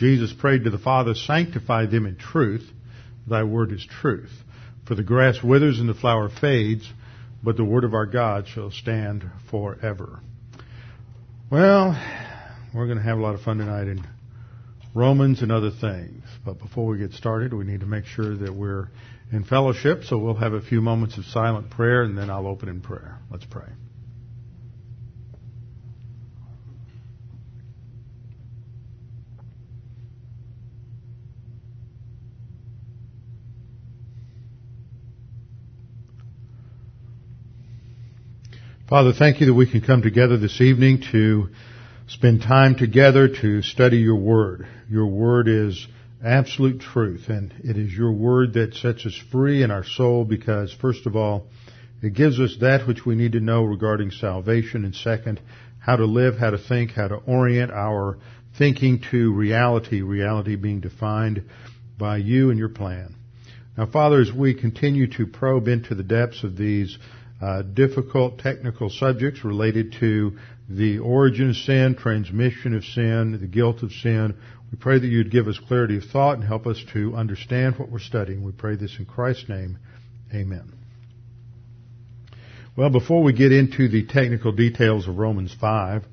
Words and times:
Jesus 0.00 0.32
prayed 0.32 0.64
to 0.64 0.70
the 0.70 0.78
Father, 0.78 1.14
sanctify 1.14 1.84
them 1.84 2.06
in 2.06 2.16
truth. 2.16 2.66
Thy 3.28 3.44
word 3.44 3.70
is 3.70 3.86
truth. 4.00 4.32
For 4.86 4.94
the 4.94 5.02
grass 5.02 5.42
withers 5.42 5.78
and 5.78 5.90
the 5.90 5.94
flower 5.94 6.30
fades, 6.30 6.90
but 7.44 7.58
the 7.58 7.66
word 7.66 7.84
of 7.84 7.92
our 7.92 8.06
God 8.06 8.48
shall 8.48 8.70
stand 8.70 9.30
forever. 9.50 10.20
Well, 11.50 12.02
we're 12.74 12.86
going 12.86 12.96
to 12.96 13.04
have 13.04 13.18
a 13.18 13.20
lot 13.20 13.34
of 13.34 13.42
fun 13.42 13.58
tonight 13.58 13.88
in 13.88 14.02
Romans 14.94 15.42
and 15.42 15.52
other 15.52 15.70
things. 15.70 16.24
But 16.46 16.58
before 16.58 16.86
we 16.86 16.96
get 16.96 17.12
started, 17.12 17.52
we 17.52 17.64
need 17.64 17.80
to 17.80 17.86
make 17.86 18.06
sure 18.06 18.34
that 18.38 18.54
we're 18.54 18.88
in 19.30 19.44
fellowship, 19.44 20.04
so 20.04 20.16
we'll 20.16 20.34
have 20.34 20.54
a 20.54 20.62
few 20.62 20.80
moments 20.80 21.18
of 21.18 21.26
silent 21.26 21.68
prayer 21.68 22.04
and 22.04 22.16
then 22.16 22.30
I'll 22.30 22.46
open 22.46 22.70
in 22.70 22.80
prayer. 22.80 23.18
Let's 23.30 23.44
pray. 23.44 23.68
Father, 38.90 39.12
thank 39.12 39.38
you 39.38 39.46
that 39.46 39.54
we 39.54 39.70
can 39.70 39.82
come 39.82 40.02
together 40.02 40.36
this 40.36 40.60
evening 40.60 41.04
to 41.12 41.50
spend 42.08 42.42
time 42.42 42.74
together 42.74 43.28
to 43.28 43.62
study 43.62 43.98
your 43.98 44.16
word. 44.16 44.66
Your 44.90 45.06
word 45.06 45.46
is 45.46 45.86
absolute 46.24 46.80
truth 46.80 47.28
and 47.28 47.54
it 47.62 47.76
is 47.76 47.92
your 47.92 48.10
word 48.10 48.54
that 48.54 48.74
sets 48.74 49.06
us 49.06 49.16
free 49.30 49.62
in 49.62 49.70
our 49.70 49.84
soul 49.84 50.24
because 50.24 50.72
first 50.80 51.06
of 51.06 51.14
all, 51.14 51.46
it 52.02 52.14
gives 52.14 52.40
us 52.40 52.56
that 52.62 52.88
which 52.88 53.06
we 53.06 53.14
need 53.14 53.30
to 53.30 53.40
know 53.40 53.62
regarding 53.62 54.10
salvation 54.10 54.84
and 54.84 54.96
second, 54.96 55.40
how 55.78 55.94
to 55.94 56.04
live, 56.04 56.36
how 56.36 56.50
to 56.50 56.58
think, 56.58 56.90
how 56.90 57.06
to 57.06 57.14
orient 57.14 57.70
our 57.70 58.18
thinking 58.58 59.04
to 59.12 59.32
reality, 59.32 60.02
reality 60.02 60.56
being 60.56 60.80
defined 60.80 61.44
by 61.96 62.16
you 62.16 62.50
and 62.50 62.58
your 62.58 62.68
plan. 62.68 63.14
Now 63.78 63.86
Father, 63.86 64.20
as 64.20 64.32
we 64.32 64.52
continue 64.52 65.06
to 65.12 65.28
probe 65.28 65.68
into 65.68 65.94
the 65.94 66.02
depths 66.02 66.42
of 66.42 66.56
these 66.56 66.98
uh, 67.40 67.62
difficult 67.62 68.38
technical 68.38 68.90
subjects 68.90 69.44
related 69.44 69.94
to 70.00 70.36
the 70.68 70.98
origin 70.98 71.50
of 71.50 71.56
sin, 71.56 71.96
transmission 71.96 72.74
of 72.74 72.84
sin, 72.84 73.38
the 73.40 73.46
guilt 73.46 73.82
of 73.82 73.92
sin. 73.92 74.36
We 74.70 74.78
pray 74.78 74.98
that 74.98 75.06
you'd 75.06 75.30
give 75.30 75.48
us 75.48 75.58
clarity 75.58 75.96
of 75.96 76.04
thought 76.04 76.34
and 76.34 76.44
help 76.44 76.66
us 76.66 76.82
to 76.92 77.14
understand 77.16 77.78
what 77.78 77.90
we're 77.90 77.98
studying. 77.98 78.44
We 78.44 78.52
pray 78.52 78.76
this 78.76 78.96
in 78.98 79.06
Christ's 79.06 79.48
name. 79.48 79.78
Amen. 80.32 80.72
Well, 82.76 82.90
before 82.90 83.22
we 83.22 83.32
get 83.32 83.52
into 83.52 83.88
the 83.88 84.06
technical 84.06 84.52
details 84.52 85.08
of 85.08 85.18
Romans 85.18 85.54
5, 85.60 86.04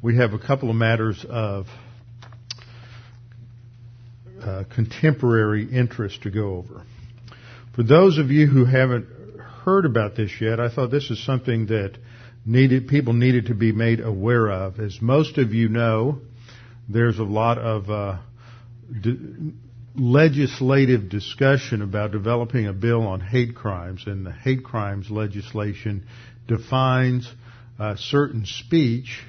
we 0.00 0.16
have 0.16 0.32
a 0.32 0.38
couple 0.38 0.70
of 0.70 0.76
matters 0.76 1.24
of 1.28 1.66
uh, 4.40 4.64
contemporary 4.74 5.70
interest 5.70 6.22
to 6.22 6.30
go 6.30 6.54
over. 6.56 6.84
For 7.74 7.82
those 7.82 8.18
of 8.18 8.30
you 8.30 8.46
who 8.46 8.64
haven't 8.64 9.06
heard 9.68 9.84
about 9.84 10.16
this 10.16 10.32
yet, 10.40 10.58
I 10.58 10.70
thought 10.70 10.90
this 10.90 11.10
is 11.10 11.22
something 11.22 11.66
that 11.66 11.98
needed 12.46 12.88
people 12.88 13.12
needed 13.12 13.48
to 13.48 13.54
be 13.54 13.70
made 13.70 14.00
aware 14.00 14.50
of. 14.50 14.80
As 14.80 14.98
most 15.02 15.36
of 15.36 15.52
you 15.52 15.68
know, 15.68 16.20
there's 16.88 17.18
a 17.18 17.24
lot 17.24 17.58
of 17.58 17.90
uh, 17.90 18.18
d- 18.98 19.52
legislative 19.94 21.10
discussion 21.10 21.82
about 21.82 22.12
developing 22.12 22.66
a 22.66 22.72
bill 22.72 23.06
on 23.06 23.20
hate 23.20 23.54
crimes, 23.54 24.04
and 24.06 24.24
the 24.24 24.32
hate 24.32 24.64
crimes 24.64 25.10
legislation 25.10 26.06
defines 26.46 27.30
uh, 27.78 27.94
certain 27.96 28.46
speech. 28.46 29.20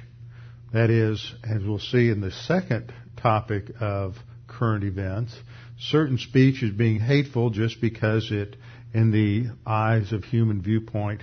That 0.72 0.88
is, 0.88 1.34
as 1.44 1.62
we'll 1.62 1.80
see 1.80 2.08
in 2.08 2.22
the 2.22 2.30
second 2.30 2.94
topic 3.20 3.72
of 3.78 4.14
current 4.48 4.84
events, 4.84 5.38
certain 5.78 6.16
speech 6.16 6.62
is 6.62 6.70
being 6.70 6.98
hateful 6.98 7.50
just 7.50 7.78
because 7.82 8.30
it 8.32 8.56
in 8.92 9.10
the 9.10 9.50
eyes 9.66 10.12
of 10.12 10.24
human 10.24 10.62
viewpoint, 10.62 11.22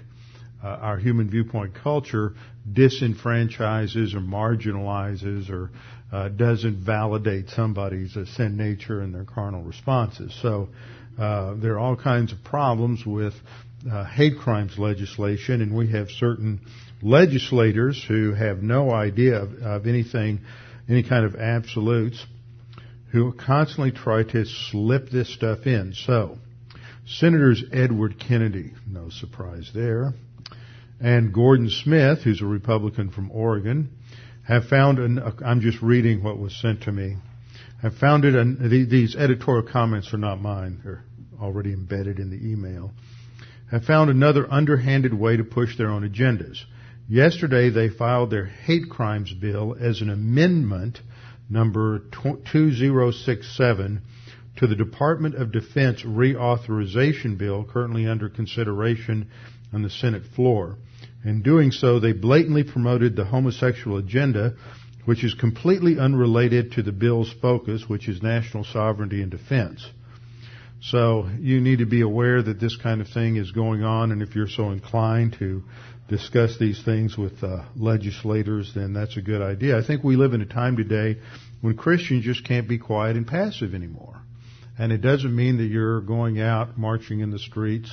uh, 0.64 0.68
our 0.68 0.98
human 0.98 1.30
viewpoint 1.30 1.74
culture 1.76 2.34
disenfranchises 2.72 4.14
or 4.16 4.20
marginalizes 4.20 5.50
or 5.50 5.70
uh, 6.12 6.30
doesn't 6.30 6.78
validate 6.86 7.50
somebody's 7.50 8.14
sin 8.36 8.58
nature 8.58 9.02
and 9.02 9.14
their 9.14 9.26
carnal 9.26 9.62
responses. 9.64 10.38
So 10.42 10.70
uh, 11.20 11.56
there 11.56 11.74
are 11.74 11.80
all 11.80 11.96
kinds 11.96 12.32
of 12.32 12.44
problems 12.44 13.06
with 13.06 13.34
uh, 13.92 14.06
hate 14.06 14.38
crimes 14.40 14.78
legislation, 14.78 15.62
and 15.62 15.76
we 15.76 15.92
have 15.92 16.10
certain 16.10 16.62
legislators 17.02 18.04
who 18.08 18.34
have 18.34 18.64
no 18.64 18.92
idea 18.92 19.42
of, 19.42 19.54
of 19.62 19.88
anything, 19.88 20.42
any 20.90 21.04
kind 21.04 21.26
of 21.26 21.36
absolutes, 21.36 22.26
who 23.12 23.34
constantly 23.34 23.92
try 23.92 24.24
to 24.24 24.46
slip 24.46 25.10
this 25.10 25.34
stuff 25.34 25.66
in. 25.66 25.94
So 25.94 26.38
Senators 27.10 27.64
Edward 27.72 28.20
Kennedy, 28.20 28.74
no 28.86 29.10
surprise 29.10 29.72
there, 29.74 30.14
and 31.00 31.34
Gordon 31.34 31.70
Smith, 31.70 32.24
who's 32.24 32.42
a 32.42 32.46
Republican 32.46 33.12
from 33.12 33.32
Oregon, 33.32 33.92
have 34.44 34.66
found, 34.66 35.00
an, 35.00 35.22
I'm 35.46 35.62
just 35.62 35.82
reading 35.82 36.22
what 36.22 36.38
was 36.38 36.54
sent 36.60 36.84
to 36.84 36.92
me, 36.92 37.16
have 37.82 37.96
found 37.96 38.26
it, 38.26 38.36
an, 38.36 38.88
these 38.90 39.16
editorial 39.16 39.66
comments 39.66 40.14
are 40.14 40.18
not 40.18 40.42
mine, 40.42 40.82
they're 40.84 41.06
already 41.42 41.72
embedded 41.72 42.20
in 42.20 42.30
the 42.30 42.52
email, 42.52 42.92
have 43.72 43.86
found 43.86 44.10
another 44.10 44.46
underhanded 44.52 45.14
way 45.14 45.38
to 45.38 45.46
push 45.46 45.78
their 45.78 45.90
own 45.90 46.06
agendas. 46.08 46.58
Yesterday 47.08 47.70
they 47.70 47.88
filed 47.88 48.32
their 48.32 48.48
hate 48.48 48.90
crimes 48.90 49.34
bill 49.34 49.78
as 49.80 50.02
an 50.02 50.10
amendment 50.10 51.00
number 51.50 52.00
2067 52.12 54.02
to 54.58 54.68
the 54.68 54.76
Department 54.76 55.36
of 55.36 55.52
Defense 55.52 56.02
reauthorization 56.04 57.38
bill 57.38 57.64
currently 57.64 58.08
under 58.08 58.30
consideration 58.30 59.30
on 59.74 59.84
the 59.84 59.90
Senate 59.90 60.24
floor. 60.36 60.78
In 61.24 61.42
doing 61.42 61.72
so, 61.72 62.00
they 62.00 62.14
blatantly 62.14 62.64
promoted 62.64 63.16
the 63.16 63.26
homosexual 63.26 63.98
agenda, 63.98 64.54
which 65.06 65.24
is 65.24 65.34
completely 65.34 66.00
unrelated 66.00 66.74
to 66.74 66.84
the 66.84 66.92
bill's 66.92 67.34
focus, 67.42 67.86
which 67.88 68.08
is 68.08 68.22
national 68.22 68.64
sovereignty 68.64 69.22
and 69.22 69.32
defense. 69.32 69.86
So 70.82 71.30
you 71.40 71.60
need 71.60 71.80
to 71.80 71.86
be 71.86 72.02
aware 72.02 72.42
that 72.42 72.60
this 72.60 72.78
kind 72.78 73.02
of 73.02 73.08
thing 73.08 73.36
is 73.36 73.52
going 73.52 73.84
on, 73.84 74.12
and 74.12 74.22
if 74.22 74.36
you're 74.36 74.48
so 74.48 74.72
inclined 74.72 75.36
to 75.40 75.64
discuss 76.08 76.58
these 76.58 76.82
things 76.84 77.18
with 77.18 77.44
uh, 77.44 77.66
legislators, 77.76 78.72
then 78.74 78.94
that's 78.94 79.18
a 79.18 79.22
good 79.22 79.42
idea. 79.42 79.78
I 79.78 79.86
think 79.86 80.04
we 80.04 80.16
live 80.16 80.34
in 80.34 80.42
a 80.42 80.46
time 80.46 80.78
today 80.78 81.18
when 81.62 81.76
Christians 81.76 82.24
just 82.24 82.46
can't 82.46 82.68
be 82.68 82.78
quiet 82.78 83.18
and 83.18 83.28
passive 83.28 83.74
anymore. 83.74 84.22
And 84.78 84.92
it 84.92 85.00
doesn't 85.00 85.36
mean 85.36 85.58
that 85.58 85.66
you're 85.66 86.02
going 86.02 86.40
out 86.40 86.78
marching 86.78 87.22
in 87.22 87.32
the 87.32 87.40
streets 87.40 87.92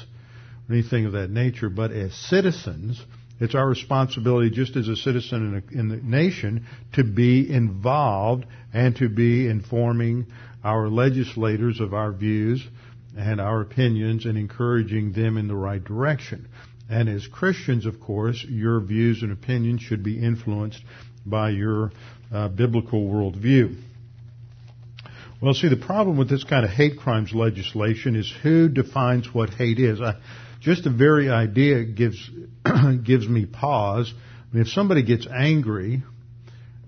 or 0.68 0.74
anything 0.74 1.06
of 1.06 1.12
that 1.12 1.30
nature, 1.30 1.70
but 1.70 1.92
as 1.92 2.14
citizens, 2.14 3.02
it's 3.40 3.54
our 3.54 3.68
responsibility 3.68 4.50
just 4.50 4.76
as 4.76 4.88
a 4.88 4.96
citizen 4.96 5.62
in, 5.70 5.78
a, 5.78 5.80
in 5.80 5.88
the 5.88 5.96
nation 5.96 6.66
to 6.92 7.04
be 7.04 7.50
involved 7.50 8.46
and 8.72 8.96
to 8.96 9.08
be 9.08 9.48
informing 9.48 10.26
our 10.62 10.88
legislators 10.88 11.80
of 11.80 11.92
our 11.92 12.12
views 12.12 12.66
and 13.16 13.40
our 13.40 13.60
opinions 13.60 14.24
and 14.24 14.38
encouraging 14.38 15.12
them 15.12 15.36
in 15.36 15.48
the 15.48 15.54
right 15.54 15.82
direction. 15.82 16.48
And 16.88 17.08
as 17.08 17.26
Christians, 17.26 17.86
of 17.86 18.00
course, 18.00 18.44
your 18.48 18.80
views 18.80 19.22
and 19.22 19.32
opinions 19.32 19.82
should 19.82 20.02
be 20.02 20.22
influenced 20.22 20.82
by 21.24 21.50
your 21.50 21.92
uh, 22.32 22.48
biblical 22.48 23.06
worldview. 23.06 23.76
Well, 25.40 25.54
see, 25.54 25.68
the 25.68 25.76
problem 25.76 26.16
with 26.16 26.30
this 26.30 26.44
kind 26.44 26.64
of 26.64 26.70
hate 26.70 26.98
crimes 26.98 27.32
legislation 27.32 28.16
is 28.16 28.32
who 28.42 28.68
defines 28.68 29.34
what 29.34 29.50
hate 29.50 29.78
is. 29.78 30.00
I, 30.00 30.14
just 30.60 30.84
the 30.84 30.90
very 30.90 31.28
idea 31.28 31.84
gives 31.84 32.30
gives 33.04 33.28
me 33.28 33.44
pause. 33.44 34.12
I 34.16 34.54
mean, 34.54 34.62
if 34.62 34.68
somebody 34.68 35.02
gets 35.02 35.26
angry 35.26 36.02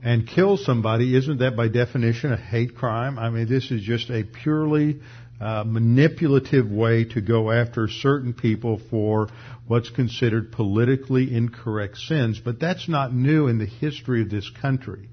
and 0.02 0.26
kills 0.26 0.64
somebody, 0.64 1.14
isn't 1.16 1.38
that 1.38 1.56
by 1.56 1.68
definition 1.68 2.32
a 2.32 2.36
hate 2.36 2.76
crime? 2.76 3.18
I 3.18 3.28
mean, 3.28 3.48
this 3.48 3.70
is 3.70 3.82
just 3.82 4.08
a 4.08 4.22
purely 4.22 5.00
uh, 5.40 5.64
manipulative 5.66 6.70
way 6.70 7.04
to 7.04 7.20
go 7.20 7.50
after 7.50 7.88
certain 7.88 8.32
people 8.32 8.80
for 8.88 9.28
what's 9.66 9.90
considered 9.90 10.52
politically 10.52 11.34
incorrect 11.34 11.98
sins. 11.98 12.40
But 12.42 12.60
that's 12.60 12.88
not 12.88 13.12
new 13.12 13.48
in 13.48 13.58
the 13.58 13.66
history 13.66 14.22
of 14.22 14.30
this 14.30 14.48
country. 14.62 15.08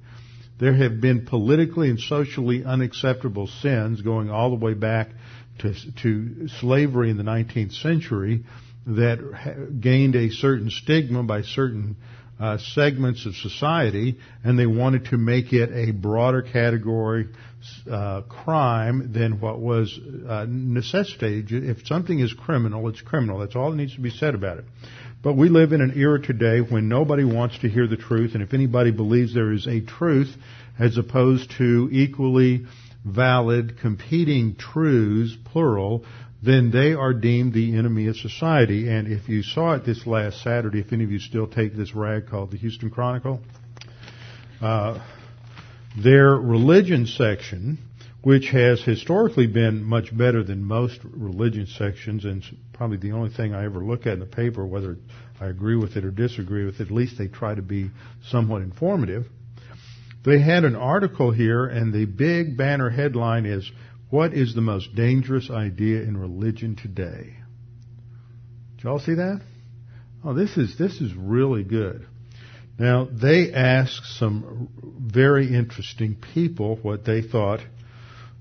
There 0.59 0.73
have 0.73 1.01
been 1.01 1.25
politically 1.25 1.89
and 1.89 1.99
socially 1.99 2.63
unacceptable 2.63 3.47
sins 3.47 4.01
going 4.01 4.29
all 4.29 4.49
the 4.49 4.63
way 4.63 4.73
back 4.73 5.09
to, 5.59 5.73
to 6.03 6.47
slavery 6.59 7.09
in 7.09 7.17
the 7.17 7.23
19th 7.23 7.73
century 7.81 8.43
that 8.85 9.79
gained 9.79 10.15
a 10.15 10.29
certain 10.29 10.69
stigma 10.69 11.23
by 11.23 11.41
certain 11.41 11.95
uh, 12.39 12.57
segments 12.57 13.25
of 13.25 13.35
society, 13.35 14.17
and 14.43 14.57
they 14.57 14.65
wanted 14.65 15.05
to 15.05 15.17
make 15.17 15.53
it 15.53 15.69
a 15.71 15.91
broader 15.91 16.41
category 16.41 17.29
uh, 17.89 18.21
crime 18.23 19.13
than 19.13 19.39
what 19.39 19.59
was 19.59 19.97
uh, 20.27 20.45
necessitated. 20.49 21.63
If 21.63 21.85
something 21.87 22.19
is 22.19 22.33
criminal, 22.33 22.87
it's 22.89 23.01
criminal. 23.01 23.39
That's 23.39 23.55
all 23.55 23.71
that 23.71 23.77
needs 23.77 23.95
to 23.95 24.01
be 24.01 24.09
said 24.09 24.35
about 24.35 24.57
it. 24.57 24.65
But 25.23 25.37
we 25.37 25.47
live 25.47 25.71
in 25.71 25.79
an 25.79 25.93
era 25.95 26.21
today 26.21 26.59
when 26.59 26.89
nobody 26.89 27.23
wants 27.23 27.57
to 27.59 27.69
hear 27.69 27.87
the 27.87 27.95
truth, 27.95 28.33
and 28.33 28.43
if 28.43 28.53
anybody 28.53 28.91
believes 28.91 29.33
there 29.33 29.53
is 29.53 29.67
a 29.67 29.79
truth 29.79 30.35
as 30.77 30.97
opposed 30.97 31.51
to 31.59 31.87
equally 31.93 32.65
valid 33.05 33.79
competing 33.79 34.55
truths, 34.55 35.37
plural, 35.45 36.03
then 36.41 36.71
they 36.71 36.93
are 36.93 37.13
deemed 37.13 37.53
the 37.53 37.77
enemy 37.77 38.07
of 38.07 38.17
society. 38.17 38.89
And 38.89 39.07
if 39.07 39.29
you 39.29 39.43
saw 39.43 39.75
it 39.75 39.85
this 39.85 40.05
last 40.05 40.43
Saturday, 40.43 40.81
if 40.81 40.91
any 40.91 41.05
of 41.05 41.11
you 41.11 41.19
still 41.19 41.47
take 41.47 41.73
this 41.73 41.95
rag 41.95 42.27
called 42.27 42.51
the 42.51 42.57
Houston 42.57 42.89
Chronicle, 42.89 43.39
uh, 44.61 44.99
their 45.97 46.35
religion 46.35 47.05
section, 47.05 47.77
which 48.23 48.47
has 48.47 48.81
historically 48.81 49.47
been 49.47 49.83
much 49.83 50.15
better 50.17 50.43
than 50.43 50.63
most 50.63 50.97
religion 51.03 51.67
sections, 51.67 52.23
and 52.23 52.41
probably 52.71 52.95
the 52.95 53.11
only 53.11 53.29
thing 53.29 53.53
I 53.53 53.65
ever 53.65 53.83
look 53.83 54.07
at 54.07 54.13
in 54.13 54.19
the 54.21 54.25
paper, 54.25 54.65
whether 54.65 54.95
I 55.41 55.47
agree 55.47 55.75
with 55.75 55.97
it 55.97 56.05
or 56.05 56.11
disagree 56.11 56.65
with 56.65 56.79
it, 56.79 56.87
at 56.87 56.91
least 56.91 57.17
they 57.17 57.27
try 57.27 57.53
to 57.53 57.61
be 57.61 57.91
somewhat 58.29 58.61
informative. 58.61 59.25
They 60.25 60.39
had 60.39 60.63
an 60.63 60.77
article 60.77 61.31
here, 61.31 61.65
and 61.65 61.93
the 61.93 62.05
big 62.05 62.55
banner 62.55 62.89
headline 62.89 63.45
is 63.45 63.69
what 64.09 64.33
is 64.33 64.55
the 64.55 64.61
most 64.61 64.95
dangerous 64.95 65.49
idea 65.49 66.01
in 66.03 66.15
religion 66.15 66.77
today? 66.77 67.35
Did 68.77 68.83
y'all 68.85 68.99
see 68.99 69.15
that? 69.15 69.41
Oh, 70.23 70.33
this 70.33 70.55
is, 70.55 70.77
this 70.77 71.01
is 71.01 71.13
really 71.13 71.63
good. 71.63 72.07
Now, 72.79 73.05
they 73.05 73.51
asked 73.51 74.17
some 74.17 74.69
very 75.11 75.53
interesting 75.53 76.15
people 76.33 76.77
what 76.77 77.03
they 77.03 77.21
thought 77.21 77.59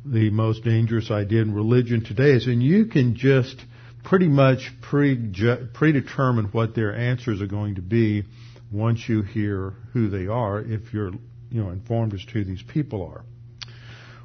the 0.05 0.31
most 0.31 0.65
dangerous 0.65 1.11
idea 1.11 1.43
in 1.43 1.55
religion 1.55 2.05
today 2.05 2.33
is, 2.33 2.47
and 2.47 2.63
you 2.63 2.87
can 2.87 3.15
just 3.15 3.57
pretty 4.05 4.29
much 4.29 4.71
predetermine 4.83 6.47
what 6.47 6.75
their 6.75 6.95
answers 6.95 7.41
are 7.41 7.47
going 7.47 7.77
to 7.77 7.83
be 7.83 8.25
once 8.73 9.09
you 9.09 9.23
hear 9.23 9.75
who 9.93 10.09
they 10.09 10.27
are, 10.27 10.61
if 10.61 10.93
you're, 10.93 11.13
you 11.51 11.63
know, 11.63 11.71
informed 11.71 12.15
as 12.15 12.25
to 12.25 12.33
who 12.33 12.45
these 12.45 12.63
people 12.63 13.07
are. 13.07 13.25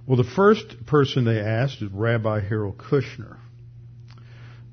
Well, 0.07 0.17
the 0.17 0.23
first 0.23 0.85
person 0.85 1.25
they 1.25 1.39
asked 1.39 1.81
is 1.81 1.91
Rabbi 1.91 2.39
Harold 2.39 2.77
Kushner. 2.77 3.37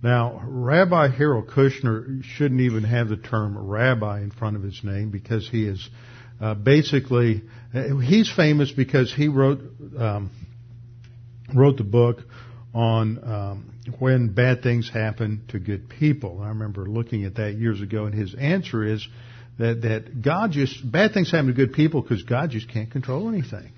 Now, 0.03 0.43
Rabbi 0.45 1.09
Harold 1.09 1.49
Kushner 1.49 2.23
shouldn't 2.23 2.61
even 2.61 2.85
have 2.85 3.09
the 3.09 3.17
term 3.17 3.57
rabbi 3.59 4.21
in 4.21 4.31
front 4.31 4.57
of 4.57 4.63
his 4.63 4.81
name 4.85 5.11
because 5.11 5.49
he 5.49 5.67
is 5.67 5.89
uh, 6.41 6.55
basically 6.55 7.43
he's 7.73 8.31
famous 8.31 8.71
because 8.71 9.13
he 9.13 9.29
wrote 9.29 9.61
um, 9.99 10.31
wrote 11.55 11.77
the 11.77 11.85
book 11.85 12.19
on 12.75 13.19
um, 13.23 13.75
when 13.99 14.35
bad 14.35 14.63
things 14.63 14.91
happen 14.93 15.45
to 15.49 15.59
good 15.59 15.89
people. 15.89 16.41
I 16.43 16.49
remember 16.49 16.87
looking 16.87 17.25
at 17.25 17.37
that 17.37 17.53
years 17.55 17.81
ago, 17.81 18.07
and 18.07 18.15
his 18.15 18.35
answer 18.35 18.85
is 18.85 19.07
that 19.59 19.83
that 19.83 20.23
God 20.23 20.51
just 20.51 20.91
bad 20.91 21.13
things 21.13 21.31
happen 21.31 21.47
to 21.47 21.53
good 21.53 21.73
people 21.73 22.03
because 22.03 22.23
God 22.25 22.51
just 22.51 22.69
can't 22.69 22.91
control 22.91 23.29
anything. 23.29 23.71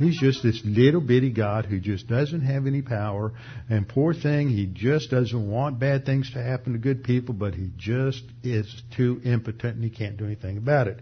He's 0.00 0.18
just 0.18 0.42
this 0.42 0.62
little 0.64 1.02
bitty 1.02 1.28
God 1.28 1.66
who 1.66 1.78
just 1.78 2.08
doesn't 2.08 2.40
have 2.40 2.66
any 2.66 2.80
power. 2.80 3.34
And 3.68 3.86
poor 3.86 4.14
thing, 4.14 4.48
he 4.48 4.64
just 4.64 5.10
doesn't 5.10 5.50
want 5.50 5.78
bad 5.78 6.06
things 6.06 6.32
to 6.32 6.42
happen 6.42 6.72
to 6.72 6.78
good 6.78 7.04
people, 7.04 7.34
but 7.34 7.54
he 7.54 7.70
just 7.76 8.22
is 8.42 8.82
too 8.96 9.20
impotent 9.26 9.74
and 9.74 9.84
he 9.84 9.90
can't 9.90 10.16
do 10.16 10.24
anything 10.24 10.56
about 10.56 10.88
it. 10.88 11.00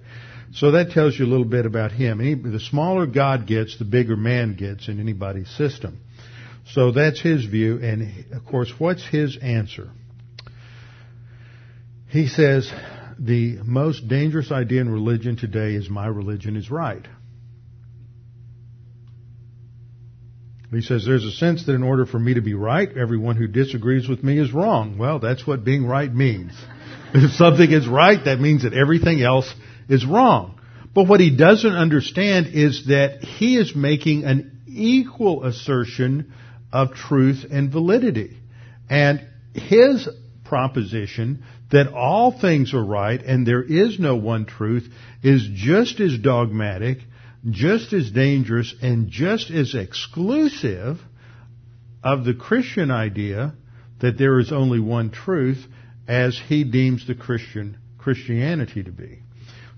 So 0.52 0.72
that 0.72 0.90
tells 0.90 1.16
you 1.16 1.26
a 1.26 1.28
little 1.28 1.44
bit 1.44 1.64
about 1.64 1.92
him. 1.92 2.18
The 2.18 2.58
smaller 2.58 3.06
God 3.06 3.46
gets, 3.46 3.78
the 3.78 3.84
bigger 3.84 4.16
man 4.16 4.56
gets 4.56 4.88
in 4.88 4.98
anybody's 4.98 5.48
system. 5.50 6.00
So 6.72 6.92
that's 6.92 7.20
his 7.20 7.44
view. 7.44 7.78
And 7.82 8.32
of 8.32 8.44
course, 8.44 8.72
what's 8.78 9.06
his 9.06 9.38
answer? 9.40 9.90
He 12.08 12.26
says, 12.26 12.70
the 13.18 13.58
most 13.64 14.08
dangerous 14.08 14.52
idea 14.52 14.80
in 14.80 14.90
religion 14.90 15.36
today 15.36 15.74
is 15.74 15.90
my 15.90 16.06
religion 16.06 16.56
is 16.56 16.70
right. 16.70 17.06
He 20.70 20.82
says 20.82 21.04
there's 21.06 21.24
a 21.24 21.32
sense 21.32 21.64
that 21.64 21.74
in 21.74 21.82
order 21.82 22.04
for 22.04 22.18
me 22.18 22.34
to 22.34 22.42
be 22.42 22.52
right, 22.52 22.88
everyone 22.94 23.36
who 23.36 23.46
disagrees 23.46 24.06
with 24.06 24.22
me 24.22 24.38
is 24.38 24.52
wrong. 24.52 24.98
Well, 24.98 25.18
that's 25.18 25.46
what 25.46 25.64
being 25.64 25.86
right 25.86 26.12
means. 26.12 26.52
If 27.14 27.32
something 27.32 27.72
is 27.72 27.88
right, 27.88 28.22
that 28.26 28.38
means 28.38 28.64
that 28.64 28.74
everything 28.74 29.22
else 29.22 29.50
is 29.88 30.04
wrong. 30.04 30.60
But 30.94 31.08
what 31.08 31.20
he 31.20 31.34
doesn't 31.34 31.74
understand 31.74 32.48
is 32.48 32.84
that 32.88 33.24
he 33.24 33.56
is 33.56 33.74
making 33.74 34.24
an 34.24 34.60
equal 34.66 35.44
assertion 35.44 36.34
of 36.72 36.94
truth 36.94 37.44
and 37.50 37.70
validity. 37.70 38.36
And 38.88 39.26
his 39.54 40.08
proposition 40.44 41.44
that 41.70 41.92
all 41.92 42.38
things 42.38 42.72
are 42.72 42.84
right 42.84 43.20
and 43.20 43.46
there 43.46 43.62
is 43.62 43.98
no 43.98 44.16
one 44.16 44.46
truth 44.46 44.88
is 45.22 45.46
just 45.54 46.00
as 46.00 46.16
dogmatic 46.18 46.98
just 47.50 47.92
as 47.92 48.10
dangerous 48.10 48.74
and 48.82 49.10
just 49.10 49.50
as 49.50 49.74
exclusive 49.74 50.98
of 52.02 52.24
the 52.24 52.34
Christian 52.34 52.90
idea 52.90 53.54
that 54.00 54.18
there 54.18 54.38
is 54.38 54.52
only 54.52 54.80
one 54.80 55.10
truth 55.10 55.64
as 56.06 56.40
he 56.48 56.64
deems 56.64 57.06
the 57.06 57.14
Christian 57.14 57.78
Christianity 57.98 58.82
to 58.82 58.90
be. 58.90 59.20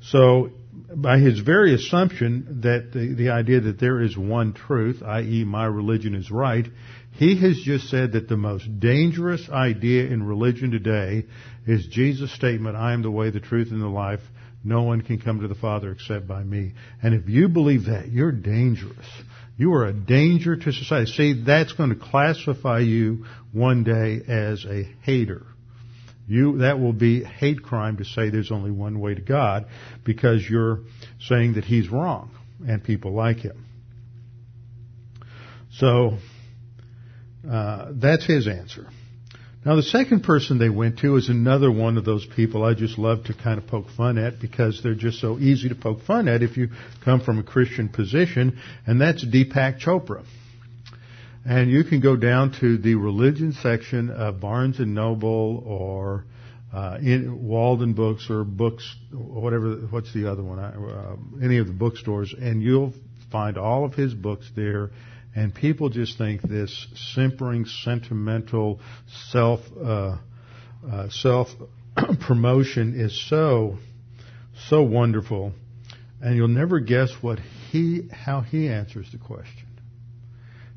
So 0.03 0.51
by 0.95 1.19
his 1.19 1.39
very 1.41 1.75
assumption 1.75 2.61
that 2.63 2.93
the, 2.93 3.15
the 3.15 3.31
idea 3.31 3.61
that 3.61 3.79
there 3.79 4.01
is 4.01 4.17
one 4.17 4.53
truth, 4.53 5.03
i.e. 5.03 5.45
my 5.45 5.65
religion 5.65 6.15
is 6.15 6.31
right, 6.31 6.67
he 7.13 7.37
has 7.41 7.61
just 7.65 7.89
said 7.89 8.13
that 8.13 8.29
the 8.29 8.37
most 8.37 8.81
dangerous 8.81 9.49
idea 9.51 10.05
in 10.05 10.23
religion 10.23 10.71
today 10.71 11.27
is 11.67 11.87
Jesus' 11.87 12.33
statement, 12.33 12.77
I 12.77 12.93
am 12.93 13.03
the 13.03 13.11
way, 13.11 13.31
the 13.31 13.41
truth, 13.41 13.71
and 13.71 13.81
the 13.81 13.87
life. 13.87 14.21
No 14.63 14.83
one 14.83 15.01
can 15.01 15.21
come 15.21 15.41
to 15.41 15.49
the 15.49 15.55
Father 15.55 15.91
except 15.91 16.27
by 16.27 16.43
me. 16.43 16.73
And 17.03 17.15
if 17.15 17.29
you 17.29 17.49
believe 17.49 17.87
that, 17.87 18.09
you're 18.11 18.33
dangerous. 18.33 19.07
You 19.57 19.75
are 19.75 19.87
a 19.87 19.93
danger 19.93 20.57
to 20.57 20.73
society. 20.73 21.11
See, 21.13 21.43
that's 21.45 21.73
going 21.73 21.91
to 21.91 21.97
classify 21.97 22.81
you 22.81 23.27
one 23.53 23.85
day 23.85 24.21
as 24.27 24.65
a 24.65 24.85
hater. 25.03 25.47
You, 26.31 26.59
that 26.59 26.79
will 26.79 26.93
be 26.93 27.25
hate 27.25 27.61
crime 27.61 27.97
to 27.97 28.05
say 28.05 28.31
there's 28.31 28.53
only 28.53 28.71
one 28.71 29.01
way 29.01 29.17
to 29.17 29.21
God 29.21 29.67
because 30.05 30.49
you're 30.49 30.83
saying 31.19 31.55
that 31.55 31.65
he's 31.65 31.89
wrong 31.89 32.31
and 32.65 32.85
people 32.85 33.13
like 33.13 33.39
him. 33.39 33.67
So, 35.73 36.19
uh, 37.51 37.87
that's 37.95 38.25
his 38.25 38.47
answer. 38.47 38.87
Now 39.67 39.75
the 39.75 39.83
second 39.83 40.23
person 40.23 40.59
they 40.59 40.69
went 40.69 41.01
to 41.01 41.17
is 41.17 41.29
another 41.29 41.69
one 41.69 41.99
of 41.99 42.05
those 42.05 42.25
people 42.37 42.65
I 42.65 42.75
just 42.75 42.97
love 42.97 43.25
to 43.25 43.35
kind 43.35 43.59
of 43.59 43.67
poke 43.67 43.91
fun 43.97 44.17
at 44.17 44.39
because 44.41 44.81
they're 44.85 44.95
just 44.95 45.21
so 45.21 45.37
easy 45.37 45.69
to 45.69 45.75
poke 45.75 46.03
fun 46.03 46.29
at 46.29 46.45
if 46.45 46.57
you 46.57 46.69
come 47.05 47.23
from 47.23 47.41
a 47.41 47.43
Christian 47.43 47.89
position, 47.89 48.61
and 48.87 49.01
that's 49.01 49.25
Deepak 49.27 49.81
Chopra. 49.81 50.25
And 51.45 51.71
you 51.71 51.85
can 51.85 52.01
go 52.01 52.17
down 52.17 52.53
to 52.61 52.77
the 52.77 52.95
religion 52.97 53.53
section 53.53 54.11
of 54.11 54.41
Barnes 54.41 54.79
and 54.79 54.95
Noble 54.95 55.63
or 55.67 56.27
uh, 56.73 56.99
in 57.01 57.41
Waldenbooks 57.45 58.31
or 58.31 58.45
books, 58.45 58.95
whatever. 59.13 59.77
What's 59.91 60.13
the 60.13 60.31
other 60.31 60.43
one? 60.43 60.59
Uh, 60.59 61.17
any 61.43 61.59
of 61.59 61.67
the 61.67 61.73
bookstores, 61.73 62.35
and 62.39 62.63
you'll 62.63 62.93
find 63.33 63.57
all 63.57 63.85
of 63.85 63.95
his 63.95 64.13
books 64.13 64.51
there 64.55 64.91
and 65.35 65.55
people 65.55 65.89
just 65.91 66.19
think 66.19 66.43
this 66.43 66.87
simpering, 67.15 67.65
sentimental 67.65 68.81
self 69.31 69.61
uh, 69.81 70.17
uh, 70.91 71.09
self 71.11 71.49
promotion 72.21 72.99
is 72.99 73.29
so 73.29 73.79
so 74.69 74.83
wonderful, 74.83 75.53
and 76.21 76.37
you'll 76.37 76.49
never 76.49 76.81
guess 76.81 77.11
what 77.21 77.39
he 77.71 78.09
how 78.11 78.41
he 78.41 78.69
answers 78.69 79.11
the 79.13 79.19
question. 79.19 79.67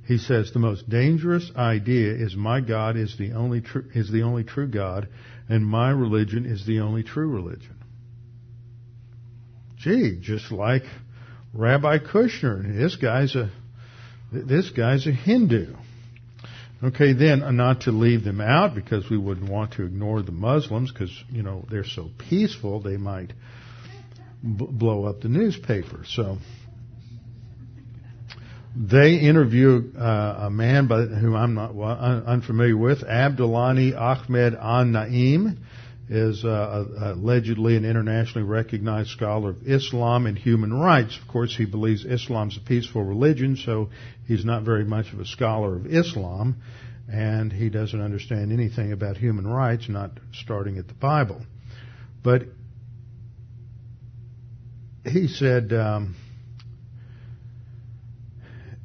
He 0.06 0.18
says 0.18 0.52
the 0.52 0.60
most 0.60 0.90
dangerous 0.90 1.50
idea 1.56 2.14
is 2.14 2.36
my 2.36 2.60
God 2.60 2.98
is 2.98 3.18
the 3.18 3.34
only 3.34 3.62
true 3.62 3.86
is 3.94 4.12
the 4.12 4.24
only 4.24 4.44
true 4.44 4.68
God, 4.68 5.08
and 5.48 5.66
my 5.66 5.92
religion 5.92 6.46
is 6.46 6.66
the 6.66 6.82
only 6.82 7.04
true 7.04 7.30
religion. 7.30 7.76
Gee, 9.78 10.20
just 10.22 10.52
like 10.52 10.84
Rabbi 11.54 12.00
Kushner, 12.00 12.76
this 12.78 12.98
guy's 12.98 13.36
a 13.36 13.50
this 14.32 14.70
guy's 14.72 15.08
a 15.08 15.12
Hindu. 15.12 15.76
Okay, 16.84 17.14
then 17.14 17.44
uh, 17.44 17.52
not 17.52 17.82
to 17.82 17.92
leave 17.92 18.26
them 18.26 18.42
out 18.42 18.76
because 18.76 19.10
we 19.10 19.18
wouldn't 19.18 19.50
want 19.50 19.74
to 19.74 19.84
ignore 19.84 20.22
the 20.22 20.34
Muslims 20.34 20.92
because 20.92 21.12
you 21.30 21.44
know 21.44 21.66
they're 21.72 21.86
so 21.86 22.10
peaceful 22.30 22.82
they 22.82 22.98
might 22.98 23.32
b- 24.42 24.68
blow 24.70 25.06
up 25.06 25.22
the 25.22 25.30
newspaper. 25.30 26.04
So 26.06 26.40
they 28.76 29.16
interview 29.16 29.92
uh, 29.98 30.46
a 30.48 30.50
man 30.50 30.88
by 30.88 31.02
whom 31.04 31.36
I'm 31.36 31.54
not 31.54 31.72
un- 31.72 32.24
unfamiliar 32.26 32.76
with, 32.76 33.04
Abdullahi 33.04 33.94
Ahmed 33.94 34.56
An 34.60 34.92
Naim, 34.92 35.60
is 36.10 36.44
uh, 36.44 37.14
allegedly 37.16 37.78
an 37.78 37.86
internationally 37.86 38.48
recognized 38.48 39.10
scholar 39.10 39.52
of 39.52 39.68
Islam 39.68 40.26
and 40.26 40.38
human 40.38 40.74
rights. 40.74 41.18
Of 41.22 41.28
course, 41.32 41.56
he 41.56 41.66
believes 41.66 42.04
Islam's 42.04 42.58
a 42.58 42.62
peaceful 42.62 43.04
religion, 43.04 43.58
so 43.58 43.90
he's 44.28 44.44
not 44.44 44.64
very 44.64 44.86
much 44.86 45.14
of 45.14 45.20
a 45.20 45.26
scholar 45.26 45.76
of 45.76 45.86
Islam, 45.86 46.58
and 47.12 47.54
he 47.54 47.70
doesn't 47.70 48.02
understand 48.02 48.52
anything 48.52 48.92
about 48.92 49.18
human 49.18 49.46
rights, 49.46 49.88
not 49.88 50.12
starting 50.34 50.78
at 50.80 50.88
the 50.88 50.94
Bible. 50.96 51.42
But 52.24 52.44
he 55.06 55.28
said. 55.28 55.72
Um, 55.74 56.16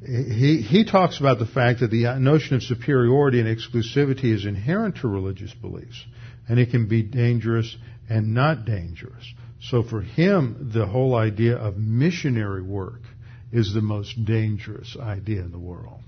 he, 0.09 0.61
he 0.61 0.85
talks 0.85 1.19
about 1.19 1.37
the 1.37 1.45
fact 1.45 1.81
that 1.81 1.91
the 1.91 2.17
notion 2.19 2.55
of 2.55 2.63
superiority 2.63 3.39
and 3.39 3.47
exclusivity 3.47 4.33
is 4.33 4.45
inherent 4.45 4.97
to 4.97 5.07
religious 5.07 5.53
beliefs, 5.53 6.03
and 6.47 6.59
it 6.59 6.71
can 6.71 6.87
be 6.87 7.03
dangerous 7.03 7.77
and 8.09 8.33
not 8.33 8.65
dangerous. 8.65 9.23
So 9.61 9.83
for 9.83 10.01
him, 10.01 10.71
the 10.73 10.87
whole 10.87 11.15
idea 11.15 11.57
of 11.57 11.77
missionary 11.77 12.63
work 12.63 13.01
is 13.51 13.73
the 13.73 13.81
most 13.81 14.25
dangerous 14.25 14.97
idea 14.99 15.41
in 15.41 15.51
the 15.51 15.59
world. 15.59 16.01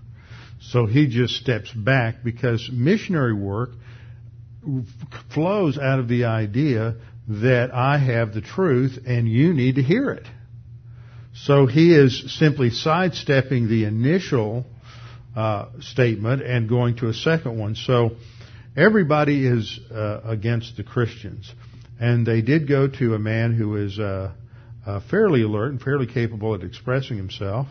So 0.61 0.85
he 0.87 1.07
just 1.07 1.35
steps 1.35 1.71
back 1.71 2.23
because 2.23 2.69
missionary 2.71 3.33
work 3.33 3.71
flows 5.33 5.77
out 5.77 5.99
of 5.99 6.07
the 6.07 6.25
idea 6.25 6.95
that 7.27 7.73
I 7.73 7.97
have 7.97 8.33
the 8.33 8.41
truth 8.41 8.99
and 9.05 9.27
you 9.27 9.53
need 9.53 9.75
to 9.75 9.83
hear 9.83 10.11
it. 10.11 10.25
So 11.45 11.65
he 11.65 11.95
is 11.95 12.37
simply 12.37 12.69
sidestepping 12.69 13.67
the 13.67 13.85
initial 13.85 14.63
uh, 15.35 15.69
statement 15.79 16.43
and 16.43 16.69
going 16.69 16.97
to 16.97 17.07
a 17.07 17.15
second 17.15 17.57
one. 17.57 17.73
So 17.73 18.11
everybody 18.77 19.47
is 19.47 19.79
uh, 19.91 20.21
against 20.23 20.77
the 20.77 20.83
Christians. 20.83 21.51
And 21.99 22.27
they 22.27 22.41
did 22.41 22.67
go 22.67 22.87
to 22.87 23.15
a 23.15 23.19
man 23.19 23.55
who 23.55 23.75
is 23.77 23.97
uh, 23.97 24.33
uh 24.85 24.99
fairly 25.09 25.41
alert 25.41 25.71
and 25.71 25.81
fairly 25.81 26.05
capable 26.05 26.53
at 26.53 26.61
expressing 26.61 27.17
himself 27.17 27.67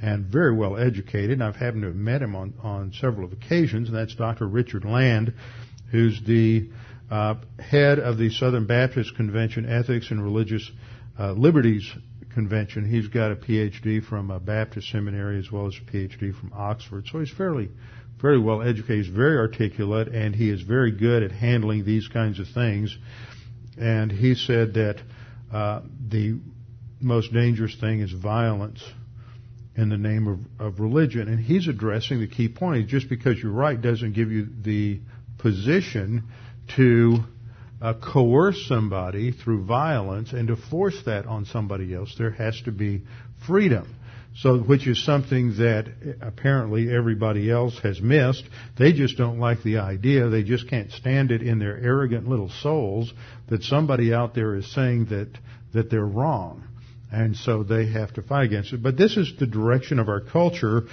and 0.00 0.26
very 0.26 0.54
well 0.54 0.76
educated. 0.76 1.32
And 1.32 1.42
I've 1.42 1.56
happened 1.56 1.82
to 1.82 1.88
have 1.88 1.96
met 1.96 2.22
him 2.22 2.36
on, 2.36 2.54
on 2.62 2.92
several 2.92 3.32
occasions, 3.32 3.88
and 3.88 3.96
that's 3.96 4.14
Dr. 4.14 4.46
Richard 4.46 4.84
Land, 4.84 5.34
who's 5.90 6.20
the 6.24 6.70
uh, 7.10 7.34
head 7.58 7.98
of 7.98 8.16
the 8.16 8.30
Southern 8.30 8.66
Baptist 8.66 9.16
Convention 9.16 9.68
Ethics 9.68 10.12
and 10.12 10.22
Religious 10.22 10.70
uh, 11.18 11.32
Liberties 11.32 11.92
convention. 12.34 12.88
He's 12.88 13.08
got 13.08 13.32
a 13.32 13.36
PhD 13.36 14.04
from 14.04 14.30
a 14.30 14.40
Baptist 14.40 14.90
seminary 14.90 15.38
as 15.38 15.50
well 15.50 15.66
as 15.66 15.76
a 15.76 15.90
PhD 15.90 16.34
from 16.38 16.52
Oxford. 16.54 17.06
So 17.10 17.20
he's 17.20 17.30
fairly, 17.30 17.70
fairly 18.20 18.40
well 18.40 18.62
educated. 18.62 19.06
He's 19.06 19.14
very 19.14 19.38
articulate 19.38 20.08
and 20.08 20.34
he 20.34 20.50
is 20.50 20.62
very 20.62 20.92
good 20.92 21.22
at 21.22 21.32
handling 21.32 21.84
these 21.84 22.08
kinds 22.08 22.38
of 22.40 22.48
things. 22.48 22.96
And 23.78 24.10
he 24.12 24.34
said 24.34 24.74
that 24.74 25.00
uh, 25.52 25.82
the 26.08 26.38
most 27.00 27.32
dangerous 27.32 27.74
thing 27.80 28.00
is 28.00 28.12
violence 28.12 28.82
in 29.74 29.88
the 29.88 29.96
name 29.96 30.28
of, 30.28 30.66
of 30.66 30.80
religion. 30.80 31.28
And 31.28 31.40
he's 31.40 31.68
addressing 31.68 32.20
the 32.20 32.26
key 32.26 32.48
point. 32.48 32.88
Just 32.88 33.08
because 33.08 33.38
you're 33.42 33.52
right 33.52 33.80
doesn't 33.80 34.12
give 34.12 34.30
you 34.30 34.48
the 34.62 35.00
position 35.38 36.24
to 36.76 37.24
uh, 37.82 37.94
coerce 37.94 38.64
somebody 38.68 39.32
through 39.32 39.64
violence 39.64 40.32
and 40.32 40.48
to 40.48 40.56
force 40.56 40.96
that 41.04 41.26
on 41.26 41.44
somebody 41.44 41.92
else. 41.92 42.14
There 42.16 42.30
has 42.30 42.60
to 42.64 42.72
be 42.72 43.02
freedom. 43.46 43.96
So, 44.36 44.60
which 44.60 44.86
is 44.86 45.04
something 45.04 45.56
that 45.58 45.92
apparently 46.22 46.90
everybody 46.90 47.50
else 47.50 47.78
has 47.82 48.00
missed. 48.00 48.44
They 48.78 48.92
just 48.92 49.18
don't 49.18 49.38
like 49.38 49.62
the 49.62 49.78
idea. 49.78 50.30
They 50.30 50.42
just 50.42 50.70
can't 50.70 50.90
stand 50.90 51.30
it 51.30 51.42
in 51.42 51.58
their 51.58 51.76
arrogant 51.76 52.26
little 52.26 52.48
souls 52.48 53.12
that 53.50 53.62
somebody 53.62 54.14
out 54.14 54.34
there 54.34 54.54
is 54.54 54.72
saying 54.72 55.06
that, 55.06 55.28
that 55.74 55.90
they're 55.90 56.06
wrong. 56.06 56.64
And 57.10 57.36
so 57.36 57.62
they 57.62 57.88
have 57.88 58.14
to 58.14 58.22
fight 58.22 58.44
against 58.44 58.72
it. 58.72 58.82
But 58.82 58.96
this 58.96 59.18
is 59.18 59.34
the 59.38 59.46
direction 59.46 59.98
of 59.98 60.08
our 60.08 60.20
culture 60.20 60.84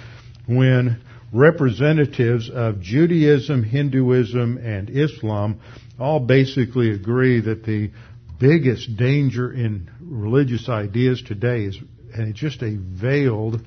when 0.46 1.00
representatives 1.32 2.50
of 2.50 2.80
Judaism, 2.80 3.62
Hinduism, 3.62 4.58
and 4.58 4.90
Islam 4.90 5.60
all 5.98 6.20
basically 6.20 6.90
agree 6.92 7.40
that 7.40 7.64
the 7.64 7.90
biggest 8.38 8.96
danger 8.96 9.52
in 9.52 9.90
religious 10.00 10.68
ideas 10.68 11.22
today 11.22 11.64
is, 11.64 11.78
and 12.14 12.28
it's 12.28 12.40
just 12.40 12.62
a 12.62 12.76
veiled 12.76 13.60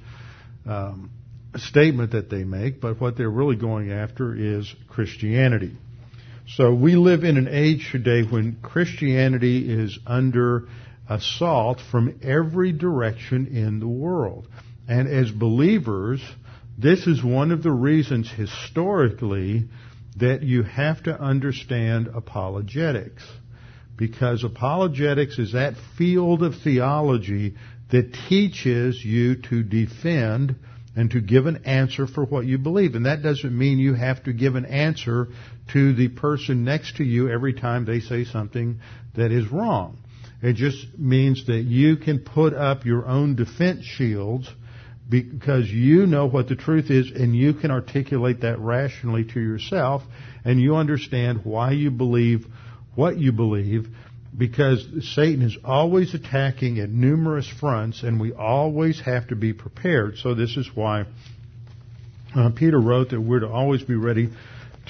um, 0.65 1.12
statement 1.55 2.12
that 2.12 2.29
they 2.29 2.43
make, 2.43 2.82
but 2.82 3.00
what 3.00 3.15
they're 3.17 3.29
really 3.29 3.55
going 3.55 3.91
after 3.91 4.36
is 4.36 4.74
Christianity. 4.89 5.77
So 6.48 6.74
we 6.74 6.96
live 6.96 7.24
in 7.24 7.38
an 7.38 7.48
age 7.48 7.89
today 7.91 8.24
when 8.24 8.58
Christianity 8.62 9.72
is 9.72 9.98
under 10.05 10.67
assault 11.10 11.79
from 11.91 12.20
every 12.24 12.72
direction 12.72 13.48
in 13.48 13.79
the 13.79 13.88
world. 13.88 14.48
And 14.88 15.08
as 15.08 15.32
believers, 15.32 16.22
this 16.77 17.06
is 17.08 17.24
one 17.24 17.51
of 17.51 17.63
the 17.63 17.72
reasons 17.72 18.32
historically 18.32 19.68
that 20.18 20.44
you 20.44 20.63
have 20.63 21.03
to 21.03 21.20
understand 21.20 22.08
apologetics. 22.08 23.24
Because 23.96 24.44
apologetics 24.44 25.38
is 25.38 25.53
that 25.53 25.75
field 25.98 26.42
of 26.42 26.56
theology 26.63 27.56
that 27.92 28.13
teaches 28.27 29.03
you 29.03 29.36
to 29.36 29.62
defend 29.62 30.56
and 30.96 31.12
to 31.12 31.22
give 31.22 31.46
an 31.46 31.63
answer 31.65 32.08
for 32.08 32.25
what 32.25 32.46
you 32.46 32.58
believe. 32.58 32.96
And 32.96 33.06
that 33.06 33.24
doesn't 33.24 33.58
mean 33.58 33.80
you 33.80 33.94
have 33.94 34.24
to 34.24 34.34
give 34.34 34.56
an 34.56 34.65
answer 34.65 35.27
to 35.74 35.94
the 35.94 36.10
person 36.10 36.63
next 36.63 36.98
to 36.98 37.03
you 37.03 37.30
every 37.30 37.53
time 37.53 37.86
they 37.86 38.00
say 38.00 38.25
something 38.25 38.80
that 39.15 39.32
is 39.32 39.51
wrong. 39.51 40.00
It 40.42 40.53
just 40.53 40.98
means 40.98 41.46
that 41.48 41.62
you 41.62 41.98
can 41.98 42.20
put 42.20 42.53
up 42.53 42.86
your 42.86 43.06
own 43.06 43.36
defense 43.36 43.86
shields 43.86 44.50
because 45.13 45.70
you 45.70 46.08
know 46.08 46.25
what 46.25 46.50
the 46.50 46.55
truth 46.55 46.89
is 46.89 47.12
and 47.12 47.36
you 47.36 47.53
can 47.53 47.70
articulate 47.70 48.41
that 48.41 48.58
rationally 48.58 49.24
to 49.24 49.39
yourself 49.39 50.01
and 50.43 50.60
you 50.60 50.75
understand 50.75 51.41
why 51.43 51.70
you 51.70 51.91
believe 51.91 52.48
what 52.96 53.15
you 53.15 53.32
believe 53.32 53.86
because 54.36 54.84
Satan 55.13 55.43
is 55.43 55.55
always 55.63 56.15
attacking 56.15 56.79
at 56.79 56.89
numerous 56.89 57.48
fronts 57.48 58.01
and 58.01 58.20
we 58.20 58.34
always 58.34 59.00
have 59.01 59.27
to 59.27 59.36
be 59.36 59.53
prepared. 59.53 60.17
So 60.17 60.34
this 60.34 60.58
is 60.58 60.67
why 60.74 61.05
uh, 62.36 62.50
Peter 62.55 62.79
wrote 62.79 63.12
that 63.12 63.22
we're 63.22 63.41
to 63.41 63.50
always 63.50 63.84
be 63.84 63.93
ready 63.93 64.32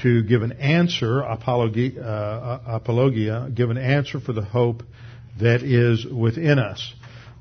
to 0.04 0.24
give 0.24 0.42
an 0.42 0.54
answer, 0.54 1.20
apologia, 1.20 2.02
uh, 2.02 2.62
apologia, 2.66 3.52
give 3.54 3.72
an 3.72 3.78
answer 3.78 4.22
for 4.22 4.32
the 4.32 4.42
hope 4.42 4.84
that 5.42 5.64
is 5.64 6.06
within 6.06 6.60
us. 6.60 6.94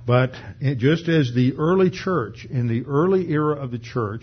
But 0.07 0.33
just 0.79 1.09
as 1.09 1.33
the 1.35 1.55
early 1.57 1.91
church, 1.91 2.45
in 2.45 2.67
the 2.67 2.85
early 2.85 3.31
era 3.31 3.57
of 3.57 3.71
the 3.71 3.79
church, 3.79 4.23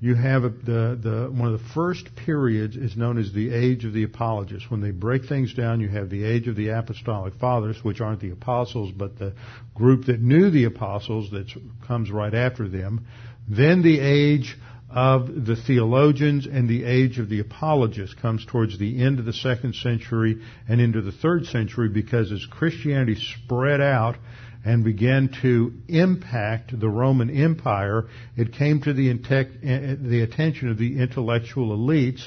you 0.00 0.14
have 0.14 0.42
the, 0.42 0.96
the, 1.00 1.28
one 1.32 1.52
of 1.52 1.60
the 1.60 1.68
first 1.74 2.14
periods 2.14 2.76
is 2.76 2.96
known 2.96 3.18
as 3.18 3.32
the 3.32 3.52
age 3.52 3.84
of 3.84 3.92
the 3.92 4.04
apologists. 4.04 4.70
When 4.70 4.80
they 4.80 4.92
break 4.92 5.24
things 5.24 5.52
down, 5.54 5.80
you 5.80 5.88
have 5.88 6.08
the 6.08 6.22
age 6.24 6.46
of 6.46 6.54
the 6.54 6.68
apostolic 6.68 7.34
fathers, 7.34 7.82
which 7.82 8.00
aren't 8.00 8.20
the 8.20 8.30
apostles, 8.30 8.92
but 8.92 9.18
the 9.18 9.34
group 9.74 10.06
that 10.06 10.20
knew 10.20 10.50
the 10.50 10.64
apostles 10.64 11.30
that 11.32 11.48
comes 11.84 12.12
right 12.12 12.32
after 12.32 12.68
them. 12.68 13.06
Then 13.48 13.82
the 13.82 13.98
age 13.98 14.56
of 14.88 15.46
the 15.46 15.56
theologians 15.56 16.46
and 16.46 16.68
the 16.68 16.84
age 16.84 17.18
of 17.18 17.28
the 17.28 17.40
apologists 17.40 18.14
comes 18.14 18.46
towards 18.46 18.78
the 18.78 19.02
end 19.02 19.18
of 19.18 19.24
the 19.24 19.32
second 19.32 19.74
century 19.74 20.40
and 20.68 20.80
into 20.80 21.02
the 21.02 21.12
third 21.12 21.46
century 21.46 21.88
because 21.88 22.30
as 22.30 22.46
Christianity 22.46 23.16
spread 23.16 23.80
out, 23.80 24.16
and 24.64 24.84
began 24.84 25.30
to 25.42 25.72
impact 25.88 26.78
the 26.78 26.88
Roman 26.88 27.30
Empire, 27.30 28.06
it 28.36 28.52
came 28.52 28.80
to 28.82 28.92
the, 28.92 29.12
the 29.12 30.20
attention 30.22 30.70
of 30.70 30.78
the 30.78 30.98
intellectual 30.98 31.76
elites 31.76 32.26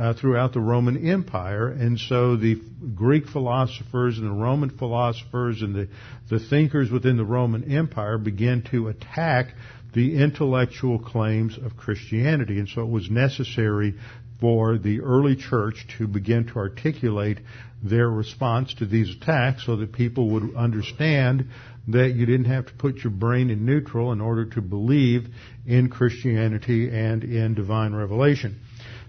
uh, 0.00 0.14
throughout 0.14 0.52
the 0.52 0.60
Roman 0.60 1.08
Empire, 1.08 1.68
and 1.68 1.98
so 1.98 2.36
the 2.36 2.60
Greek 2.94 3.26
philosophers 3.26 4.18
and 4.18 4.26
the 4.26 4.32
Roman 4.32 4.70
philosophers 4.70 5.60
and 5.62 5.74
the, 5.74 5.88
the 6.30 6.38
thinkers 6.38 6.90
within 6.90 7.16
the 7.16 7.24
Roman 7.24 7.64
Empire 7.74 8.18
began 8.18 8.62
to 8.70 8.88
attack 8.88 9.48
the 9.94 10.22
intellectual 10.22 10.98
claims 10.98 11.58
of 11.58 11.76
Christianity, 11.76 12.58
and 12.58 12.68
so 12.68 12.82
it 12.82 12.90
was 12.90 13.10
necessary 13.10 13.94
for 14.40 14.78
the 14.78 15.00
early 15.00 15.34
church 15.34 15.86
to 15.98 16.06
begin 16.06 16.46
to 16.46 16.56
articulate 16.56 17.38
their 17.82 18.08
response 18.08 18.74
to 18.74 18.86
these 18.86 19.14
attacks 19.16 19.64
so 19.66 19.76
that 19.76 19.92
people 19.92 20.30
would 20.30 20.54
understand 20.56 21.48
that 21.88 22.14
you 22.14 22.26
didn't 22.26 22.46
have 22.46 22.66
to 22.66 22.72
put 22.74 22.96
your 22.96 23.10
brain 23.10 23.50
in 23.50 23.64
neutral 23.64 24.12
in 24.12 24.20
order 24.20 24.44
to 24.44 24.60
believe 24.60 25.26
in 25.66 25.88
Christianity 25.88 26.90
and 26.90 27.24
in 27.24 27.54
divine 27.54 27.94
revelation. 27.94 28.60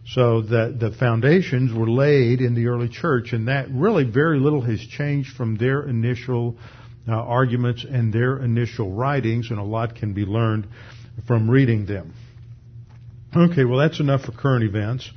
So 0.07 0.41
that 0.43 0.79
the 0.79 0.91
foundations 0.91 1.73
were 1.73 1.89
laid 1.89 2.41
in 2.41 2.55
the 2.55 2.67
early 2.67 2.89
church 2.89 3.33
and 3.33 3.47
that 3.47 3.69
really 3.69 4.05
very 4.05 4.39
little 4.39 4.61
has 4.61 4.79
changed 4.79 5.35
from 5.35 5.57
their 5.57 5.88
initial 5.88 6.57
uh, 7.07 7.11
arguments 7.11 7.85
and 7.88 8.13
their 8.13 8.38
initial 8.38 8.91
writings 8.91 9.49
and 9.49 9.59
a 9.59 9.63
lot 9.63 9.95
can 9.95 10.13
be 10.13 10.25
learned 10.25 10.67
from 11.27 11.49
reading 11.49 11.85
them. 11.85 12.13
Okay, 13.35 13.65
well 13.65 13.79
that's 13.79 13.99
enough 13.99 14.21
for 14.21 14.31
current 14.31 14.63
events. 14.63 15.09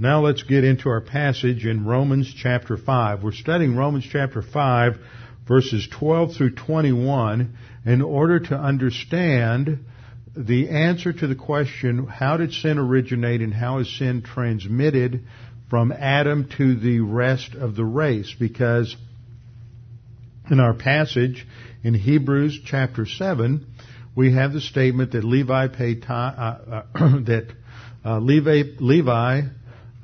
Now 0.00 0.22
let's 0.22 0.44
get 0.44 0.64
into 0.64 0.88
our 0.88 1.02
passage 1.02 1.66
in 1.66 1.84
Romans 1.84 2.32
chapter 2.34 2.78
5. 2.78 3.22
We're 3.22 3.32
studying 3.32 3.76
Romans 3.76 4.06
chapter 4.10 4.40
5 4.40 4.96
verses 5.46 5.86
12 5.92 6.36
through 6.36 6.54
21 6.54 7.54
in 7.84 8.00
order 8.00 8.40
to 8.40 8.54
understand 8.54 9.84
the 10.34 10.70
answer 10.70 11.12
to 11.12 11.26
the 11.26 11.34
question, 11.34 12.06
how 12.06 12.38
did 12.38 12.54
sin 12.54 12.78
originate 12.78 13.42
and 13.42 13.52
how 13.52 13.80
is 13.80 13.98
sin 13.98 14.22
transmitted 14.22 15.26
from 15.68 15.92
Adam 15.92 16.48
to 16.56 16.76
the 16.76 17.00
rest 17.00 17.54
of 17.54 17.76
the 17.76 17.84
race? 17.84 18.34
Because 18.40 18.96
in 20.50 20.60
our 20.60 20.72
passage 20.72 21.46
in 21.84 21.92
Hebrews 21.92 22.58
chapter 22.64 23.04
7, 23.04 23.66
we 24.16 24.32
have 24.32 24.54
the 24.54 24.62
statement 24.62 25.12
that 25.12 25.24
Levi 25.24 25.68
paid 25.68 26.06
uh, 26.08 26.14
uh, 26.14 26.82
that 26.94 27.48
uh, 28.02 28.18
Levi, 28.18 28.62
Levi 28.78 29.42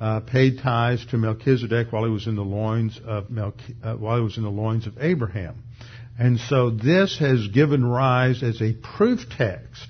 uh, 0.01 0.21
paid 0.21 0.59
tithes 0.59 1.07
to 1.07 1.17
Melchizedek 1.17 1.93
while 1.93 2.05
he 2.05 2.11
was 2.11 2.27
in 2.27 2.37
the 2.37 2.45
loins 2.45 3.01
of 3.05 3.29
Melch- 3.29 3.75
uh, 3.83 3.95
while 3.95 4.17
he 4.19 4.23
was 4.23 4.37
in 4.37 4.43
the 4.43 4.51
loins 4.51 4.87
of 4.87 4.99
Abraham, 5.01 5.63
and 6.19 6.39
so 6.39 6.71
this 6.71 7.19
has 7.19 7.49
given 7.49 7.85
rise 7.85 8.43
as 8.43 8.61
a 8.61 8.75
proof 8.75 9.21
text 9.37 9.87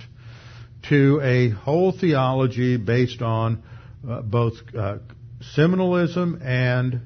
to 0.89 1.21
a 1.23 1.51
whole 1.51 1.93
theology 1.93 2.77
based 2.77 3.23
on 3.23 3.63
uh, 4.09 4.23
both 4.23 4.55
uh, 4.77 4.99
seminalism 5.55 6.41
and 6.43 7.01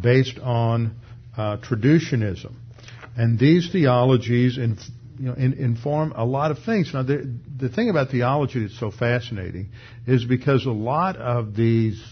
based 0.00 0.38
on 0.38 0.96
uh, 1.36 1.58
traducianism, 1.58 2.54
and 3.16 3.38
these 3.38 3.70
theologies 3.70 4.56
in, 4.56 4.78
you 5.18 5.26
know, 5.26 5.34
in, 5.34 5.52
inform 5.54 6.12
a 6.16 6.24
lot 6.24 6.50
of 6.50 6.58
things. 6.64 6.92
Now, 6.94 7.02
the, 7.02 7.30
the 7.58 7.68
thing 7.68 7.90
about 7.90 8.10
theology 8.10 8.60
that's 8.60 8.78
so 8.78 8.90
fascinating 8.90 9.68
is 10.06 10.24
because 10.24 10.64
a 10.66 10.70
lot 10.70 11.16
of 11.16 11.54
these 11.54 12.02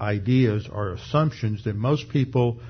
ideas 0.00 0.68
or 0.70 0.92
assumptions 0.92 1.64
that 1.64 1.76
most 1.76 2.08
people 2.08 2.60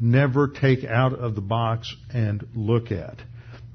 never 0.00 0.48
take 0.48 0.84
out 0.84 1.12
of 1.12 1.34
the 1.34 1.40
box 1.40 1.94
and 2.12 2.46
look 2.54 2.92
at. 2.92 3.18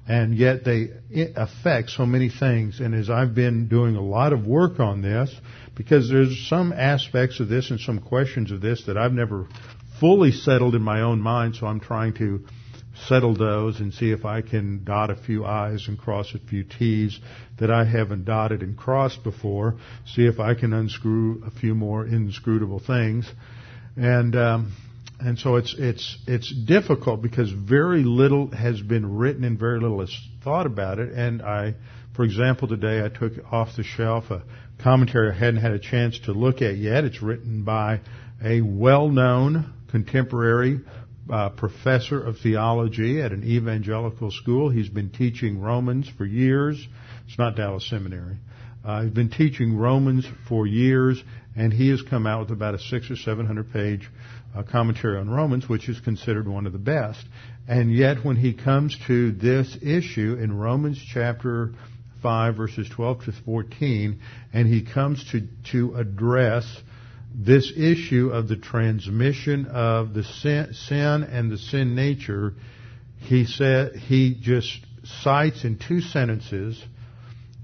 And 0.07 0.36
yet 0.36 0.65
they 0.65 0.89
affect 1.36 1.91
so 1.91 2.05
many 2.05 2.29
things. 2.29 2.79
And 2.79 2.93
as 2.93 3.10
I've 3.10 3.33
been 3.33 3.67
doing 3.67 3.95
a 3.95 4.01
lot 4.01 4.33
of 4.33 4.45
work 4.45 4.79
on 4.79 5.01
this, 5.01 5.33
because 5.75 6.10
there's 6.10 6.48
some 6.48 6.74
aspects 6.74 7.39
of 7.39 7.48
this 7.48 7.72
and 7.72 7.79
some 7.79 8.00
questions 8.00 8.51
of 8.51 8.62
this 8.62 8.86
that 8.88 8.98
I've 8.98 9.13
never 9.13 9.48
fully 10.00 10.31
settled 10.31 10.75
in 10.75 10.81
my 10.81 11.01
own 11.01 11.22
mind, 11.22 11.55
so 11.55 11.67
I'm 11.67 11.79
trying 11.79 12.13
to 12.15 12.45
settle 13.07 13.35
those 13.35 13.79
and 13.79 13.93
see 13.93 14.12
if 14.12 14.25
I 14.25 14.41
can 14.41 14.83
dot 14.83 15.09
a 15.09 15.15
few 15.15 15.45
I's 15.45 15.88
and 15.88 15.97
cross 15.97 16.33
a 16.35 16.39
few 16.39 16.63
T's 16.63 17.19
that 17.59 17.71
I 17.71 17.85
haven't 17.85 18.25
dotted 18.25 18.62
and 18.62 18.77
crossed 18.77 19.23
before. 19.23 19.75
See 20.05 20.25
if 20.25 20.39
I 20.39 20.53
can 20.53 20.73
unscrew 20.73 21.43
a 21.45 21.51
few 21.51 21.75
more 21.75 22.05
inscrutable 22.05 22.79
things. 22.79 23.29
And, 23.95 24.35
um, 24.35 24.73
and 25.19 25.38
so 25.39 25.55
it's, 25.55 25.75
it's, 25.77 26.17
it's 26.27 26.53
difficult 26.65 27.21
because 27.21 27.51
very 27.51 28.03
little 28.03 28.51
has 28.51 28.81
been 28.81 29.17
written 29.17 29.43
and 29.43 29.59
very 29.59 29.79
little 29.79 30.01
is 30.01 30.15
thought 30.43 30.65
about 30.65 31.00
it. 31.00 31.13
And 31.13 31.41
I, 31.41 31.75
for 32.15 32.23
example, 32.23 32.67
today 32.67 33.03
I 33.03 33.09
took 33.09 33.33
off 33.51 33.75
the 33.75 33.83
shelf 33.83 34.31
a 34.31 34.43
commentary 34.81 35.31
I 35.31 35.38
hadn't 35.38 35.62
had 35.62 35.71
a 35.71 35.79
chance 35.79 36.19
to 36.25 36.33
look 36.33 36.62
at 36.62 36.77
yet. 36.77 37.05
It's 37.05 37.21
written 37.21 37.63
by 37.63 38.01
a 38.43 38.62
well-known 38.62 39.73
contemporary 39.89 40.81
uh, 41.31 41.49
professor 41.49 42.21
of 42.21 42.37
theology 42.39 43.21
at 43.21 43.31
an 43.31 43.43
evangelical 43.43 44.31
school. 44.31 44.69
He's 44.69 44.89
been 44.89 45.09
teaching 45.09 45.61
Romans 45.61 46.09
for 46.17 46.25
years. 46.25 46.85
It's 47.27 47.37
not 47.37 47.55
Dallas 47.55 47.87
Seminary. 47.89 48.37
Uh, 48.83 49.03
he's 49.03 49.13
been 49.13 49.29
teaching 49.29 49.77
Romans 49.77 50.27
for 50.49 50.67
years, 50.67 51.23
and 51.55 51.71
he 51.71 51.89
has 51.89 52.01
come 52.01 52.27
out 52.27 52.41
with 52.41 52.51
about 52.51 52.75
a 52.75 52.79
six 52.79 53.09
or 53.09 53.15
seven 53.15 53.45
hundred 53.45 53.71
page 53.71 54.09
uh, 54.55 54.63
commentary 54.63 55.17
on 55.17 55.29
Romans, 55.29 55.69
which 55.69 55.88
is 55.88 55.99
considered 56.01 56.47
one 56.47 56.65
of 56.65 56.73
the 56.73 56.79
best. 56.79 57.25
And 57.67 57.93
yet, 57.93 58.25
when 58.25 58.36
he 58.36 58.53
comes 58.53 58.97
to 59.07 59.31
this 59.31 59.77
issue 59.81 60.38
in 60.39 60.57
Romans 60.57 61.01
chapter 61.13 61.73
5 62.23 62.55
verses 62.55 62.89
12 62.89 63.25
to 63.25 63.31
14, 63.45 64.19
and 64.53 64.67
he 64.67 64.83
comes 64.83 65.23
to, 65.31 65.47
to 65.71 65.95
address 65.95 66.65
this 67.34 67.72
issue 67.76 68.30
of 68.32 68.48
the 68.48 68.56
transmission 68.56 69.65
of 69.65 70.13
the 70.13 70.24
sin, 70.24 70.74
sin 70.74 71.24
and 71.24 71.52
the 71.52 71.58
sin 71.58 71.96
nature, 71.96 72.54
he 73.17 73.46
said 73.46 73.96
he 73.96 74.36
just 74.39 74.80
cites 75.24 75.63
in 75.63 75.80
two 75.80 76.00
sentences 76.02 76.82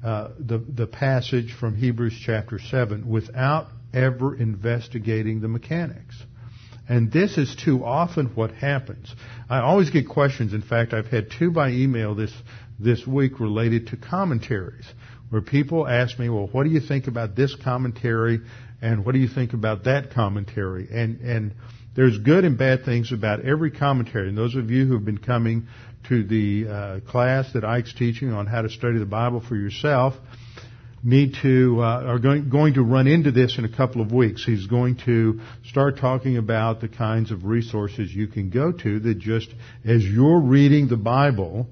uh, 0.04 0.30
the 0.40 0.58
the 0.58 0.88
passage 0.88 1.54
from 1.54 1.76
Hebrews 1.76 2.18
chapter 2.26 2.58
seven 2.58 3.10
without 3.10 3.68
ever 3.94 4.36
investigating 4.36 5.42
the 5.42 5.48
mechanics. 5.48 6.16
And 6.88 7.12
this 7.12 7.38
is 7.38 7.56
too 7.56 7.86
often 7.86 8.28
what 8.28 8.52
happens. 8.52 9.14
I 9.50 9.60
always 9.60 9.92
get 9.92 10.08
questions. 10.08 10.54
In 10.54 10.64
fact, 10.64 10.94
I've 10.94 11.08
had 11.08 11.30
two 11.38 11.52
by 11.52 11.70
email 11.70 12.16
this 12.16 12.34
this 12.80 13.06
week 13.06 13.40
related 13.40 13.88
to 13.88 13.98
commentaries 13.98 14.86
where 15.30 15.42
people 15.42 15.88
ask 15.88 16.18
me, 16.18 16.30
well, 16.30 16.48
what 16.48 16.64
do 16.64 16.70
you 16.70 16.80
think 16.80 17.08
about 17.08 17.36
this 17.36 17.56
commentary 17.56 18.40
and 18.82 19.06
what 19.06 19.14
do 19.14 19.20
you 19.20 19.28
think 19.28 19.54
about 19.54 19.84
that 19.86 20.12
commentary? 20.12 20.88
And, 20.92 21.20
and 21.22 21.54
there's 21.96 22.18
good 22.18 22.46
and 22.46 22.58
bad 22.58 22.86
things 22.86 23.12
about 23.12 23.46
every 23.46 23.72
commentary. 23.72 24.30
And 24.30 24.38
those 24.38 24.56
of 24.56 24.72
you 24.72 24.86
who 24.86 24.94
have 24.94 25.06
been 25.06 25.18
coming 25.18 25.68
to 26.08 26.24
the 26.24 26.68
uh, 26.68 27.00
class 27.12 27.52
that 27.54 27.66
Ike's 27.66 27.94
teaching 27.94 28.32
on 28.32 28.46
how 28.46 28.62
to 28.62 28.70
study 28.70 29.00
the 29.00 29.06
Bible 29.06 29.42
for 29.42 29.56
yourself 29.56 30.14
need 31.04 31.36
to 31.42 31.78
uh, 31.80 32.04
are 32.04 32.20
going, 32.20 32.50
going 32.50 32.74
to 32.74 32.84
run 32.84 33.08
into 33.08 33.32
this 33.32 33.58
in 33.58 33.66
a 33.66 33.76
couple 33.76 34.02
of 34.02 34.12
weeks. 34.12 34.44
He's 34.46 34.68
going 34.68 34.98
to 35.06 35.40
start 35.66 35.98
talking 35.98 36.38
about 36.38 36.82
the 36.82 36.90
kinds 36.90 37.32
of 37.32 37.46
resources 37.46 38.14
you 38.14 38.28
can 38.28 38.50
go 38.50 38.72
to 38.72 39.00
that 39.00 39.20
just 39.20 39.50
as 39.86 40.04
you're 40.04 40.42
reading 40.42 40.88
the 40.88 40.98
Bible, 40.98 41.68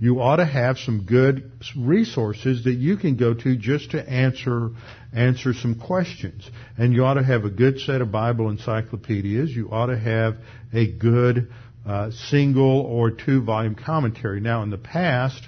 you 0.00 0.20
ought 0.20 0.36
to 0.36 0.44
have 0.44 0.78
some 0.78 1.04
good 1.04 1.50
resources 1.76 2.64
that 2.64 2.74
you 2.74 2.96
can 2.96 3.16
go 3.16 3.34
to 3.34 3.56
just 3.56 3.90
to 3.92 4.08
answer 4.08 4.70
answer 5.12 5.54
some 5.54 5.74
questions. 5.74 6.48
And 6.76 6.92
you 6.92 7.04
ought 7.04 7.14
to 7.14 7.24
have 7.24 7.44
a 7.44 7.50
good 7.50 7.80
set 7.80 8.00
of 8.00 8.12
Bible 8.12 8.48
encyclopedias. 8.48 9.50
You 9.50 9.70
ought 9.70 9.86
to 9.86 9.98
have 9.98 10.36
a 10.72 10.86
good 10.86 11.50
uh, 11.86 12.10
single 12.10 12.80
or 12.80 13.10
two 13.10 13.42
volume 13.42 13.74
commentary. 13.74 14.40
Now, 14.40 14.62
in 14.62 14.70
the 14.70 14.78
past, 14.78 15.42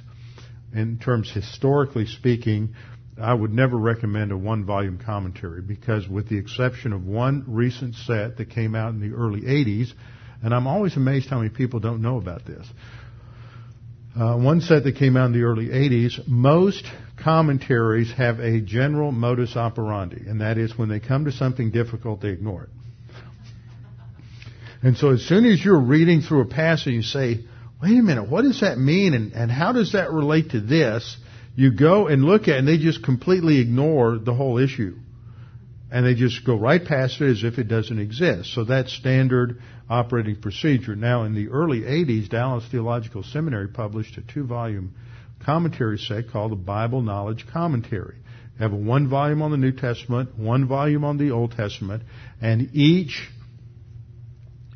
in 0.74 0.98
terms 0.98 1.30
historically 1.30 2.06
speaking, 2.06 2.74
I 3.20 3.34
would 3.34 3.52
never 3.52 3.76
recommend 3.76 4.32
a 4.32 4.36
one 4.36 4.64
volume 4.64 4.98
commentary 4.98 5.60
because, 5.60 6.08
with 6.08 6.28
the 6.28 6.38
exception 6.38 6.92
of 6.92 7.06
one 7.06 7.44
recent 7.46 7.94
set 7.94 8.38
that 8.38 8.50
came 8.50 8.74
out 8.74 8.94
in 8.94 9.00
the 9.00 9.14
early 9.14 9.42
80s, 9.42 9.92
and 10.42 10.54
I'm 10.54 10.66
always 10.66 10.96
amazed 10.96 11.28
how 11.28 11.38
many 11.38 11.50
people 11.50 11.80
don't 11.80 12.00
know 12.00 12.16
about 12.16 12.46
this. 12.46 12.66
Uh, 14.18 14.36
one 14.36 14.60
set 14.60 14.82
that 14.84 14.96
came 14.96 15.16
out 15.16 15.26
in 15.26 15.32
the 15.32 15.42
early 15.42 15.66
80s, 15.66 16.26
most 16.26 16.84
commentaries 17.22 18.12
have 18.12 18.40
a 18.40 18.60
general 18.60 19.12
modus 19.12 19.56
operandi, 19.56 20.24
and 20.26 20.40
that 20.40 20.58
is 20.58 20.76
when 20.76 20.88
they 20.88 20.98
come 20.98 21.26
to 21.26 21.32
something 21.32 21.70
difficult, 21.70 22.20
they 22.20 22.30
ignore 22.30 22.64
it. 22.64 22.70
And 24.82 24.96
so 24.96 25.10
as 25.10 25.22
soon 25.22 25.44
as 25.44 25.64
you're 25.64 25.80
reading 25.80 26.22
through 26.22 26.40
a 26.40 26.46
passage, 26.46 26.92
you 26.92 27.02
say, 27.02 27.40
wait 27.80 27.98
a 27.98 28.02
minute, 28.02 28.28
what 28.28 28.42
does 28.42 28.60
that 28.62 28.78
mean, 28.78 29.14
and, 29.14 29.32
and 29.32 29.50
how 29.50 29.72
does 29.72 29.92
that 29.92 30.10
relate 30.10 30.50
to 30.50 30.60
this? 30.60 31.16
You 31.54 31.72
go 31.72 32.08
and 32.08 32.24
look 32.24 32.42
at 32.42 32.48
it, 32.48 32.58
and 32.58 32.68
they 32.68 32.78
just 32.78 33.04
completely 33.04 33.60
ignore 33.60 34.18
the 34.18 34.34
whole 34.34 34.58
issue. 34.58 34.96
And 35.92 36.06
they 36.06 36.14
just 36.14 36.44
go 36.46 36.56
right 36.56 36.82
past 36.84 37.20
it 37.20 37.30
as 37.30 37.44
if 37.44 37.58
it 37.58 37.64
doesn't 37.64 37.98
exist. 37.98 38.54
So 38.54 38.64
that's 38.64 38.92
standard 38.92 39.60
operating 39.90 40.36
procedure. 40.36 40.94
Now, 40.94 41.24
in 41.24 41.34
the 41.34 41.48
early 41.48 41.80
80s, 41.80 42.30
Dallas 42.30 42.64
Theological 42.70 43.24
Seminary 43.24 43.68
published 43.68 44.16
a 44.16 44.22
two 44.22 44.44
volume 44.44 44.94
commentary 45.44 45.98
set 45.98 46.30
called 46.30 46.52
the 46.52 46.56
Bible 46.56 47.02
Knowledge 47.02 47.46
Commentary. 47.52 48.16
They 48.56 48.64
have 48.64 48.72
one 48.72 49.08
volume 49.08 49.42
on 49.42 49.50
the 49.50 49.56
New 49.56 49.72
Testament, 49.72 50.38
one 50.38 50.68
volume 50.68 51.04
on 51.04 51.18
the 51.18 51.32
Old 51.32 51.52
Testament, 51.52 52.04
and 52.40 52.70
each 52.72 53.28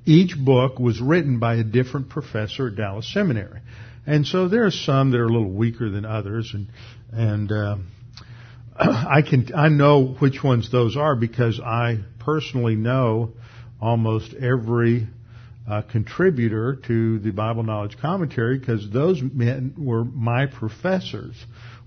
each 0.06 0.36
book 0.36 0.78
was 0.78 1.00
written 1.00 1.38
by 1.38 1.54
a 1.54 1.64
different 1.64 2.10
professor 2.10 2.68
at 2.68 2.76
Dallas 2.76 3.10
Seminary. 3.10 3.60
And 4.06 4.26
so 4.26 4.48
there 4.48 4.66
are 4.66 4.70
some 4.70 5.12
that 5.12 5.20
are 5.20 5.26
a 5.26 5.32
little 5.32 5.50
weaker 5.50 5.88
than 5.90 6.04
others, 6.04 6.52
and 6.52 6.66
and 7.12 7.52
uh, 7.52 7.76
I 8.76 9.22
can 9.22 9.54
I 9.54 9.68
know 9.68 10.16
which 10.18 10.42
ones 10.42 10.72
those 10.72 10.96
are 10.96 11.14
because 11.14 11.60
I 11.60 12.00
personally 12.18 12.74
know 12.74 13.34
almost 13.80 14.34
every 14.34 15.08
uh, 15.68 15.82
contributor 15.82 16.76
to 16.86 17.18
the 17.20 17.30
Bible 17.30 17.62
Knowledge 17.62 17.96
Commentary 18.00 18.58
because 18.58 18.90
those 18.90 19.20
men 19.22 19.74
were 19.78 20.04
my 20.04 20.46
professors 20.46 21.34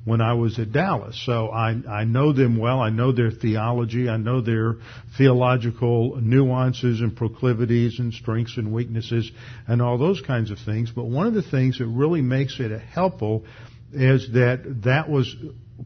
when 0.03 0.21
I 0.21 0.33
was 0.33 0.57
at 0.57 0.71
Dallas. 0.71 1.21
So 1.25 1.49
I, 1.49 1.75
I 1.87 2.05
know 2.05 2.31
them 2.31 2.57
well. 2.57 2.79
I 2.79 2.89
know 2.89 3.11
their 3.11 3.29
theology. 3.29 4.07
I 4.07 4.15
know 4.15 4.39
their 4.39 4.77
theological 5.17 6.15
nuances 6.21 7.01
and 7.01 7.15
proclivities 7.15 7.99
and 7.99 8.13
strengths 8.13 8.57
and 8.57 8.71
weaknesses 8.71 9.29
and 9.67 9.81
all 9.81 9.97
those 9.97 10.21
kinds 10.21 10.49
of 10.49 10.59
things. 10.65 10.91
But 10.95 11.05
one 11.05 11.27
of 11.27 11.33
the 11.33 11.41
things 11.41 11.79
that 11.79 11.87
really 11.87 12.21
makes 12.21 12.57
it 12.59 12.71
helpful 12.79 13.43
is 13.91 14.29
that 14.33 14.83
that 14.85 15.09
was 15.09 15.35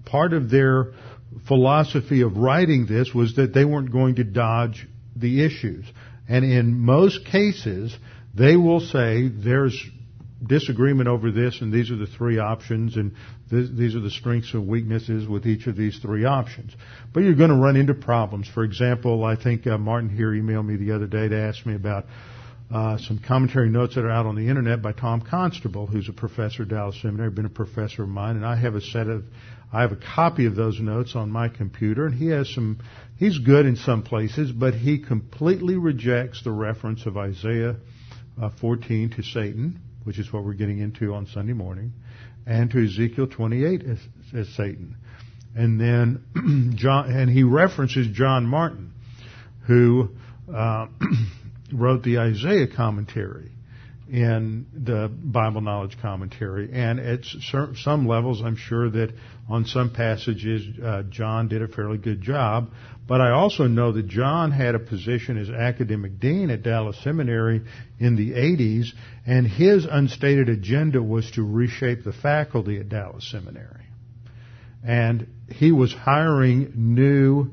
part 0.06 0.34
of 0.34 0.52
their 0.52 0.94
philosophy 1.48 2.22
of 2.22 2.38
writing 2.38 2.86
this 2.86 3.14
was 3.14 3.36
that 3.36 3.54
they 3.54 3.66
weren't 3.66 3.92
going 3.92 4.16
to 4.16 4.24
dodge 4.24 4.88
the 5.16 5.44
issues. 5.46 5.86
And 6.28 6.46
in 6.46 6.74
most 6.78 7.26
cases, 7.26 7.96
they 8.34 8.56
will 8.56 8.80
say 8.80 9.28
there's 9.28 9.78
disagreement 10.46 11.08
over 11.08 11.32
this 11.32 11.62
and 11.62 11.72
these 11.72 11.92
are 11.92 11.96
the 11.96 12.08
three 12.08 12.40
options 12.40 12.98
and 12.98 13.14
th- 13.50 13.70
these 13.74 13.96
are 13.96 14.00
the 14.00 14.10
strengths 14.10 14.54
and 14.54 14.68
weaknesses 14.68 15.28
with 15.28 15.46
each 15.46 15.68
of 15.68 15.76
these 15.76 16.00
three 16.00 16.26
options. 16.26 16.76
But 17.14 17.22
you're 17.22 17.36
going 17.36 17.52
to 17.52 17.56
run 17.56 17.76
into 17.76 17.94
problems. 17.94 18.48
For 18.48 18.64
example, 18.64 19.24
I 19.24 19.36
think 19.36 19.68
uh, 19.68 19.78
Martin 19.78 20.10
here 20.10 20.32
emailed 20.32 20.66
me 20.66 20.78
the 20.78 20.94
other 20.94 21.06
day 21.06 21.28
to 21.28 21.38
ask 21.38 21.64
me 21.66 21.76
about 21.76 22.06
uh, 22.74 22.98
some 22.98 23.20
commentary 23.20 23.70
notes 23.70 23.96
that 23.96 24.06
are 24.06 24.10
out 24.10 24.26
on 24.26 24.36
the 24.36 24.48
internet 24.48 24.82
by 24.82 24.94
Tom 24.94 25.22
Constable, 25.22 25.88
who's 25.88 26.08
a 26.08 26.14
professor 26.14 26.64
at 26.64 26.70
Dallas 26.70 27.00
Seminary, 27.02 27.30
been 27.30 27.46
a 27.46 27.50
professor 27.50 28.04
of 28.04 28.10
mine, 28.10 28.38
and 28.38 28.46
I 28.46 28.56
have 28.56 28.76
a 28.76 28.82
set 28.82 29.08
of, 29.08 29.26
I 29.74 29.82
have 29.82 29.94
a 29.94 29.98
copy 29.98 30.46
of 30.46 30.56
those 30.56 30.80
notes 30.80 31.16
on 31.16 31.32
my 31.32 31.48
computer, 31.48 32.06
and 32.06 32.14
he 32.14 32.28
has 32.28 32.54
some, 32.54 32.80
he's 33.18 33.38
good 33.38 33.66
in 33.66 33.78
some 33.78 34.04
places, 34.04 34.52
but 34.52 34.74
he 34.74 35.00
completely 35.00 35.78
rejects 35.78 36.44
the 36.44 36.52
reference 36.52 37.06
of 37.06 37.18
Isaiah 37.18 37.78
uh, 38.42 38.50
14 38.60 39.12
to 39.12 39.24
Satan, 39.24 39.80
which 40.04 40.20
is 40.20 40.32
what 40.32 40.44
we're 40.44 40.54
getting 40.54 40.80
into 40.80 41.14
on 41.14 41.26
Sunday 41.28 41.54
morning, 41.54 41.94
and 42.46 42.70
to 42.72 42.84
Ezekiel 42.84 43.28
28 43.28 43.84
as, 43.84 44.00
as 44.36 44.50
Satan. 44.56 44.98
And 45.56 45.80
then 45.80 46.74
John, 46.76 47.10
and 47.10 47.30
he 47.30 47.44
references 47.44 48.08
John 48.12 48.46
Martin, 48.46 48.94
who 49.68 50.10
uh, 50.54 50.88
wrote 51.74 52.04
the 52.04 52.20
Isaiah 52.20 52.68
commentary 52.68 53.51
in 54.12 54.66
the 54.74 55.10
Bible 55.10 55.62
Knowledge 55.62 55.98
Commentary. 56.02 56.70
And 56.74 57.00
at 57.00 57.22
some 57.24 58.06
levels, 58.06 58.42
I'm 58.44 58.58
sure 58.58 58.90
that 58.90 59.14
on 59.50 59.66
some 59.66 59.94
passages, 59.94 60.66
uh, 60.84 61.04
John 61.04 61.48
did 61.48 61.62
a 61.62 61.70
fairly 61.70 61.98
good 61.98 62.22
job. 62.22 62.72
But 63.08 63.22
I 63.22 63.32
also 63.32 63.68
know 63.68 63.94
that 63.94 64.08
John 64.08 64.52
had 64.52 64.76
a 64.76 64.80
position 64.80 65.38
as 65.38 65.50
academic 65.50 66.20
dean 66.20 66.50
at 66.50 66.62
Dallas 66.62 66.98
Seminary 67.02 67.62
in 68.00 68.18
the 68.18 68.32
80s, 68.32 68.88
and 69.26 69.48
his 69.48 69.88
unstated 69.90 70.50
agenda 70.50 71.02
was 71.02 71.32
to 71.32 71.44
reshape 71.44 72.04
the 72.04 72.14
faculty 72.14 72.80
at 72.80 72.90
Dallas 72.90 73.30
Seminary. 73.32 73.86
And 74.86 75.28
he 75.48 75.72
was 75.72 75.94
hiring 75.94 76.74
new 76.76 77.52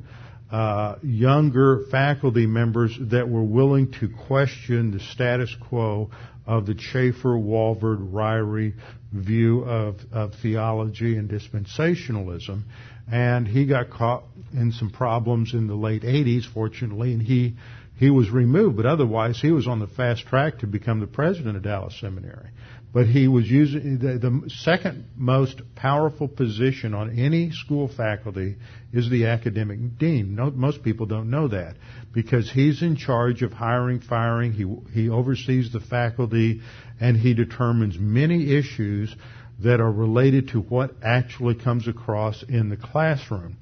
uh, 0.50 0.96
younger 1.02 1.84
faculty 1.90 2.46
members 2.46 2.96
that 3.10 3.28
were 3.28 3.42
willing 3.42 3.92
to 4.00 4.08
question 4.08 4.90
the 4.90 5.00
status 5.00 5.54
quo 5.68 6.10
of 6.48 6.64
the 6.64 6.74
Chafer, 6.74 7.36
Walvoord, 7.36 8.10
Ryrie 8.10 8.72
view 9.12 9.60
of, 9.64 9.96
of 10.10 10.32
theology 10.42 11.16
and 11.16 11.28
dispensationalism. 11.28 12.62
And 13.10 13.46
he 13.46 13.66
got 13.66 13.90
caught 13.90 14.24
in 14.54 14.72
some 14.72 14.88
problems 14.88 15.52
in 15.52 15.66
the 15.66 15.74
late 15.74 16.02
80s, 16.02 16.44
fortunately, 16.52 17.12
and 17.12 17.22
he, 17.22 17.56
he 17.96 18.08
was 18.08 18.30
removed, 18.30 18.76
but 18.78 18.86
otherwise 18.86 19.38
he 19.38 19.50
was 19.50 19.68
on 19.68 19.78
the 19.78 19.86
fast 19.86 20.26
track 20.26 20.60
to 20.60 20.66
become 20.66 21.00
the 21.00 21.06
president 21.06 21.56
of 21.58 21.62
Dallas 21.62 21.98
Seminary. 22.00 22.48
But 22.90 23.06
he 23.06 23.28
was 23.28 23.50
using 23.50 23.98
the, 23.98 24.18
the 24.18 24.50
second 24.62 25.04
most 25.14 25.60
powerful 25.74 26.26
position 26.26 26.94
on 26.94 27.18
any 27.18 27.50
school 27.50 27.86
faculty 27.86 28.56
is 28.92 29.10
the 29.10 29.26
academic 29.26 29.98
dean. 29.98 30.34
No, 30.34 30.50
most 30.50 30.82
people 30.82 31.04
don't 31.04 31.28
know 31.28 31.48
that 31.48 31.76
because 32.14 32.50
he's 32.50 32.82
in 32.82 32.96
charge 32.96 33.42
of 33.42 33.52
hiring, 33.52 34.00
firing. 34.00 34.52
He 34.52 34.64
he 34.92 35.10
oversees 35.10 35.70
the 35.70 35.80
faculty, 35.80 36.62
and 36.98 37.16
he 37.16 37.34
determines 37.34 37.98
many 37.98 38.56
issues 38.56 39.14
that 39.58 39.80
are 39.80 39.92
related 39.92 40.48
to 40.48 40.60
what 40.60 40.92
actually 41.02 41.56
comes 41.56 41.88
across 41.88 42.42
in 42.42 42.70
the 42.70 42.76
classroom. 42.76 43.58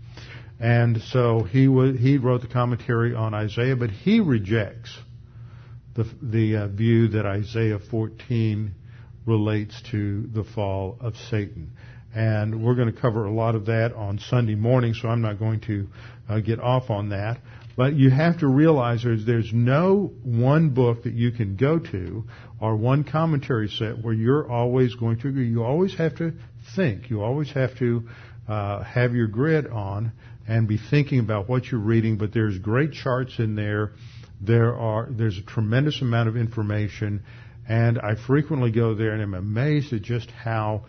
And 0.61 1.03
so 1.03 1.43
he 1.43 1.63
he 1.99 2.19
wrote 2.19 2.43
the 2.43 2.49
commentary 2.53 3.13
on 3.13 3.35
Isaiah, 3.35 3.75
but 3.75 3.91
he 3.91 4.21
rejects 4.21 4.97
the 5.95 6.09
the 6.23 6.57
uh, 6.57 6.69
view 6.69 7.09
that 7.09 7.27
Isaiah 7.27 7.81
14 7.81 8.75
relates 9.27 9.81
to 9.91 10.27
the 10.29 10.45
fall 10.45 10.97
of 11.01 11.15
Satan. 11.31 11.73
And 12.15 12.63
we're 12.65 12.77
going 12.77 12.93
to 12.93 12.99
cover 12.99 13.27
a 13.27 13.33
lot 13.33 13.55
of 13.55 13.67
that 13.67 13.93
on 13.93 14.19
Sunday 14.19 14.55
morning, 14.55 14.95
so 14.95 15.09
I'm 15.09 15.21
not 15.21 15.39
going 15.39 15.61
to 15.63 15.89
uh, 16.29 16.41
get 16.41 16.61
off 16.61 16.89
on 16.89 17.11
that. 17.11 17.39
But 17.77 17.95
you 17.95 18.09
have 18.09 18.39
to 18.39 18.47
realize 18.47 19.03
there's, 19.03 19.27
there's 19.27 19.53
no 19.53 20.13
one 20.23 20.71
book 20.71 21.03
that 21.03 21.13
you 21.13 21.31
can 21.31 21.57
go 21.57 21.79
to 21.79 22.25
or 22.59 22.75
one 22.75 23.05
commentary 23.05 23.69
set 23.69 24.03
where 24.03 24.15
you're 24.15 24.51
always 24.51 24.95
going 24.95 25.21
to 25.21 25.29
agree. 25.29 25.49
You 25.49 25.63
always 25.63 25.95
have 25.97 26.17
to 26.17 26.33
think. 26.75 27.11
You 27.11 27.23
always 27.23 27.51
have 27.51 27.77
to 27.79 28.09
uh, 28.49 28.83
have 28.83 29.15
your 29.15 29.27
grid 29.27 29.67
on 29.67 30.13
and 30.49 30.67
be 30.67 30.79
thinking 30.79 31.19
about 31.19 31.51
what 31.51 31.67
you're 31.67 31.81
reading. 31.81 32.17
But 32.17 32.33
there's 32.33 32.57
great 32.59 32.93
charts 32.93 33.39
in 33.39 33.57
there. 33.57 33.93
There 34.41 34.75
are 34.75 35.09
there's 35.11 35.39
a 35.39 35.43
tremendous 35.43 36.01
amount 36.01 36.29
of 36.29 36.37
information, 36.37 37.25
and 37.69 37.99
I 37.99 38.15
frequently 38.15 38.71
go 38.71 38.95
there 38.95 39.13
and 39.13 39.23
I'm 39.23 39.35
amazed 39.35 39.93
at 39.93 40.03
just 40.03 40.31
how 40.31 40.85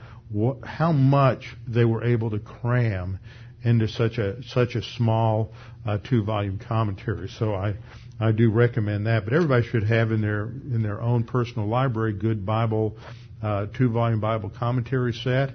how 0.63 0.91
much 0.91 1.55
they 1.67 1.85
were 1.85 2.03
able 2.03 2.29
to 2.31 2.39
cram 2.39 3.19
into 3.63 3.87
such 3.87 4.17
a 4.17 4.43
such 4.43 4.75
a 4.75 4.83
small 4.83 5.53
uh, 5.85 5.97
two 5.97 6.23
volume 6.23 6.59
commentary. 6.59 7.29
So 7.29 7.53
I 7.53 7.75
I 8.19 8.31
do 8.31 8.51
recommend 8.51 9.07
that. 9.07 9.23
But 9.23 9.33
everybody 9.33 9.65
should 9.65 9.83
have 9.83 10.11
in 10.11 10.21
their 10.21 10.43
in 10.45 10.81
their 10.81 11.01
own 11.01 11.23
personal 11.23 11.67
library 11.67 12.13
good 12.13 12.45
Bible 12.45 12.97
uh, 13.41 13.67
two 13.67 13.89
volume 13.89 14.19
Bible 14.19 14.49
commentary 14.49 15.13
set 15.13 15.51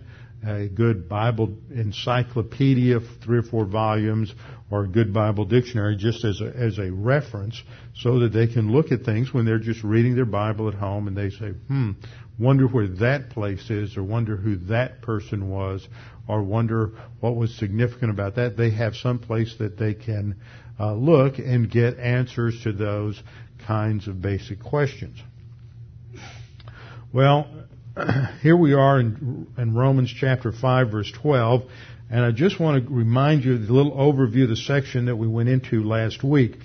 a 0.46 0.68
good 0.68 1.08
Bible 1.08 1.56
encyclopedia, 1.70 3.00
three 3.24 3.38
or 3.38 3.42
four 3.42 3.64
volumes, 3.64 4.34
or 4.70 4.84
a 4.84 4.88
good 4.88 5.12
Bible 5.12 5.44
dictionary 5.44 5.96
just 5.96 6.24
as 6.24 6.40
a, 6.40 6.46
as 6.56 6.78
a 6.78 6.90
reference 6.90 7.62
so 7.94 8.20
that 8.20 8.32
they 8.32 8.46
can 8.46 8.72
look 8.72 8.90
at 8.90 9.02
things 9.02 9.32
when 9.32 9.44
they're 9.44 9.58
just 9.58 9.84
reading 9.84 10.16
their 10.16 10.24
Bible 10.24 10.68
at 10.68 10.74
home 10.74 11.06
and 11.08 11.16
they 11.16 11.30
say, 11.30 11.50
hmm, 11.68 11.92
wonder 12.38 12.66
where 12.66 12.88
that 12.88 13.30
place 13.30 13.70
is 13.70 13.96
or 13.96 14.02
wonder 14.02 14.36
who 14.36 14.56
that 14.56 15.02
person 15.02 15.48
was 15.48 15.86
or 16.26 16.42
wonder 16.42 16.92
what 17.20 17.36
was 17.36 17.54
significant 17.56 18.10
about 18.10 18.36
that. 18.36 18.56
They 18.56 18.70
have 18.70 18.96
some 18.96 19.18
place 19.18 19.54
that 19.58 19.78
they 19.78 19.94
can 19.94 20.36
uh, 20.80 20.94
look 20.94 21.38
and 21.38 21.70
get 21.70 21.98
answers 21.98 22.60
to 22.64 22.72
those 22.72 23.22
kinds 23.66 24.08
of 24.08 24.20
basic 24.22 24.62
questions. 24.62 25.18
Well, 27.12 27.46
here 28.42 28.56
we 28.56 28.72
are 28.72 29.00
in, 29.00 29.46
in, 29.58 29.74
Romans 29.74 30.12
chapter 30.18 30.50
5 30.50 30.90
verse 30.90 31.12
12, 31.20 31.62
and 32.10 32.24
I 32.24 32.30
just 32.30 32.58
want 32.58 32.86
to 32.86 32.92
remind 32.92 33.44
you 33.44 33.54
of 33.54 33.66
the 33.66 33.72
little 33.72 33.92
overview 33.92 34.44
of 34.44 34.48
the 34.48 34.56
section 34.56 35.06
that 35.06 35.16
we 35.16 35.28
went 35.28 35.50
into 35.50 35.82
last 35.82 36.24
week. 36.24 36.56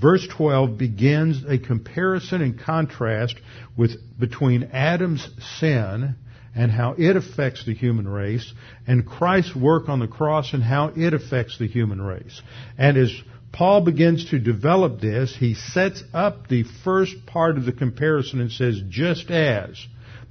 Verse 0.00 0.26
12 0.36 0.76
begins 0.76 1.44
a 1.46 1.58
comparison 1.58 2.42
and 2.42 2.58
contrast 2.58 3.36
with, 3.76 3.92
between 4.18 4.70
Adam's 4.72 5.28
sin 5.60 6.16
and 6.56 6.72
how 6.72 6.96
it 6.98 7.14
affects 7.14 7.64
the 7.64 7.74
human 7.74 8.08
race 8.08 8.52
and 8.84 9.06
Christ's 9.06 9.54
work 9.54 9.88
on 9.88 10.00
the 10.00 10.08
cross 10.08 10.52
and 10.52 10.64
how 10.64 10.92
it 10.96 11.14
affects 11.14 11.58
the 11.58 11.68
human 11.68 12.02
race. 12.02 12.42
And 12.76 12.96
as 12.96 13.12
Paul 13.52 13.82
begins 13.82 14.30
to 14.30 14.40
develop 14.40 15.00
this, 15.00 15.36
he 15.36 15.54
sets 15.54 16.02
up 16.12 16.48
the 16.48 16.64
first 16.82 17.24
part 17.26 17.56
of 17.56 17.66
the 17.66 17.72
comparison 17.72 18.40
and 18.40 18.50
says, 18.50 18.80
just 18.88 19.30
as. 19.30 19.76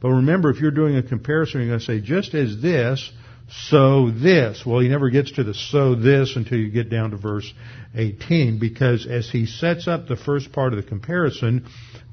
But 0.02 0.10
remember, 0.10 0.50
if 0.50 0.60
you're 0.60 0.72
doing 0.72 0.98
a 0.98 1.04
comparison, 1.04 1.62
you're 1.62 1.70
going 1.70 1.80
to 1.80 1.86
say, 1.86 2.02
just 2.02 2.34
as 2.34 2.62
this, 2.62 3.12
so 3.70 4.10
this. 4.10 4.64
Well, 4.66 4.80
he 4.80 4.88
never 4.88 5.10
gets 5.10 5.34
to 5.34 5.44
the 5.44 5.54
so 5.54 5.96
this 5.96 6.36
until 6.36 6.58
you 6.58 6.72
get 6.72 6.90
down 6.90 7.12
to 7.12 7.18
verse 7.18 7.52
18, 7.96 8.60
because 8.60 9.06
as 9.06 9.30
he 9.30 9.46
sets 9.46 9.88
up 9.88 10.08
the 10.08 10.16
first 10.16 10.52
part 10.52 10.74
of 10.74 10.82
the 10.82 10.88
comparison, 10.88 11.66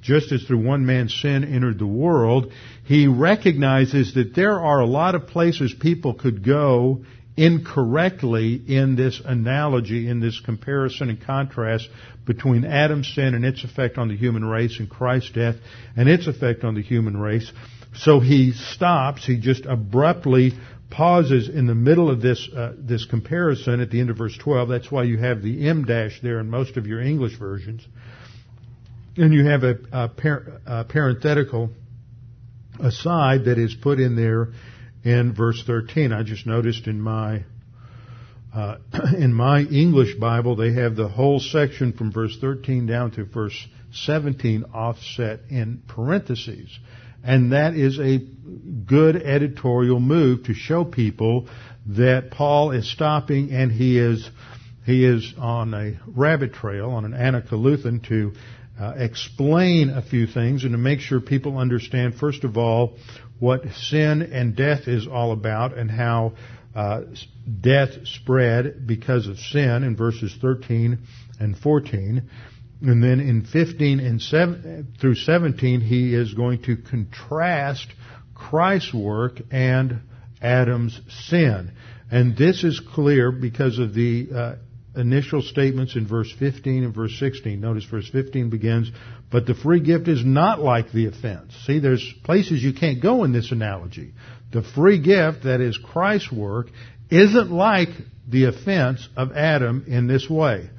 just 0.02 0.32
as 0.32 0.42
through 0.42 0.64
one 0.64 0.84
man's 0.84 1.14
sin 1.14 1.44
entered 1.44 1.78
the 1.78 1.86
world, 1.86 2.52
he 2.84 3.06
recognizes 3.06 4.14
that 4.14 4.34
there 4.34 4.60
are 4.60 4.80
a 4.80 4.86
lot 4.86 5.14
of 5.14 5.28
places 5.28 5.74
people 5.78 6.14
could 6.14 6.44
go 6.44 7.04
incorrectly 7.36 8.60
in 8.66 8.96
this 8.96 9.22
analogy, 9.24 10.08
in 10.08 10.18
this 10.18 10.40
comparison 10.40 11.08
and 11.08 11.24
contrast 11.24 11.88
between 12.26 12.64
Adam's 12.64 13.14
sin 13.14 13.34
and 13.34 13.44
its 13.44 13.62
effect 13.62 13.96
on 13.96 14.08
the 14.08 14.16
human 14.16 14.44
race 14.44 14.80
and 14.80 14.90
Christ's 14.90 15.30
death 15.30 15.54
and 15.96 16.08
its 16.08 16.26
effect 16.26 16.64
on 16.64 16.74
the 16.74 16.82
human 16.82 17.16
race. 17.16 17.50
So 17.94 18.20
he 18.20 18.52
stops, 18.52 19.26
he 19.26 19.38
just 19.38 19.64
abruptly 19.66 20.52
pauses 20.90 21.48
in 21.48 21.66
the 21.66 21.74
middle 21.74 22.10
of 22.10 22.22
this 22.22 22.48
uh, 22.54 22.72
this 22.78 23.04
comparison 23.04 23.80
at 23.80 23.90
the 23.90 24.00
end 24.00 24.10
of 24.10 24.18
verse 24.18 24.36
12. 24.36 24.68
That's 24.68 24.90
why 24.90 25.04
you 25.04 25.18
have 25.18 25.42
the 25.42 25.68
em 25.68 25.84
dash 25.84 26.20
there 26.22 26.40
in 26.40 26.48
most 26.48 26.76
of 26.76 26.86
your 26.86 27.00
English 27.00 27.38
versions. 27.38 27.86
And 29.16 29.34
you 29.34 29.46
have 29.46 29.64
a, 29.64 29.78
a, 29.92 30.08
par- 30.08 30.60
a 30.64 30.84
parenthetical 30.84 31.70
aside 32.78 33.46
that 33.46 33.58
is 33.58 33.74
put 33.74 33.98
in 33.98 34.14
there 34.14 34.52
in 35.02 35.34
verse 35.34 35.62
13. 35.66 36.12
I 36.12 36.22
just 36.22 36.46
noticed 36.46 36.86
in 36.86 37.00
my 37.00 37.44
uh, 38.54 38.76
in 39.16 39.34
my 39.34 39.60
English 39.60 40.14
Bible 40.14 40.56
they 40.56 40.72
have 40.74 40.96
the 40.96 41.08
whole 41.08 41.40
section 41.40 41.92
from 41.92 42.12
verse 42.12 42.36
13 42.40 42.86
down 42.86 43.10
to 43.12 43.24
verse 43.24 43.66
17 43.92 44.64
offset 44.72 45.40
in 45.50 45.82
parentheses. 45.86 46.78
And 47.24 47.52
that 47.52 47.74
is 47.74 47.98
a 47.98 48.18
good 48.86 49.16
editorial 49.16 50.00
move 50.00 50.44
to 50.44 50.54
show 50.54 50.84
people 50.84 51.48
that 51.86 52.30
Paul 52.30 52.70
is 52.72 52.90
stopping 52.90 53.50
and 53.52 53.72
he 53.72 53.98
is 53.98 54.28
he 54.84 55.04
is 55.04 55.34
on 55.36 55.74
a 55.74 56.00
rabbit 56.06 56.54
trail, 56.54 56.90
on 56.90 57.04
an 57.04 57.12
anacoluthon 57.12 58.08
to 58.08 58.32
uh, 58.80 58.94
explain 58.96 59.90
a 59.90 60.00
few 60.00 60.26
things 60.26 60.64
and 60.64 60.72
to 60.72 60.78
make 60.78 61.00
sure 61.00 61.20
people 61.20 61.58
understand, 61.58 62.14
first 62.14 62.42
of 62.42 62.56
all, 62.56 62.96
what 63.38 63.62
sin 63.74 64.22
and 64.22 64.56
death 64.56 64.88
is 64.88 65.06
all 65.06 65.32
about 65.32 65.76
and 65.76 65.90
how 65.90 66.32
uh, 66.74 67.02
death 67.60 68.06
spread 68.06 68.86
because 68.86 69.26
of 69.26 69.38
sin 69.38 69.82
in 69.82 69.94
verses 69.94 70.34
13 70.40 70.98
and 71.38 71.58
14. 71.58 72.30
And 72.80 73.02
then 73.02 73.20
in 73.20 73.44
15 73.44 74.00
and 74.00 74.22
7, 74.22 74.94
through 75.00 75.16
17, 75.16 75.80
he 75.80 76.14
is 76.14 76.34
going 76.34 76.62
to 76.62 76.76
contrast 76.76 77.88
Christ's 78.34 78.94
work 78.94 79.40
and 79.50 80.00
Adam's 80.40 81.00
sin. 81.28 81.72
And 82.10 82.36
this 82.36 82.62
is 82.62 82.80
clear 82.80 83.32
because 83.32 83.78
of 83.78 83.94
the 83.94 84.28
uh, 84.34 84.54
initial 84.98 85.42
statements 85.42 85.96
in 85.96 86.06
verse 86.06 86.32
15 86.38 86.84
and 86.84 86.94
verse 86.94 87.18
16. 87.18 87.60
Notice 87.60 87.84
verse 87.84 88.08
15 88.08 88.50
begins, 88.50 88.90
but 89.30 89.46
the 89.46 89.54
free 89.54 89.80
gift 89.80 90.08
is 90.08 90.24
not 90.24 90.60
like 90.60 90.92
the 90.92 91.06
offense. 91.06 91.54
See, 91.66 91.80
there's 91.80 92.14
places 92.24 92.62
you 92.62 92.72
can't 92.72 93.02
go 93.02 93.24
in 93.24 93.32
this 93.32 93.52
analogy. 93.52 94.14
The 94.52 94.62
free 94.62 95.00
gift, 95.00 95.44
that 95.44 95.60
is 95.60 95.76
Christ's 95.76 96.32
work, 96.32 96.68
isn't 97.10 97.50
like 97.50 97.88
the 98.28 98.44
offense 98.44 99.08
of 99.16 99.32
Adam 99.32 99.84
in 99.86 100.06
this 100.06 100.28
way. 100.28 100.70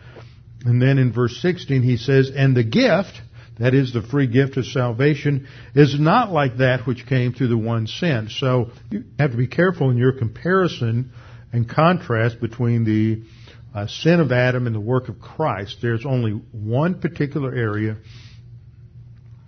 And 0.66 0.82
then 0.82 0.98
in 0.98 1.14
verse 1.14 1.42
16 1.42 1.84
he 1.84 1.98
says, 1.98 2.32
and 2.36 2.56
the 2.56 2.64
gift, 2.64 3.22
that 3.60 3.74
is 3.74 3.94
the 3.94 4.02
free 4.02 4.28
gift 4.28 4.58
of 4.58 4.66
salvation, 4.66 5.48
is 5.76 6.00
not 6.00 6.32
like 6.32 6.58
that 6.58 6.86
which 6.86 7.06
came 7.06 7.34
through 7.34 7.50
the 7.50 7.58
one 7.58 7.88
sin. 7.88 8.28
So 8.30 8.72
you 8.90 9.04
have 9.18 9.32
to 9.32 9.38
be 9.38 9.48
careful 9.48 9.90
in 9.90 9.98
your 9.98 10.14
comparison 10.14 11.12
and 11.52 11.68
contrast 11.68 12.40
between 12.40 12.84
the 12.84 13.24
uh, 13.74 13.88
sin 13.88 14.20
of 14.20 14.32
Adam 14.32 14.66
and 14.66 14.76
the 14.76 14.80
work 14.80 15.10
of 15.10 15.20
Christ, 15.20 15.78
there's 15.82 16.06
only 16.06 16.32
one 16.52 17.00
particular 17.00 17.54
area 17.54 17.98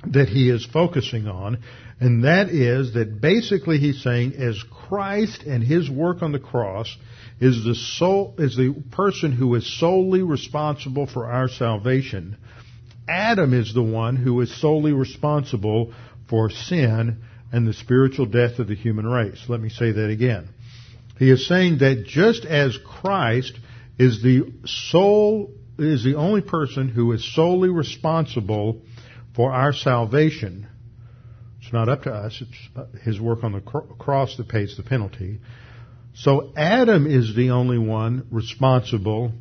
that 0.08 0.30
he 0.30 0.50
is 0.50 0.66
focusing 0.66 1.28
on, 1.28 1.64
and 2.02 2.24
that 2.24 2.50
is 2.50 2.96
that 2.96 3.22
basically 3.22 3.78
he's 3.78 4.02
saying 4.02 4.34
as 4.34 4.62
Christ 4.64 5.44
and 5.44 5.64
his 5.64 5.88
work 5.88 6.24
on 6.24 6.32
the 6.32 6.40
cross 6.40 6.98
is 7.40 7.64
the 7.64 7.76
soul, 7.76 8.34
is 8.40 8.58
the 8.58 8.74
person 8.92 9.32
who 9.32 9.54
is 9.54 9.80
solely 9.80 10.24
responsible 10.24 11.06
for 11.06 11.28
our 11.32 11.48
salvation. 11.48 12.38
Adam 13.08 13.54
is 13.54 13.76
the 13.76 13.84
one 13.84 14.16
who 14.16 14.42
is 14.42 14.60
solely 14.60 14.94
responsible 14.94 15.94
for 16.28 16.50
sin 16.50 17.22
and 17.52 17.68
the 17.68 17.74
spiritual 17.74 18.26
death 18.26 18.58
of 18.58 18.68
the 18.68 18.76
human 18.76 19.06
race. 19.06 19.44
Let 19.48 19.62
me 19.62 19.70
say 19.70 19.92
that 19.92 20.10
again. 20.10 20.50
He 21.20 21.30
is 21.30 21.48
saying 21.48 21.80
that 21.80 22.06
just 22.08 22.46
as 22.46 22.80
Christ 22.84 23.54
is 24.00 24.24
the 24.24 24.52
sole 24.66 25.52
is 25.78 26.04
the 26.04 26.16
only 26.16 26.42
person 26.42 26.90
who 26.90 27.12
is 27.12 27.36
solely 27.36 27.70
responsible 27.70 28.82
for 29.36 29.52
our 29.52 29.72
salvation. 29.72 30.68
Not 31.72 31.90
up 31.90 32.04
to 32.04 32.12
us. 32.12 32.42
It's 32.42 33.04
his 33.04 33.20
work 33.20 33.44
on 33.44 33.54
the 33.54 33.62
cross 33.62 34.36
that 34.38 34.50
pays 34.50 34.76
the 34.76 34.84
penalty. 34.84 35.40
So 36.14 36.52
Adam 36.58 37.08
is 37.08 37.36
the 37.36 37.52
only 37.52 37.78
one 37.78 38.28
responsible 38.32 39.32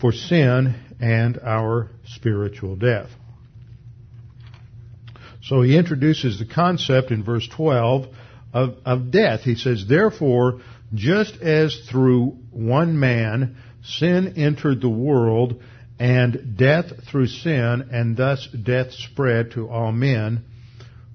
for 0.00 0.12
sin 0.12 0.74
and 1.00 1.38
our 1.38 1.90
spiritual 2.04 2.76
death. 2.76 3.08
So 5.42 5.62
he 5.62 5.76
introduces 5.76 6.38
the 6.38 6.44
concept 6.44 7.10
in 7.10 7.24
verse 7.24 7.48
12 7.48 8.06
of, 8.52 8.74
of 8.84 9.10
death. 9.10 9.40
He 9.40 9.54
says, 9.54 9.86
therefore, 9.88 10.60
just 10.94 11.40
as 11.40 11.88
through 11.90 12.36
one 12.50 12.98
man 13.00 13.56
sin 13.82 14.34
entered 14.36 14.82
the 14.82 14.90
world 14.90 15.62
and 15.98 16.56
death 16.56 16.86
through 17.10 17.26
sin, 17.26 17.88
and 17.92 18.16
thus 18.16 18.48
death 18.48 18.92
spread 18.92 19.52
to 19.52 19.68
all 19.68 19.92
men 19.92 20.44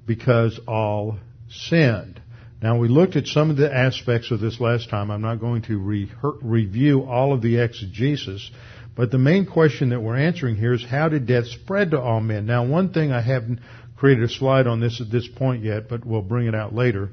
because 0.05 0.59
all 0.67 1.17
sinned. 1.49 2.21
Now 2.61 2.77
we 2.77 2.87
looked 2.87 3.15
at 3.15 3.27
some 3.27 3.49
of 3.49 3.57
the 3.57 3.73
aspects 3.73 4.31
of 4.31 4.39
this 4.39 4.59
last 4.59 4.89
time. 4.89 5.11
I'm 5.11 5.21
not 5.21 5.39
going 5.39 5.63
to 5.63 5.77
re- 5.77 6.11
review 6.41 7.03
all 7.03 7.33
of 7.33 7.41
the 7.41 7.57
exegesis, 7.59 8.49
but 8.95 9.11
the 9.11 9.17
main 9.17 9.45
question 9.45 9.89
that 9.89 10.01
we're 10.01 10.17
answering 10.17 10.55
here 10.55 10.73
is 10.73 10.83
how 10.83 11.09
did 11.09 11.27
death 11.27 11.47
spread 11.47 11.91
to 11.91 12.01
all 12.01 12.21
men? 12.21 12.45
Now 12.45 12.65
one 12.65 12.93
thing 12.93 13.11
I 13.11 13.21
haven't 13.21 13.59
created 13.97 14.23
a 14.23 14.29
slide 14.29 14.67
on 14.67 14.79
this 14.79 15.01
at 15.01 15.11
this 15.11 15.27
point 15.27 15.63
yet, 15.63 15.89
but 15.89 16.05
we'll 16.05 16.21
bring 16.21 16.47
it 16.47 16.55
out 16.55 16.73
later, 16.73 17.09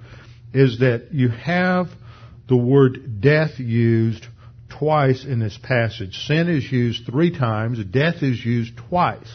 is 0.54 0.78
that 0.78 1.08
you 1.12 1.28
have 1.28 1.88
the 2.48 2.56
word 2.56 3.20
death 3.20 3.58
used 3.58 4.26
twice 4.78 5.24
in 5.24 5.38
this 5.38 5.58
passage. 5.62 6.14
Sin 6.26 6.48
is 6.48 6.70
used 6.70 7.06
three 7.06 7.36
times, 7.36 7.82
death 7.84 8.22
is 8.22 8.44
used 8.44 8.76
twice. 8.88 9.32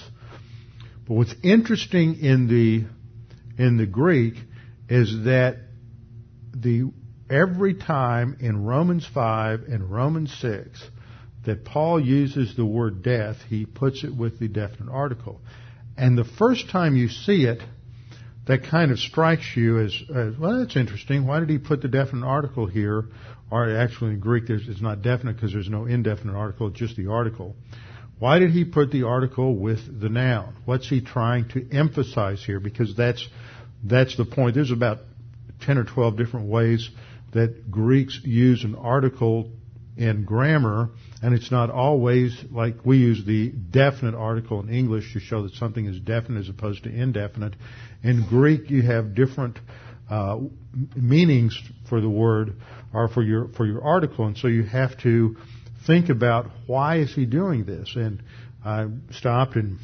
But 1.08 1.14
what's 1.14 1.36
interesting 1.44 2.20
in 2.20 2.48
the 2.48 2.86
in 3.58 3.78
the 3.78 3.86
Greek 3.86 4.36
is 4.90 5.26
that 5.26 5.58
the 6.56 6.92
every 7.30 7.74
time 7.74 8.38
in 8.40 8.64
Romans 8.64 9.08
5 9.14 9.64
and 9.64 9.92
Romans 9.92 10.34
6 10.42 10.82
that 11.46 11.66
Paul 11.66 12.00
uses 12.00 12.56
the 12.56 12.66
word 12.66 13.04
death, 13.04 13.38
he 13.50 13.66
puts 13.66 14.04
it 14.04 14.16
with 14.16 14.40
the 14.40 14.48
definite 14.48 14.92
article. 14.92 15.42
And 15.98 16.18
the 16.18 16.26
first 16.26 16.70
time 16.70 16.96
you 16.96 17.10
see 17.10 17.46
it, 17.46 17.62
that 18.48 18.64
kind 18.64 18.92
of 18.92 19.00
strikes 19.00 19.56
you 19.56 19.80
as, 19.80 19.94
as, 20.14 20.38
well, 20.38 20.60
that's 20.60 20.76
interesting. 20.76 21.28
Why 21.28 21.40
did 21.40 21.50
he 21.50 21.58
put 21.58 21.82
the 21.82 21.88
definite 21.88 22.26
article 22.26 22.66
here? 22.66 23.06
Or 23.50 23.78
actually 23.78 24.12
in 24.12 24.20
Greek, 24.20 24.50
it's 24.50 24.82
not 24.82 25.02
definite 25.02 25.34
because 25.34 25.54
there's 25.54 25.70
no 25.70 25.86
indefinite 25.86 26.36
article, 26.36 26.70
just 26.70 26.96
the 26.96 27.08
article. 27.08 27.56
Why 28.20 28.40
did 28.40 28.52
he 28.52 28.66
put 28.66 28.92
the 28.92 29.04
article 29.04 29.56
with 29.56 30.02
the 30.02 30.10
noun? 30.10 30.56
What's 30.66 30.90
he 30.90 31.02
trying 31.02 31.50
to 31.50 31.68
emphasize 31.72 32.44
here? 32.44 32.60
Because 32.60 32.96
that's, 32.96 33.28
that's 33.84 34.18
the 34.18 34.26
point. 34.26 34.56
There's 34.56 34.72
about 34.72 35.00
10 35.62 35.78
or 35.78 35.84
12 35.84 36.18
different 36.18 36.50
ways 36.50 36.90
that 37.34 37.70
Greeks 37.70 38.20
use 38.24 38.64
an 38.64 38.76
article 38.76 39.52
in 39.98 40.26
grammar, 40.26 40.90
and 41.22 41.34
it's 41.34 41.52
not 41.52 41.70
always 41.70 42.36
like 42.52 42.86
we 42.86 42.98
use 42.98 43.26
the 43.26 43.50
definite 43.50 44.16
article 44.16 44.62
in 44.62 44.70
English 44.70 45.14
to 45.14 45.20
show 45.20 45.44
that 45.44 45.54
something 45.54 45.86
is 45.86 46.00
definite 46.00 46.42
as 46.42 46.50
opposed 46.50 46.84
to 46.84 46.90
indefinite. 46.90 47.56
In 48.04 48.26
Greek, 48.30 48.70
you 48.70 48.84
have 48.84 49.16
different 49.16 49.60
uh, 50.10 50.40
meanings 50.96 51.60
for 51.90 52.00
the 52.00 52.10
word 52.10 52.56
or 52.94 53.08
for 53.10 53.24
your 53.24 53.50
for 53.50 53.66
your 53.66 53.84
article, 53.84 54.26
and 54.26 54.38
so 54.38 54.48
you 54.48 54.64
have 54.64 54.98
to 55.00 55.36
think 55.88 56.10
about 56.10 56.48
why 56.68 56.98
is 56.98 57.16
he 57.16 57.26
doing 57.26 57.66
this. 57.66 57.96
And 57.96 58.22
I 58.64 58.88
stopped 59.12 59.56
and 59.56 59.80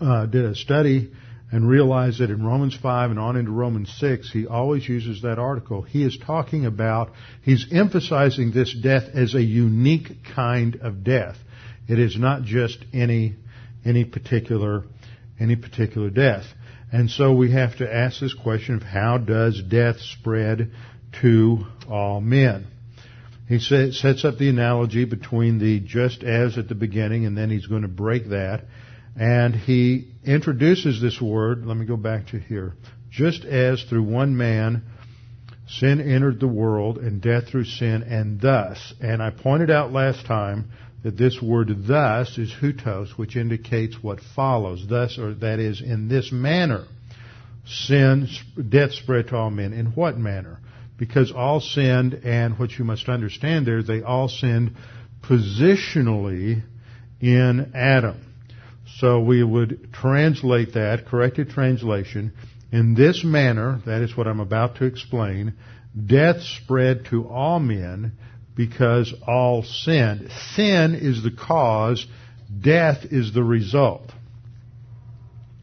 uh, 0.00 0.26
did 0.26 0.44
a 0.44 0.54
study 0.54 1.12
and 1.52 1.68
realized 1.68 2.18
that 2.18 2.30
in 2.30 2.44
Romans 2.44 2.76
5 2.76 3.10
and 3.10 3.20
on 3.20 3.36
into 3.36 3.52
Romans 3.52 3.94
6, 4.00 4.32
he 4.32 4.46
always 4.46 4.88
uses 4.88 5.22
that 5.22 5.38
article. 5.38 5.82
He 5.82 6.02
is 6.02 6.18
talking 6.18 6.66
about, 6.66 7.12
he's 7.42 7.66
emphasizing 7.70 8.50
this 8.50 8.74
death 8.74 9.04
as 9.14 9.34
a 9.34 9.42
unique 9.42 10.24
kind 10.34 10.76
of 10.76 11.04
death. 11.04 11.36
It 11.86 12.00
is 12.00 12.18
not 12.18 12.42
just 12.42 12.84
any, 12.92 13.36
any 13.84 14.04
particular, 14.04 14.84
any 15.38 15.54
particular 15.54 16.10
death. 16.10 16.46
And 16.90 17.10
so 17.10 17.34
we 17.34 17.52
have 17.52 17.76
to 17.76 17.94
ask 17.94 18.20
this 18.20 18.34
question 18.34 18.76
of 18.76 18.82
how 18.82 19.18
does 19.18 19.62
death 19.62 20.00
spread 20.00 20.72
to 21.20 21.66
all 21.88 22.20
men? 22.20 22.66
He 23.46 23.58
sets 23.58 24.24
up 24.24 24.38
the 24.38 24.48
analogy 24.48 25.04
between 25.04 25.58
the 25.58 25.80
just 25.80 26.22
as 26.22 26.56
at 26.56 26.68
the 26.68 26.74
beginning 26.74 27.26
and 27.26 27.36
then 27.36 27.50
he's 27.50 27.66
going 27.66 27.82
to 27.82 27.88
break 27.88 28.30
that. 28.30 28.64
And 29.16 29.54
he 29.54 30.12
introduces 30.24 31.00
this 31.00 31.20
word, 31.20 31.66
let 31.66 31.76
me 31.76 31.86
go 31.86 31.96
back 31.96 32.28
to 32.28 32.38
here. 32.38 32.74
Just 33.10 33.44
as 33.44 33.82
through 33.84 34.02
one 34.04 34.36
man 34.36 34.84
sin 35.68 36.00
entered 36.00 36.40
the 36.40 36.48
world 36.48 36.98
and 36.98 37.20
death 37.20 37.48
through 37.48 37.64
sin 37.64 38.02
and 38.02 38.40
thus, 38.40 38.94
and 39.00 39.22
I 39.22 39.30
pointed 39.30 39.70
out 39.70 39.92
last 39.92 40.26
time 40.26 40.70
that 41.04 41.16
this 41.16 41.40
word 41.40 41.70
thus 41.86 42.38
is 42.38 42.52
houtos, 42.52 43.10
which 43.16 43.36
indicates 43.36 44.02
what 44.02 44.20
follows. 44.34 44.86
Thus, 44.88 45.18
or 45.18 45.34
that 45.34 45.60
is, 45.60 45.82
in 45.82 46.08
this 46.08 46.32
manner, 46.32 46.86
sin, 47.66 48.26
death 48.68 48.92
spread 48.92 49.28
to 49.28 49.36
all 49.36 49.50
men. 49.50 49.74
In 49.74 49.86
what 49.88 50.16
manner? 50.16 50.60
Because 50.96 51.32
all 51.32 51.60
sinned, 51.60 52.14
and 52.24 52.58
what 52.58 52.78
you 52.78 52.84
must 52.84 53.08
understand 53.08 53.66
there, 53.66 53.82
they 53.82 54.02
all 54.02 54.28
sinned 54.28 54.76
positionally 55.22 56.62
in 57.20 57.72
Adam. 57.74 58.34
So 58.98 59.20
we 59.20 59.42
would 59.42 59.92
translate 59.92 60.74
that, 60.74 61.06
corrected 61.06 61.50
translation, 61.50 62.32
in 62.70 62.94
this 62.94 63.24
manner, 63.24 63.80
that 63.86 64.02
is 64.02 64.16
what 64.16 64.26
I'm 64.26 64.40
about 64.40 64.76
to 64.76 64.84
explain, 64.84 65.54
death 66.06 66.42
spread 66.42 67.06
to 67.06 67.28
all 67.28 67.60
men 67.60 68.12
because 68.56 69.14
all 69.26 69.62
sinned. 69.62 70.30
Sin 70.54 70.94
is 70.94 71.22
the 71.22 71.30
cause, 71.30 72.06
death 72.60 73.04
is 73.10 73.32
the 73.32 73.44
result. 73.44 74.12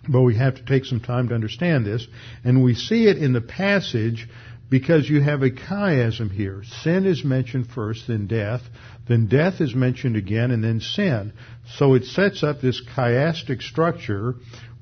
But 0.07 0.21
we 0.21 0.35
have 0.37 0.55
to 0.55 0.65
take 0.65 0.85
some 0.85 0.99
time 0.99 1.29
to 1.29 1.35
understand 1.35 1.85
this, 1.85 2.07
and 2.43 2.63
we 2.63 2.75
see 2.75 3.07
it 3.07 3.17
in 3.17 3.33
the 3.33 3.41
passage 3.41 4.27
because 4.71 5.09
you 5.09 5.21
have 5.21 5.43
a 5.43 5.51
chiasm 5.51 6.31
here. 6.31 6.63
Sin 6.81 7.05
is 7.05 7.25
mentioned 7.25 7.67
first, 7.67 8.07
then 8.07 8.25
death, 8.25 8.61
then 9.05 9.27
death 9.27 9.59
is 9.59 9.75
mentioned 9.75 10.15
again, 10.15 10.49
and 10.49 10.63
then 10.63 10.79
sin. 10.79 11.33
So 11.75 11.93
it 11.95 12.05
sets 12.05 12.41
up 12.41 12.61
this 12.61 12.81
chiastic 12.95 13.61
structure 13.61 14.35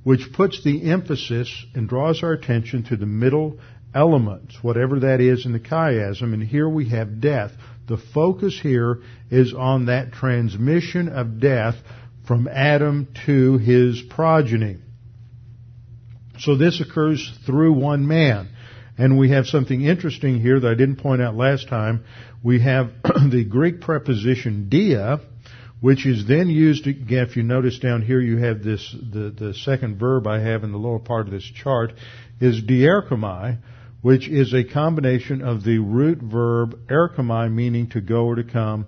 which 0.04 0.32
puts 0.32 0.64
the 0.64 0.90
emphasis 0.92 1.66
and 1.74 1.90
draws 1.90 2.24
our 2.24 2.32
attention 2.32 2.84
to 2.84 2.96
the 2.96 3.08
middle 3.08 3.60
elements, 3.94 4.58
whatever 4.62 5.00
that 5.00 5.22
is 5.22 5.46
in 5.46 5.54
the 5.54 5.60
chiasm, 5.60 6.34
and 6.34 6.44
here 6.44 6.70
we 6.70 6.90
have 6.90 7.20
death. 7.20 7.52
The 7.88 7.98
focus 7.98 8.60
here 8.62 9.02
is 9.32 9.56
on 9.56 9.88
that 9.88 10.14
transmission 10.14 11.10
of 11.10 11.40
death 11.40 11.76
from 12.28 12.48
Adam 12.48 13.08
to 13.26 13.58
his 13.58 14.02
progeny. 14.02 14.78
So 16.38 16.56
this 16.56 16.80
occurs 16.80 17.28
through 17.48 17.74
one 17.74 18.08
man. 18.08 18.50
And 19.00 19.18
we 19.18 19.30
have 19.30 19.48
something 19.48 19.82
interesting 19.82 20.42
here 20.42 20.60
that 20.60 20.68
I 20.70 20.76
didn't 20.76 20.98
point 20.98 21.22
out 21.22 21.34
last 21.34 21.70
time. 21.70 22.04
We 22.44 22.60
have 22.60 22.92
the 23.32 23.46
Greek 23.50 23.80
preposition 23.80 24.68
dia, 24.68 25.22
which 25.80 26.06
is 26.06 26.28
then 26.28 26.50
used 26.50 26.86
again. 26.86 27.26
If 27.30 27.38
you 27.38 27.44
notice 27.44 27.80
down 27.80 28.02
here, 28.02 28.20
you 28.20 28.40
have 28.40 28.62
this 28.62 28.94
the 28.94 29.30
the 29.30 29.54
second 29.54 30.00
verb 30.00 30.28
I 30.28 30.42
have 30.42 30.66
in 30.66 30.74
the 30.74 30.78
lower 30.78 31.00
part 31.00 31.28
of 31.28 31.32
this 31.32 31.46
chart 31.46 31.94
is 32.42 32.62
dierchomai, 32.62 33.60
which 34.02 34.28
is 34.28 34.54
a 34.54 34.66
combination 34.66 35.44
of 35.44 35.64
the 35.64 35.78
root 35.78 36.18
verb 36.18 36.78
erchomai, 36.90 37.50
meaning 37.50 37.92
to 37.92 38.02
go 38.02 38.26
or 38.26 38.36
to 38.36 38.44
come, 38.44 38.86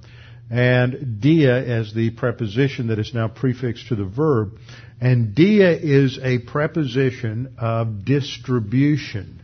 and 0.50 1.22
dia 1.22 1.56
as 1.56 1.94
the 1.94 2.10
preposition 2.10 2.88
that 2.88 3.00
is 3.00 3.14
now 3.14 3.30
prefixed 3.30 3.88
to 3.88 3.96
the 3.96 4.04
verb. 4.04 4.58
And 5.00 5.34
dia 5.34 5.72
is 5.72 6.20
a 6.22 6.40
preposition 6.40 7.56
of 7.58 8.04
distribution 8.04 9.41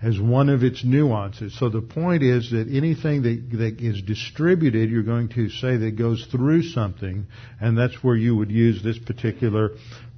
as 0.00 0.18
one 0.18 0.48
of 0.48 0.62
its 0.62 0.84
nuances. 0.84 1.58
So 1.58 1.68
the 1.68 1.80
point 1.80 2.22
is 2.22 2.50
that 2.52 2.68
anything 2.70 3.22
that, 3.22 3.58
that 3.58 3.80
is 3.80 4.00
distributed, 4.02 4.90
you're 4.90 5.02
going 5.02 5.28
to 5.30 5.48
say 5.50 5.76
that 5.76 5.96
goes 5.98 6.26
through 6.30 6.62
something, 6.62 7.26
and 7.60 7.76
that's 7.76 8.02
where 8.02 8.16
you 8.16 8.36
would 8.36 8.50
use 8.50 8.82
this 8.82 8.98
particular 8.98 9.70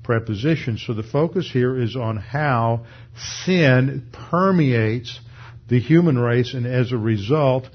preposition. 0.03 0.77
So 0.77 0.93
the 0.93 1.03
focus 1.03 1.51
here 1.51 1.81
is 1.81 1.97
on 1.97 2.19
how 2.19 2.85
sin 3.45 4.09
permeates 4.12 5.19
the 5.69 5.81
human 5.81 6.19
race, 6.19 6.53
and 6.53 6.66
as 6.66 6.93
a 6.93 6.99
result, 6.99 7.69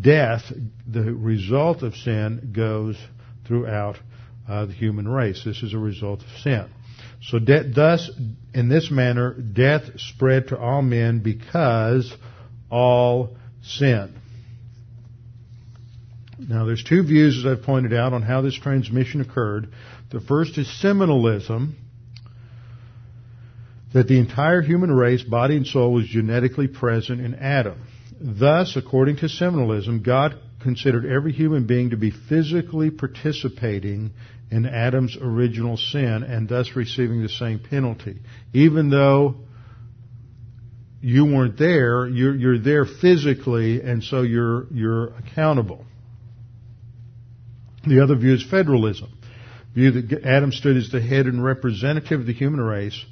death, 0.00 0.50
the 0.86 1.12
result 1.12 1.82
of 1.82 1.94
sin, 1.94 2.52
goes 2.54 2.96
throughout 3.46 3.98
uh, 4.48 4.66
the 4.66 4.72
human 4.72 5.06
race. 5.06 5.42
This 5.44 5.62
is 5.62 5.74
a 5.74 5.78
result 5.78 6.22
of 6.22 6.28
sin. 6.42 6.70
So 7.22 7.38
de- 7.38 7.70
thus, 7.70 8.10
in 8.54 8.68
this 8.68 8.90
manner, 8.90 9.34
death 9.34 10.00
spread 10.00 10.48
to 10.48 10.58
all 10.58 10.82
men 10.82 11.20
because 11.20 12.12
all 12.70 13.36
sin. 13.62 14.14
Now, 16.38 16.64
there's 16.64 16.82
two 16.82 17.02
views, 17.02 17.38
as 17.38 17.46
I've 17.46 17.64
pointed 17.64 17.92
out, 17.92 18.14
on 18.14 18.22
how 18.22 18.40
this 18.40 18.54
transmission 18.54 19.20
occurred. 19.20 19.68
The 20.10 20.20
first 20.20 20.56
is 20.56 20.80
seminalism, 20.80 21.76
that 23.92 24.08
the 24.08 24.18
entire 24.18 24.62
human 24.62 24.90
race, 24.90 25.22
body 25.22 25.56
and 25.56 25.66
soul, 25.66 25.92
was 25.92 26.06
genetically 26.06 26.68
present 26.68 27.20
in 27.20 27.34
Adam. 27.34 27.78
Thus, 28.20 28.76
according 28.76 29.16
to 29.16 29.28
seminalism, 29.28 30.02
God 30.02 30.38
considered 30.62 31.04
every 31.04 31.32
human 31.32 31.66
being 31.66 31.90
to 31.90 31.96
be 31.96 32.10
physically 32.10 32.90
participating 32.90 34.12
in 34.50 34.66
Adam's 34.66 35.16
original 35.20 35.76
sin 35.76 36.22
and 36.24 36.48
thus 36.48 36.74
receiving 36.74 37.22
the 37.22 37.28
same 37.28 37.60
penalty. 37.60 38.20
Even 38.52 38.90
though 38.90 39.36
you 41.00 41.24
weren't 41.24 41.56
there, 41.56 42.08
you're, 42.08 42.34
you're 42.34 42.58
there 42.58 42.84
physically 42.84 43.80
and 43.80 44.02
so 44.02 44.22
you're, 44.22 44.66
you're 44.72 45.14
accountable. 45.14 45.84
The 47.86 48.02
other 48.02 48.16
view 48.16 48.34
is 48.34 48.44
federalism. 48.44 49.10
View 49.74 49.92
that 49.92 50.24
Adam 50.24 50.52
stood 50.52 50.76
as 50.76 50.90
the 50.90 51.00
head 51.00 51.26
and 51.26 51.42
representative 51.42 52.20
of 52.20 52.26
the 52.26 52.32
human 52.32 52.60
race. 52.60 53.04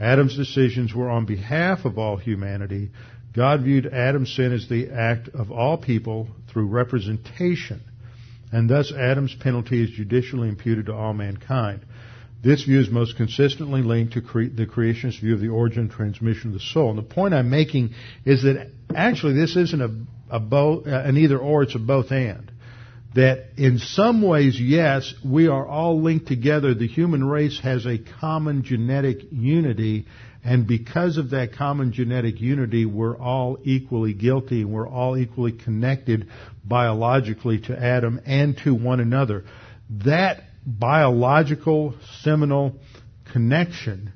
Adam's 0.00 0.36
decisions 0.36 0.94
were 0.94 1.10
on 1.10 1.26
behalf 1.26 1.84
of 1.84 1.98
all 1.98 2.16
humanity. 2.16 2.90
God 3.34 3.62
viewed 3.62 3.86
Adam's 3.86 4.34
sin 4.34 4.52
as 4.52 4.68
the 4.68 4.90
act 4.90 5.28
of 5.28 5.50
all 5.50 5.76
people 5.76 6.28
through 6.52 6.68
representation 6.68 7.82
and 8.52 8.68
thus 8.68 8.92
Adam's 8.92 9.34
penalty 9.34 9.82
is 9.82 9.90
judicially 9.90 10.48
imputed 10.48 10.86
to 10.86 10.94
all 10.94 11.12
mankind. 11.12 11.84
This 12.44 12.64
view 12.64 12.78
is 12.78 12.90
most 12.90 13.16
consistently 13.16 13.80
linked 13.80 14.12
to 14.14 14.20
cre- 14.20 14.54
the 14.54 14.66
creationist 14.66 15.20
view 15.20 15.32
of 15.32 15.40
the 15.40 15.48
origin 15.48 15.82
and 15.82 15.90
transmission 15.90 16.48
of 16.48 16.54
the 16.54 16.60
soul. 16.60 16.90
And 16.90 16.98
the 16.98 17.02
point 17.02 17.32
I'm 17.32 17.48
making 17.48 17.94
is 18.26 18.42
that 18.42 18.70
actually 18.94 19.32
this 19.32 19.56
isn't 19.56 19.80
a, 19.80 20.36
a 20.36 20.40
both, 20.40 20.86
uh, 20.86 20.90
an 20.90 21.16
either 21.16 21.38
or, 21.38 21.62
it's 21.62 21.74
a 21.74 21.78
both 21.78 22.12
and. 22.12 22.52
That 23.14 23.46
in 23.56 23.78
some 23.78 24.20
ways, 24.20 24.60
yes, 24.60 25.14
we 25.24 25.48
are 25.48 25.66
all 25.66 26.02
linked 26.02 26.26
together. 26.26 26.74
The 26.74 26.86
human 26.86 27.24
race 27.24 27.58
has 27.60 27.86
a 27.86 27.96
common 28.20 28.62
genetic 28.64 29.18
unity, 29.30 30.06
and 30.44 30.66
because 30.66 31.16
of 31.16 31.30
that 31.30 31.54
common 31.54 31.92
genetic 31.92 32.40
unity, 32.40 32.84
we're 32.84 33.16
all 33.16 33.56
equally 33.62 34.12
guilty 34.12 34.60
and 34.60 34.72
we're 34.72 34.88
all 34.88 35.16
equally 35.16 35.52
connected 35.52 36.28
biologically 36.64 37.60
to 37.60 37.78
Adam 37.78 38.20
and 38.24 38.56
to 38.64 38.74
one 38.74 39.00
another. 39.00 39.44
That 40.04 40.42
biological 40.66 41.94
seminal 42.22 42.74
connection 43.32 44.12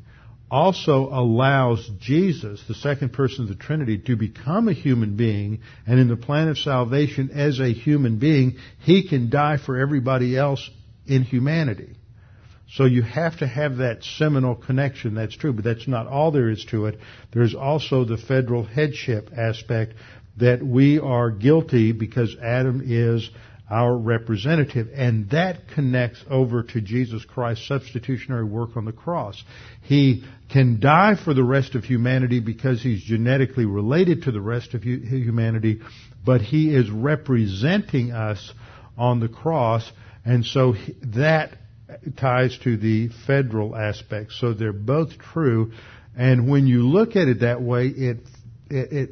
also 0.50 1.10
allows 1.12 1.90
Jesus, 2.00 2.62
the 2.66 2.74
second 2.74 3.12
person 3.12 3.42
of 3.42 3.48
the 3.48 3.54
Trinity, 3.54 3.98
to 3.98 4.16
become 4.16 4.68
a 4.68 4.72
human 4.72 5.16
being, 5.16 5.60
and 5.86 6.00
in 6.00 6.08
the 6.08 6.16
plan 6.16 6.48
of 6.48 6.56
salvation 6.56 7.30
as 7.34 7.60
a 7.60 7.72
human 7.72 8.18
being, 8.18 8.56
he 8.80 9.06
can 9.06 9.28
die 9.28 9.58
for 9.58 9.78
everybody 9.78 10.36
else 10.38 10.70
in 11.06 11.22
humanity. 11.22 11.96
So 12.70 12.84
you 12.84 13.02
have 13.02 13.38
to 13.38 13.46
have 13.46 13.78
that 13.78 14.04
seminal 14.04 14.54
connection, 14.54 15.14
that's 15.14 15.36
true, 15.36 15.54
but 15.54 15.64
that's 15.64 15.88
not 15.88 16.06
all 16.06 16.30
there 16.30 16.50
is 16.50 16.64
to 16.70 16.86
it. 16.86 16.98
There's 17.32 17.54
also 17.54 18.04
the 18.04 18.18
federal 18.18 18.62
headship 18.62 19.30
aspect 19.36 19.94
that 20.38 20.62
we 20.64 20.98
are 20.98 21.30
guilty 21.30 21.92
because 21.92 22.36
Adam 22.42 22.82
is 22.84 23.28
our 23.70 23.96
representative. 23.96 24.88
And 24.94 25.30
that 25.30 25.68
connects 25.74 26.22
over 26.30 26.62
to 26.62 26.80
Jesus 26.80 27.24
Christ's 27.24 27.68
substitutionary 27.68 28.44
work 28.44 28.76
on 28.76 28.84
the 28.84 28.92
cross. 28.92 29.42
He 29.82 30.24
can 30.50 30.80
die 30.80 31.14
for 31.22 31.34
the 31.34 31.44
rest 31.44 31.74
of 31.74 31.84
humanity 31.84 32.40
because 32.40 32.82
he's 32.82 33.02
genetically 33.02 33.66
related 33.66 34.22
to 34.22 34.32
the 34.32 34.40
rest 34.40 34.74
of 34.74 34.82
humanity, 34.82 35.80
but 36.24 36.40
he 36.40 36.74
is 36.74 36.90
representing 36.90 38.12
us 38.12 38.52
on 38.96 39.20
the 39.20 39.28
cross, 39.28 39.88
and 40.24 40.44
so 40.44 40.74
that 41.14 41.56
ties 42.16 42.58
to 42.64 42.76
the 42.76 43.08
federal 43.26 43.76
aspect. 43.76 44.32
So 44.32 44.52
they're 44.52 44.72
both 44.72 45.18
true. 45.18 45.72
And 46.16 46.50
when 46.50 46.66
you 46.66 46.82
look 46.88 47.16
at 47.16 47.28
it 47.28 47.40
that 47.40 47.62
way, 47.62 47.86
it, 47.86 48.18
it, 48.68 48.92
it 48.92 49.10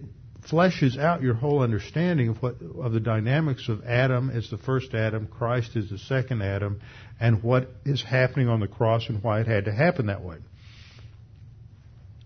fleshes 0.50 0.98
out 0.98 1.22
your 1.22 1.34
whole 1.34 1.60
understanding 1.60 2.28
of 2.28 2.42
what 2.42 2.56
of 2.80 2.92
the 2.92 3.00
dynamics 3.00 3.68
of 3.68 3.84
Adam 3.84 4.30
as 4.30 4.50
the 4.50 4.58
first 4.58 4.94
Adam, 4.94 5.26
Christ 5.26 5.76
as 5.76 5.90
the 5.90 5.98
second 5.98 6.42
Adam, 6.42 6.80
and 7.20 7.42
what 7.42 7.70
is 7.84 8.02
happening 8.02 8.48
on 8.48 8.60
the 8.60 8.68
cross 8.68 9.08
and 9.08 9.22
why 9.22 9.40
it 9.40 9.46
had 9.46 9.64
to 9.64 9.72
happen 9.72 10.06
that 10.06 10.22
way. 10.22 10.36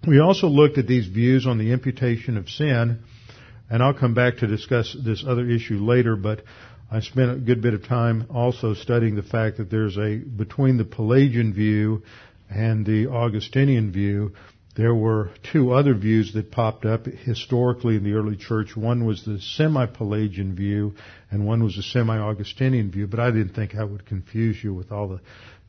We 0.06 0.18
also 0.18 0.46
looked 0.46 0.78
at 0.78 0.86
these 0.86 1.06
views 1.06 1.46
on 1.46 1.58
the 1.58 1.72
imputation 1.72 2.36
of 2.36 2.48
sin, 2.48 3.00
and 3.68 3.82
I'll 3.82 3.94
come 3.94 4.14
back 4.14 4.38
to 4.38 4.46
discuss 4.46 4.96
this 5.04 5.24
other 5.26 5.48
issue 5.48 5.78
later, 5.78 6.16
but 6.16 6.42
I 6.90 7.00
spent 7.00 7.30
a 7.30 7.36
good 7.36 7.60
bit 7.60 7.74
of 7.74 7.86
time 7.86 8.26
also 8.30 8.74
studying 8.74 9.14
the 9.14 9.22
fact 9.22 9.58
that 9.58 9.70
there's 9.70 9.96
a, 9.96 10.16
between 10.16 10.76
the 10.76 10.84
Pelagian 10.84 11.52
view 11.52 12.02
and 12.48 12.84
the 12.84 13.08
Augustinian 13.08 13.92
view, 13.92 14.32
there 14.80 14.94
were 14.94 15.30
two 15.52 15.72
other 15.72 15.92
views 15.94 16.32
that 16.32 16.50
popped 16.50 16.86
up 16.86 17.04
historically 17.04 17.96
in 17.96 18.02
the 18.02 18.14
early 18.14 18.36
church. 18.36 18.74
One 18.74 19.04
was 19.04 19.22
the 19.24 19.38
semi-Pelagian 19.38 20.56
view, 20.56 20.94
and 21.30 21.46
one 21.46 21.62
was 21.62 21.76
the 21.76 21.82
semi-Augustinian 21.82 22.90
view. 22.90 23.06
But 23.06 23.20
I 23.20 23.30
didn't 23.30 23.54
think 23.54 23.74
I 23.74 23.84
would 23.84 24.06
confuse 24.06 24.62
you 24.64 24.72
with 24.72 24.90
all 24.90 25.08
the 25.08 25.20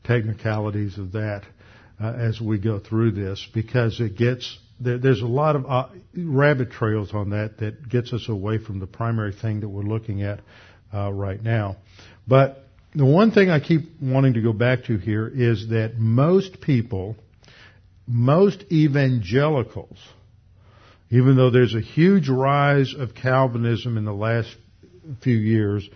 technicalities 0.04 0.96
of 0.96 1.12
that 1.12 1.42
uh, 2.02 2.12
as 2.12 2.40
we 2.40 2.58
go 2.58 2.78
through 2.78 3.10
this, 3.10 3.46
because 3.52 4.00
it 4.00 4.16
gets 4.16 4.58
there, 4.80 4.98
there's 4.98 5.20
a 5.20 5.26
lot 5.26 5.56
of 5.56 5.66
uh, 5.66 5.88
rabbit 6.16 6.70
trails 6.70 7.12
on 7.12 7.30
that 7.30 7.58
that 7.58 7.88
gets 7.88 8.12
us 8.12 8.28
away 8.28 8.58
from 8.58 8.78
the 8.80 8.86
primary 8.86 9.32
thing 9.32 9.60
that 9.60 9.68
we're 9.68 9.82
looking 9.82 10.22
at 10.22 10.40
uh, 10.92 11.12
right 11.12 11.42
now. 11.42 11.76
But 12.26 12.64
the 12.94 13.04
one 13.04 13.30
thing 13.30 13.50
I 13.50 13.60
keep 13.60 14.00
wanting 14.00 14.34
to 14.34 14.40
go 14.40 14.52
back 14.52 14.84
to 14.84 14.96
here 14.96 15.28
is 15.28 15.68
that 15.68 15.98
most 15.98 16.60
people, 16.60 17.16
most 18.06 18.64
evangelicals, 18.70 19.98
even 21.10 21.36
though 21.36 21.50
there's 21.50 21.74
a 21.74 21.80
huge 21.80 22.28
rise 22.28 22.94
of 22.94 23.14
Calvinism 23.14 23.96
in 23.96 24.04
the 24.04 24.12
last 24.12 24.54
few 25.22 25.36
years, 25.36 25.88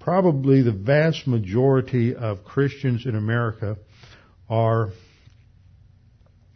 probably 0.00 0.62
the 0.62 0.72
vast 0.72 1.26
majority 1.26 2.14
of 2.14 2.44
Christians 2.44 3.06
in 3.06 3.14
America 3.14 3.76
are 4.48 4.90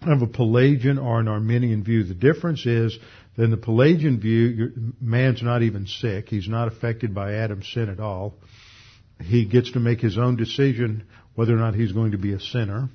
of 0.03 0.23
a 0.23 0.27
Pelagian 0.27 0.99
or 0.99 1.21
an 1.21 1.29
Arminian 1.29 1.83
view. 1.83 2.05
The 2.05 2.15
difference 2.15 2.67
is 2.67 2.97
that 3.37 3.45
in 3.45 3.51
the 3.51 3.57
Pelagian 3.57 4.21
view, 4.21 4.93
man's 5.01 5.43
not 5.43 5.63
even 5.63 5.87
sick. 5.87 6.29
He's 6.29 6.49
not 6.49 6.69
affected 6.69 7.15
by 7.15 7.35
Adam's 7.35 7.69
sin 7.73 7.89
at 7.89 8.01
all. 8.01 8.35
He 9.23 9.47
gets 9.47 9.73
to 9.73 9.81
make 9.81 10.01
his 10.01 10.19
own 10.19 10.37
decision 10.37 11.05
whether 11.35 11.55
or 11.55 11.59
not 11.59 11.75
he's 11.75 11.93
going 11.93 12.13
to 12.13 12.19
be 12.19 12.33
a 12.33 12.41
sinner. 12.41 12.91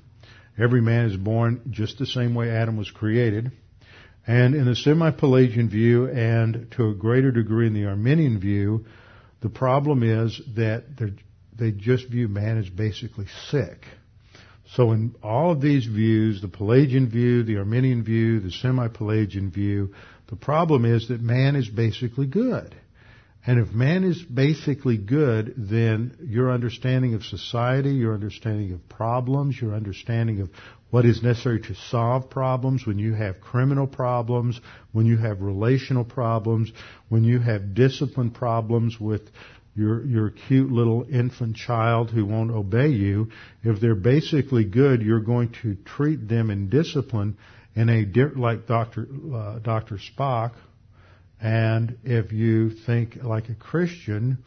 Every 0.58 0.80
man 0.80 1.06
is 1.06 1.16
born 1.16 1.62
just 1.70 1.98
the 1.98 2.06
same 2.06 2.34
way 2.34 2.50
Adam 2.50 2.76
was 2.76 2.90
created. 2.90 3.50
And 4.26 4.54
in 4.54 4.64
the 4.64 4.76
semi-Pelagian 4.76 5.68
view 5.68 6.08
and 6.08 6.72
to 6.76 6.88
a 6.88 6.94
greater 6.94 7.30
degree 7.30 7.66
in 7.66 7.74
the 7.74 7.86
Arminian 7.86 8.40
view, 8.40 8.86
the 9.42 9.50
problem 9.50 10.02
is 10.02 10.40
that 10.56 10.84
they 11.56 11.72
just 11.72 12.08
view 12.08 12.28
man 12.28 12.58
as 12.58 12.68
basically 12.68 13.26
sick. 13.50 13.84
So 14.74 14.92
in 14.92 15.14
all 15.22 15.52
of 15.52 15.60
these 15.60 15.84
views, 15.86 16.40
the 16.40 16.48
Pelagian 16.48 17.10
view, 17.10 17.42
the 17.42 17.58
Arminian 17.58 18.02
view, 18.02 18.40
the 18.40 18.50
semi-Pelagian 18.50 19.50
view, 19.50 19.94
the 20.28 20.36
problem 20.36 20.84
is 20.86 21.08
that 21.08 21.20
man 21.20 21.54
is 21.54 21.68
basically 21.68 22.26
good. 22.26 22.74
And 23.46 23.58
if 23.58 23.72
man 23.72 24.04
is 24.04 24.22
basically 24.22 24.96
good, 24.96 25.54
then 25.56 26.16
your 26.26 26.50
understanding 26.50 27.14
of 27.14 27.24
society, 27.24 27.90
your 27.90 28.14
understanding 28.14 28.72
of 28.72 28.88
problems, 28.88 29.60
your 29.60 29.74
understanding 29.74 30.40
of 30.40 30.48
what 30.90 31.04
is 31.04 31.22
necessary 31.22 31.60
to 31.60 31.74
solve 31.74 32.30
problems, 32.30 32.86
when 32.86 32.98
you 32.98 33.12
have 33.12 33.40
criminal 33.40 33.86
problems, 33.86 34.58
when 34.92 35.04
you 35.04 35.18
have 35.18 35.42
relational 35.42 36.04
problems, 36.04 36.72
when 37.08 37.24
you 37.24 37.38
have 37.38 37.74
discipline 37.74 38.30
problems 38.30 38.98
with 38.98 39.22
your, 39.74 40.06
your 40.06 40.30
cute 40.30 40.70
little 40.70 41.04
infant 41.10 41.56
child 41.56 42.10
who 42.10 42.24
won't 42.24 42.50
obey 42.52 42.88
you, 42.88 43.28
if 43.62 43.80
they're 43.80 43.94
basically 43.94 44.64
good, 44.64 45.02
you're 45.02 45.20
going 45.20 45.52
to 45.62 45.74
treat 45.84 46.28
them 46.28 46.48
in 46.48 46.70
discipline 46.70 47.36
in 47.74 47.90
a, 47.90 48.06
like 48.38 48.66
Dr. 48.66 49.08
Uh, 49.34 49.58
Dr. 49.58 49.98
Spock 49.98 50.52
and 51.40 51.98
if 52.04 52.32
you 52.32 52.70
think 52.70 53.22
like 53.22 53.48
a 53.48 53.54
Christian, 53.54 54.38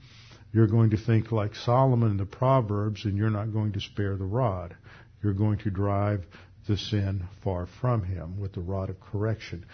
you're 0.53 0.67
going 0.67 0.91
to 0.91 0.97
think 0.97 1.31
like 1.31 1.55
Solomon 1.55 2.11
in 2.11 2.17
the 2.17 2.25
Proverbs 2.25 3.05
and 3.05 3.17
you're 3.17 3.29
not 3.29 3.53
going 3.53 3.73
to 3.73 3.79
spare 3.79 4.15
the 4.15 4.25
rod. 4.25 4.75
You're 5.21 5.33
going 5.33 5.59
to 5.59 5.69
drive 5.69 6.25
the 6.67 6.77
sin 6.77 7.23
far 7.43 7.67
from 7.79 8.03
him 8.03 8.39
with 8.39 8.53
the 8.53 8.61
rod 8.61 8.89
of 8.89 8.99
correction. 8.99 9.65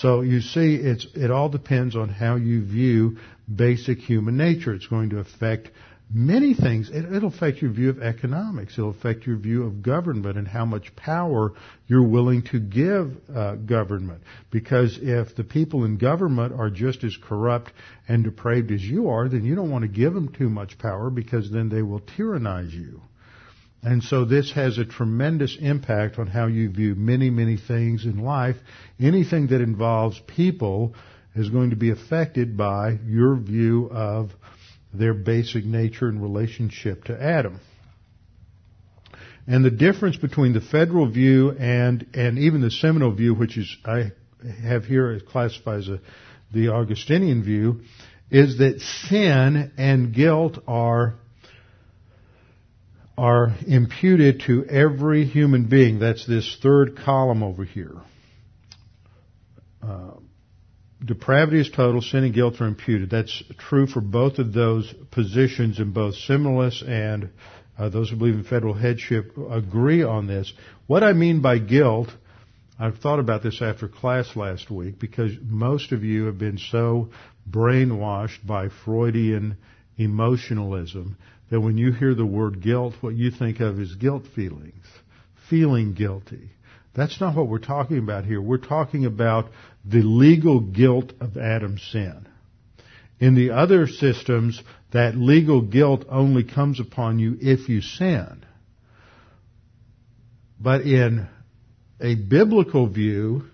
So 0.00 0.20
you 0.20 0.40
see, 0.40 0.76
it's, 0.76 1.06
it 1.14 1.30
all 1.30 1.48
depends 1.48 1.96
on 1.96 2.08
how 2.08 2.36
you 2.36 2.64
view 2.64 3.18
basic 3.52 3.98
human 3.98 4.36
nature. 4.36 4.74
It's 4.74 4.86
going 4.86 5.10
to 5.10 5.18
affect 5.18 5.70
many 6.12 6.54
things. 6.54 6.90
It, 6.90 7.08
will 7.08 7.28
affect 7.28 7.62
your 7.62 7.72
view 7.72 7.90
of 7.90 8.02
economics. 8.02 8.74
It'll 8.74 8.90
affect 8.90 9.26
your 9.26 9.36
view 9.36 9.64
of 9.64 9.82
government 9.82 10.36
and 10.36 10.46
how 10.46 10.64
much 10.64 10.94
power 10.96 11.52
you're 11.86 12.06
willing 12.06 12.42
to 12.52 12.60
give 12.60 13.16
uh, 13.34 13.54
government. 13.56 14.22
Because 14.50 14.98
if 15.00 15.34
the 15.36 15.44
people 15.44 15.84
in 15.84 15.98
government 15.98 16.52
are 16.52 16.70
just 16.70 17.04
as 17.04 17.16
corrupt 17.22 17.72
and 18.08 18.24
depraved 18.24 18.70
as 18.70 18.82
you 18.82 19.08
are, 19.08 19.28
then 19.28 19.44
you 19.44 19.54
don't 19.54 19.70
want 19.70 19.82
to 19.82 19.88
give 19.88 20.14
them 20.14 20.32
too 20.32 20.48
much 20.48 20.78
power 20.78 21.10
because 21.10 21.50
then 21.50 21.68
they 21.68 21.82
will 21.82 22.00
tyrannize 22.00 22.72
you. 22.72 23.00
And 23.82 24.02
so 24.02 24.24
this 24.24 24.52
has 24.52 24.78
a 24.78 24.84
tremendous 24.84 25.56
impact 25.60 26.18
on 26.18 26.28
how 26.28 26.46
you 26.46 26.70
view 26.70 26.94
many, 26.94 27.30
many 27.30 27.56
things 27.56 28.04
in 28.04 28.18
life. 28.18 28.56
Anything 29.00 29.48
that 29.48 29.60
involves 29.60 30.20
people 30.28 30.94
is 31.34 31.48
going 31.48 31.70
to 31.70 31.76
be 31.76 31.90
affected 31.90 32.56
by 32.56 32.98
your 33.04 33.34
view 33.36 33.88
of 33.90 34.30
their 34.92 35.14
basic 35.14 35.64
nature 35.64 36.08
and 36.08 36.22
relationship 36.22 37.04
to 37.04 37.22
Adam. 37.22 37.60
And 39.46 39.64
the 39.64 39.70
difference 39.70 40.16
between 40.16 40.52
the 40.52 40.60
federal 40.60 41.10
view 41.10 41.50
and, 41.50 42.06
and 42.14 42.38
even 42.38 42.60
the 42.60 42.70
seminal 42.70 43.12
view, 43.12 43.34
which 43.34 43.58
is, 43.58 43.76
I 43.84 44.12
have 44.62 44.84
here 44.84 45.18
classified 45.20 45.80
as 45.80 45.88
a, 45.88 46.00
the 46.52 46.68
Augustinian 46.68 47.42
view, 47.42 47.80
is 48.30 48.58
that 48.58 48.80
sin 48.80 49.72
and 49.76 50.14
guilt 50.14 50.58
are, 50.68 51.14
are 53.18 53.56
imputed 53.66 54.42
to 54.46 54.64
every 54.66 55.24
human 55.24 55.68
being. 55.68 55.98
That's 55.98 56.26
this 56.26 56.56
third 56.62 56.96
column 57.04 57.42
over 57.42 57.64
here. 57.64 57.96
Uh, 59.82 60.12
depravity 61.04 61.60
is 61.60 61.70
total, 61.70 62.00
sin 62.00 62.24
and 62.24 62.34
guilt 62.34 62.60
are 62.60 62.66
imputed. 62.66 63.10
That's 63.10 63.42
true 63.58 63.86
for 63.86 64.00
both 64.00 64.38
of 64.38 64.52
those 64.52 64.92
positions, 65.10 65.78
and 65.78 65.92
both 65.92 66.14
seminalists 66.14 66.82
and 66.82 67.30
uh, 67.78 67.88
those 67.88 68.10
who 68.10 68.16
believe 68.16 68.34
in 68.34 68.44
federal 68.44 68.74
headship 68.74 69.36
agree 69.50 70.02
on 70.02 70.26
this. 70.26 70.52
What 70.86 71.02
I 71.02 71.12
mean 71.12 71.40
by 71.40 71.58
guilt, 71.58 72.08
I've 72.78 72.98
thought 72.98 73.18
about 73.18 73.42
this 73.42 73.62
after 73.62 73.88
class 73.88 74.36
last 74.36 74.70
week 74.70 74.98
because 74.98 75.32
most 75.42 75.92
of 75.92 76.04
you 76.04 76.26
have 76.26 76.38
been 76.38 76.58
so 76.58 77.10
brainwashed 77.48 78.46
by 78.46 78.68
Freudian 78.84 79.56
emotionalism 79.96 81.16
that 81.50 81.60
when 81.60 81.76
you 81.76 81.92
hear 81.92 82.14
the 82.14 82.26
word 82.26 82.62
guilt, 82.62 82.94
what 83.00 83.14
you 83.14 83.30
think 83.30 83.60
of 83.60 83.78
is 83.78 83.94
guilt 83.94 84.24
feelings, 84.34 84.84
feeling 85.48 85.94
guilty. 85.94 86.50
That's 86.94 87.20
not 87.20 87.34
what 87.34 87.48
we're 87.48 87.58
talking 87.58 87.98
about 87.98 88.24
here. 88.24 88.40
We're 88.40 88.58
talking 88.58 89.06
about 89.06 89.50
the 89.84 90.02
legal 90.02 90.60
guilt 90.60 91.12
of 91.20 91.36
Adam's 91.36 91.82
sin. 91.90 92.28
In 93.18 93.34
the 93.34 93.50
other 93.50 93.86
systems, 93.86 94.62
that 94.92 95.16
legal 95.16 95.62
guilt 95.62 96.04
only 96.08 96.44
comes 96.44 96.80
upon 96.80 97.18
you 97.18 97.36
if 97.40 97.68
you 97.68 97.80
sin. 97.80 98.44
But 100.60 100.82
in 100.82 101.28
a 102.00 102.14
biblical 102.14 102.88
view, 102.88 103.44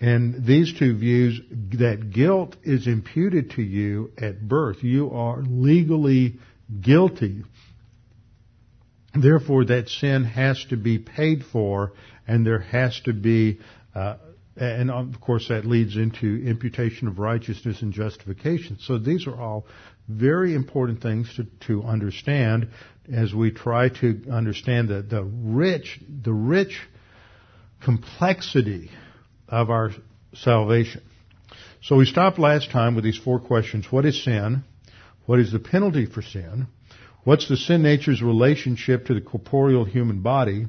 and 0.00 0.44
these 0.44 0.74
two 0.78 0.96
views, 0.96 1.40
that 1.78 2.10
guilt 2.10 2.56
is 2.64 2.86
imputed 2.86 3.52
to 3.52 3.62
you 3.62 4.10
at 4.18 4.46
birth. 4.46 4.82
You 4.82 5.12
are 5.12 5.42
legally 5.42 6.38
guilty. 6.80 7.44
Therefore, 9.14 9.66
that 9.66 9.88
sin 9.88 10.24
has 10.24 10.64
to 10.70 10.76
be 10.76 10.98
paid 10.98 11.44
for, 11.44 11.92
and 12.26 12.46
there 12.46 12.60
has 12.60 13.00
to 13.04 13.12
be 13.12 13.60
uh, 13.94 14.16
and 14.56 14.90
um, 14.90 15.12
of 15.14 15.20
course 15.20 15.48
that 15.48 15.64
leads 15.64 15.96
into 15.96 16.42
imputation 16.46 17.08
of 17.08 17.18
righteousness 17.18 17.82
and 17.82 17.92
justification. 17.92 18.78
So 18.80 18.98
these 18.98 19.26
are 19.26 19.38
all 19.38 19.66
very 20.08 20.54
important 20.54 21.00
things 21.00 21.32
to, 21.36 21.46
to 21.66 21.84
understand 21.84 22.68
as 23.12 23.34
we 23.34 23.50
try 23.50 23.88
to 23.88 24.24
understand 24.30 24.88
the, 24.88 25.02
the 25.02 25.22
rich, 25.24 26.00
the 26.22 26.32
rich 26.32 26.80
complexity 27.80 28.90
of 29.48 29.70
our 29.70 29.90
salvation. 30.34 31.02
So 31.82 31.96
we 31.96 32.06
stopped 32.06 32.38
last 32.38 32.70
time 32.70 32.94
with 32.94 33.04
these 33.04 33.18
four 33.18 33.40
questions. 33.40 33.86
What 33.90 34.06
is 34.06 34.22
sin? 34.22 34.64
What 35.26 35.40
is 35.40 35.52
the 35.52 35.58
penalty 35.58 36.06
for 36.06 36.22
sin? 36.22 36.68
What's 37.24 37.48
the 37.48 37.56
sin 37.56 37.82
nature's 37.82 38.22
relationship 38.22 39.06
to 39.06 39.14
the 39.14 39.20
corporeal 39.20 39.84
human 39.84 40.22
body? 40.22 40.66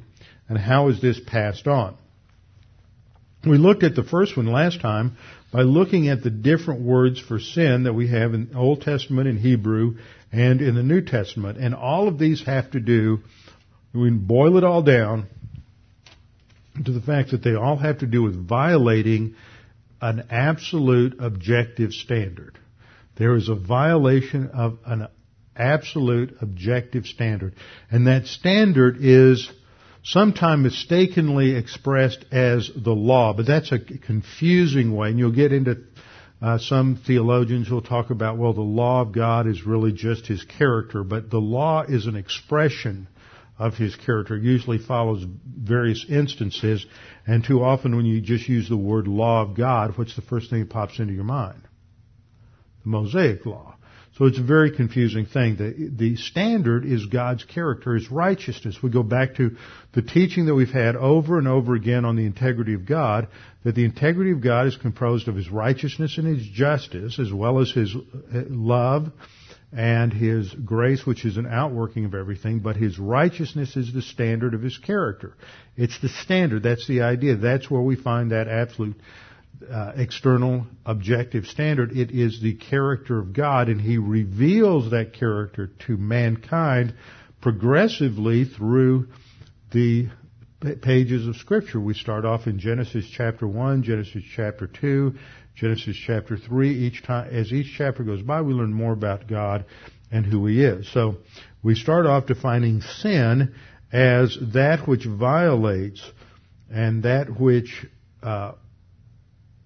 And 0.48 0.58
how 0.58 0.88
is 0.88 1.00
this 1.00 1.20
passed 1.20 1.66
on? 1.66 1.96
We 3.46 3.58
looked 3.58 3.82
at 3.82 3.94
the 3.94 4.02
first 4.02 4.36
one 4.36 4.46
last 4.46 4.80
time 4.80 5.16
by 5.52 5.62
looking 5.62 6.08
at 6.08 6.22
the 6.22 6.30
different 6.30 6.80
words 6.80 7.20
for 7.20 7.38
sin 7.38 7.84
that 7.84 7.92
we 7.92 8.08
have 8.08 8.34
in 8.34 8.50
Old 8.54 8.82
Testament 8.82 9.28
in 9.28 9.36
Hebrew 9.36 9.98
and 10.32 10.60
in 10.60 10.74
the 10.74 10.82
New 10.82 11.00
Testament. 11.00 11.58
And 11.58 11.74
all 11.74 12.08
of 12.08 12.18
these 12.18 12.42
have 12.44 12.70
to 12.72 12.80
do, 12.80 13.20
we 13.92 14.10
boil 14.10 14.56
it 14.56 14.64
all 14.64 14.82
down 14.82 15.26
to 16.84 16.90
the 16.90 17.00
fact 17.00 17.30
that 17.30 17.42
they 17.44 17.54
all 17.54 17.76
have 17.76 17.98
to 17.98 18.06
do 18.06 18.22
with 18.22 18.48
violating 18.48 19.36
an 20.00 20.24
absolute 20.30 21.16
objective 21.20 21.92
standard. 21.92 22.58
There 23.16 23.36
is 23.36 23.48
a 23.48 23.54
violation 23.54 24.50
of 24.52 24.78
an 24.84 25.08
absolute 25.56 26.36
objective 26.40 27.06
standard. 27.06 27.54
And 27.90 28.06
that 28.06 28.26
standard 28.26 28.96
is 29.00 29.48
sometimes 30.04 30.62
mistakenly 30.62 31.56
expressed 31.56 32.24
as 32.30 32.70
the 32.76 32.92
law, 32.92 33.32
but 33.32 33.46
that's 33.46 33.72
a 33.72 33.78
confusing 33.78 34.94
way, 34.94 35.08
and 35.08 35.18
you'll 35.18 35.32
get 35.32 35.52
into 35.52 35.78
uh, 36.42 36.58
some 36.58 37.00
theologians 37.06 37.70
will 37.70 37.80
talk 37.80 38.10
about, 38.10 38.36
well, 38.36 38.52
the 38.52 38.60
law 38.60 39.00
of 39.00 39.12
God 39.12 39.46
is 39.46 39.64
really 39.64 39.92
just 39.92 40.26
His 40.26 40.44
character, 40.44 41.02
but 41.02 41.30
the 41.30 41.40
law 41.40 41.82
is 41.82 42.06
an 42.06 42.16
expression 42.16 43.08
of 43.58 43.74
His 43.74 43.96
character. 43.96 44.36
It 44.36 44.42
usually 44.42 44.78
follows 44.78 45.24
various 45.46 46.04
instances, 46.06 46.84
and 47.26 47.42
too 47.42 47.62
often 47.62 47.96
when 47.96 48.04
you 48.04 48.20
just 48.20 48.46
use 48.46 48.68
the 48.68 48.76
word 48.76 49.08
law 49.08 49.40
of 49.40 49.56
God, 49.56 49.96
what's 49.96 50.16
the 50.16 50.22
first 50.22 50.50
thing 50.50 50.60
that 50.60 50.70
pops 50.70 50.98
into 50.98 51.14
your 51.14 51.24
mind? 51.24 51.62
The 52.82 52.90
Mosaic 52.90 53.46
law. 53.46 53.76
So 54.16 54.26
it's 54.26 54.38
a 54.38 54.44
very 54.44 54.70
confusing 54.70 55.26
thing. 55.26 55.56
The, 55.56 55.90
the 55.90 56.16
standard 56.16 56.84
is 56.84 57.06
God's 57.06 57.42
character, 57.42 57.94
His 57.94 58.10
righteousness. 58.12 58.78
We 58.80 58.90
go 58.90 59.02
back 59.02 59.34
to 59.36 59.56
the 59.92 60.02
teaching 60.02 60.46
that 60.46 60.54
we've 60.54 60.68
had 60.68 60.94
over 60.94 61.36
and 61.38 61.48
over 61.48 61.74
again 61.74 62.04
on 62.04 62.14
the 62.14 62.24
integrity 62.24 62.74
of 62.74 62.86
God, 62.86 63.26
that 63.64 63.74
the 63.74 63.84
integrity 63.84 64.30
of 64.30 64.40
God 64.40 64.68
is 64.68 64.76
composed 64.76 65.26
of 65.26 65.34
His 65.34 65.50
righteousness 65.50 66.16
and 66.16 66.28
His 66.28 66.46
justice, 66.46 67.18
as 67.18 67.32
well 67.32 67.58
as 67.58 67.72
His 67.72 67.92
uh, 67.94 68.42
love, 68.48 69.10
and 69.76 70.12
his 70.12 70.52
grace, 70.64 71.04
which 71.04 71.24
is 71.24 71.36
an 71.36 71.46
outworking 71.46 72.04
of 72.04 72.14
everything, 72.14 72.60
but 72.60 72.76
his 72.76 72.98
righteousness 72.98 73.76
is 73.76 73.92
the 73.92 74.02
standard 74.02 74.54
of 74.54 74.62
his 74.62 74.78
character. 74.78 75.34
It's 75.76 76.00
the 76.00 76.08
standard. 76.08 76.62
That's 76.62 76.86
the 76.86 77.02
idea. 77.02 77.36
That's 77.36 77.68
where 77.68 77.80
we 77.80 77.96
find 77.96 78.30
that 78.30 78.46
absolute 78.46 78.96
uh, 79.70 79.92
external 79.96 80.66
objective 80.84 81.46
standard. 81.46 81.92
It 81.96 82.10
is 82.10 82.40
the 82.40 82.54
character 82.54 83.18
of 83.18 83.32
God, 83.32 83.68
and 83.68 83.80
he 83.80 83.98
reveals 83.98 84.90
that 84.90 85.14
character 85.14 85.70
to 85.86 85.96
mankind 85.96 86.94
progressively 87.40 88.44
through 88.44 89.08
the 89.72 90.08
pages 90.82 91.26
of 91.26 91.36
Scripture. 91.36 91.80
We 91.80 91.94
start 91.94 92.24
off 92.24 92.46
in 92.46 92.58
Genesis 92.58 93.06
chapter 93.12 93.46
1, 93.46 93.82
Genesis 93.82 94.22
chapter 94.34 94.66
2, 94.66 95.14
Genesis 95.54 95.96
chapter 96.06 96.36
3. 96.36 96.70
Each 96.70 97.02
time, 97.02 97.28
as 97.32 97.52
each 97.52 97.74
chapter 97.76 98.02
goes 98.02 98.22
by, 98.22 98.42
we 98.42 98.54
learn 98.54 98.72
more 98.72 98.92
about 98.92 99.28
God 99.28 99.66
and 100.10 100.24
who 100.24 100.46
He 100.46 100.64
is. 100.64 100.90
So, 100.92 101.16
we 101.62 101.74
start 101.74 102.06
off 102.06 102.26
defining 102.26 102.82
sin 102.82 103.54
as 103.92 104.36
that 104.52 104.86
which 104.86 105.06
violates 105.06 106.02
and 106.70 107.04
that 107.04 107.40
which 107.40 107.86
uh, 108.22 108.52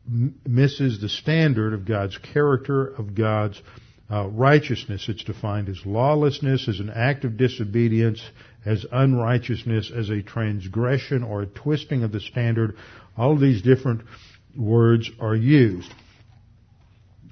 misses 0.08 1.00
the 1.00 1.08
standard 1.08 1.74
of 1.74 1.84
God's 1.84 2.16
character, 2.18 2.86
of 2.86 3.14
God's 3.14 3.60
uh, 4.10 4.26
righteousness. 4.26 5.06
It's 5.08 5.24
defined 5.24 5.68
as 5.68 5.84
lawlessness, 5.84 6.68
as 6.68 6.80
an 6.80 6.90
act 6.90 7.24
of 7.24 7.36
disobedience, 7.36 8.22
as 8.64 8.86
unrighteousness, 8.90 9.92
as 9.94 10.08
a 10.08 10.22
transgression 10.22 11.22
or 11.22 11.42
a 11.42 11.46
twisting 11.46 12.04
of 12.04 12.12
the 12.12 12.20
standard. 12.20 12.76
All 13.16 13.32
of 13.32 13.40
these 13.40 13.62
different 13.62 14.02
words 14.56 15.10
are 15.20 15.36
used. 15.36 15.92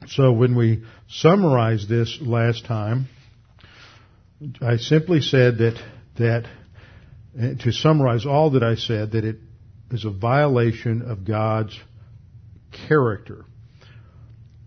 So 0.09 0.33
when 0.33 0.55
we 0.55 0.85
summarized 1.09 1.89
this 1.89 2.18
last 2.20 2.66
time, 2.66 3.09
I 4.61 4.77
simply 4.77 5.22
said 5.22 5.59
that, 5.59 5.83
that, 6.18 6.45
eh, 7.39 7.55
to 7.64 7.72
summarize 7.72 8.27
all 8.27 8.51
that 8.51 8.62
I 8.62 8.74
said, 8.74 9.12
that 9.12 9.24
it 9.24 9.37
is 9.91 10.05
a 10.05 10.11
violation 10.11 11.03
of 11.03 11.24
God's 11.24 11.79
character. 12.89 13.45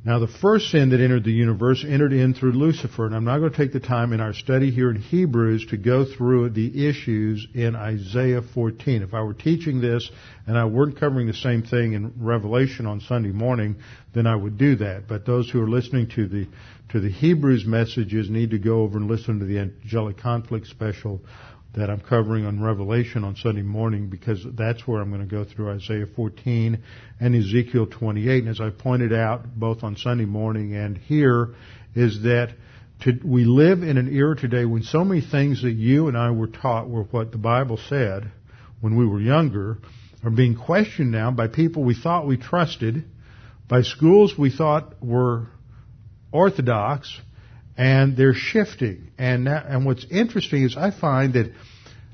Now, 0.05 0.19
the 0.19 0.27
first 0.27 0.71
sin 0.71 0.91
that 0.91 1.01
entered 1.01 1.25
the 1.25 1.31
universe 1.31 1.83
entered 1.85 2.13
in 2.13 2.33
through 2.33 2.53
Lucifer, 2.53 3.05
and 3.05 3.13
I'm 3.13 3.25
not 3.25 3.39
going 3.39 3.51
to 3.51 3.57
take 3.57 3.73
the 3.73 3.81
time 3.81 4.13
in 4.13 4.21
our 4.21 4.33
study 4.33 4.71
here 4.71 4.89
in 4.89 4.95
Hebrews 4.95 5.65
to 5.71 5.77
go 5.77 6.05
through 6.05 6.51
the 6.51 6.87
issues 6.87 7.45
in 7.53 7.75
Isaiah 7.75 8.41
14. 8.41 9.01
If 9.01 9.13
I 9.13 9.21
were 9.21 9.33
teaching 9.33 9.81
this 9.81 10.09
and 10.47 10.57
I 10.57 10.65
weren't 10.65 10.97
covering 10.97 11.27
the 11.27 11.33
same 11.33 11.63
thing 11.63 11.93
in 11.93 12.13
Revelation 12.17 12.85
on 12.85 13.01
Sunday 13.01 13.33
morning, 13.33 13.75
then 14.13 14.25
I 14.25 14.37
would 14.37 14.57
do 14.57 14.77
that. 14.77 15.09
But 15.09 15.25
those 15.25 15.49
who 15.49 15.61
are 15.61 15.69
listening 15.69 16.07
to 16.15 16.27
the 16.29 16.47
to 16.91 17.01
the 17.01 17.11
Hebrews 17.11 17.65
messages 17.65 18.29
need 18.29 18.51
to 18.51 18.57
go 18.57 18.81
over 18.81 18.97
and 18.97 19.07
listen 19.07 19.39
to 19.39 19.45
the 19.45 19.59
angelic 19.59 20.17
conflict 20.17 20.67
special 20.67 21.21
that 21.75 21.89
I'm 21.89 21.99
covering 21.99 22.45
on 22.45 22.61
Revelation 22.61 23.23
on 23.23 23.35
Sunday 23.35 23.61
morning 23.61 24.09
because 24.09 24.45
that's 24.53 24.87
where 24.87 25.01
I'm 25.01 25.09
going 25.09 25.27
to 25.27 25.27
go 25.27 25.45
through 25.45 25.71
Isaiah 25.71 26.07
14 26.15 26.83
and 27.19 27.35
Ezekiel 27.35 27.85
28. 27.85 28.43
And 28.43 28.49
as 28.49 28.59
I 28.59 28.71
pointed 28.71 29.13
out 29.13 29.45
both 29.55 29.83
on 29.83 29.95
Sunday 29.95 30.25
morning 30.25 30.75
and 30.75 30.97
here, 30.97 31.53
is 31.95 32.23
that 32.23 32.55
to, 33.01 33.13
we 33.23 33.45
live 33.45 33.83
in 33.83 33.97
an 33.97 34.13
era 34.13 34.35
today 34.35 34.65
when 34.65 34.83
so 34.83 35.05
many 35.05 35.21
things 35.21 35.61
that 35.61 35.71
you 35.71 36.07
and 36.07 36.17
I 36.17 36.31
were 36.31 36.47
taught 36.47 36.89
were 36.89 37.03
what 37.03 37.31
the 37.31 37.37
Bible 37.37 37.79
said 37.87 38.31
when 38.81 38.97
we 38.97 39.05
were 39.05 39.21
younger 39.21 39.77
are 40.23 40.31
being 40.31 40.55
questioned 40.55 41.11
now 41.11 41.31
by 41.31 41.47
people 41.47 41.83
we 41.83 41.95
thought 41.95 42.27
we 42.27 42.37
trusted, 42.37 43.05
by 43.69 43.83
schools 43.83 44.37
we 44.37 44.49
thought 44.49 45.01
were 45.03 45.47
orthodox, 46.31 47.15
and 47.79 48.17
they're 48.17 48.33
shifting. 48.33 49.09
And 49.17 49.47
that, 49.47 49.67
and 49.67 49.85
what's 49.85 50.05
interesting 50.11 50.63
is 50.63 50.75
I 50.75 50.91
find 50.91 51.33
that, 51.33 51.53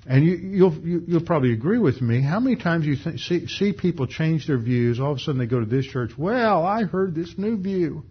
and 0.08 0.24
you, 0.24 0.36
you'll 0.36 0.74
you, 0.76 1.00
will 1.00 1.10
you 1.10 1.14
will 1.16 1.26
probably 1.26 1.54
agree 1.54 1.80
with 1.80 2.02
me. 2.02 2.22
How 2.22 2.40
many 2.40 2.56
times 2.56 2.86
you 2.86 2.96
th- 2.96 3.20
see 3.20 3.48
see 3.48 3.74
people 3.74 4.06
change 4.06 4.46
their 4.46 4.60
views? 4.60 5.00
All 5.00 5.14
of 5.14 5.18
a 5.18 5.20
sudden 5.20 5.40
they 5.40 5.48
go 5.48 5.60
to 5.60 5.66
this 5.66 5.88
church. 5.88 6.12
Well, 6.16 6.64
I 6.64 6.84
heard 6.84 7.16
this 7.16 7.34
new 7.38 7.58
view. 7.58 8.04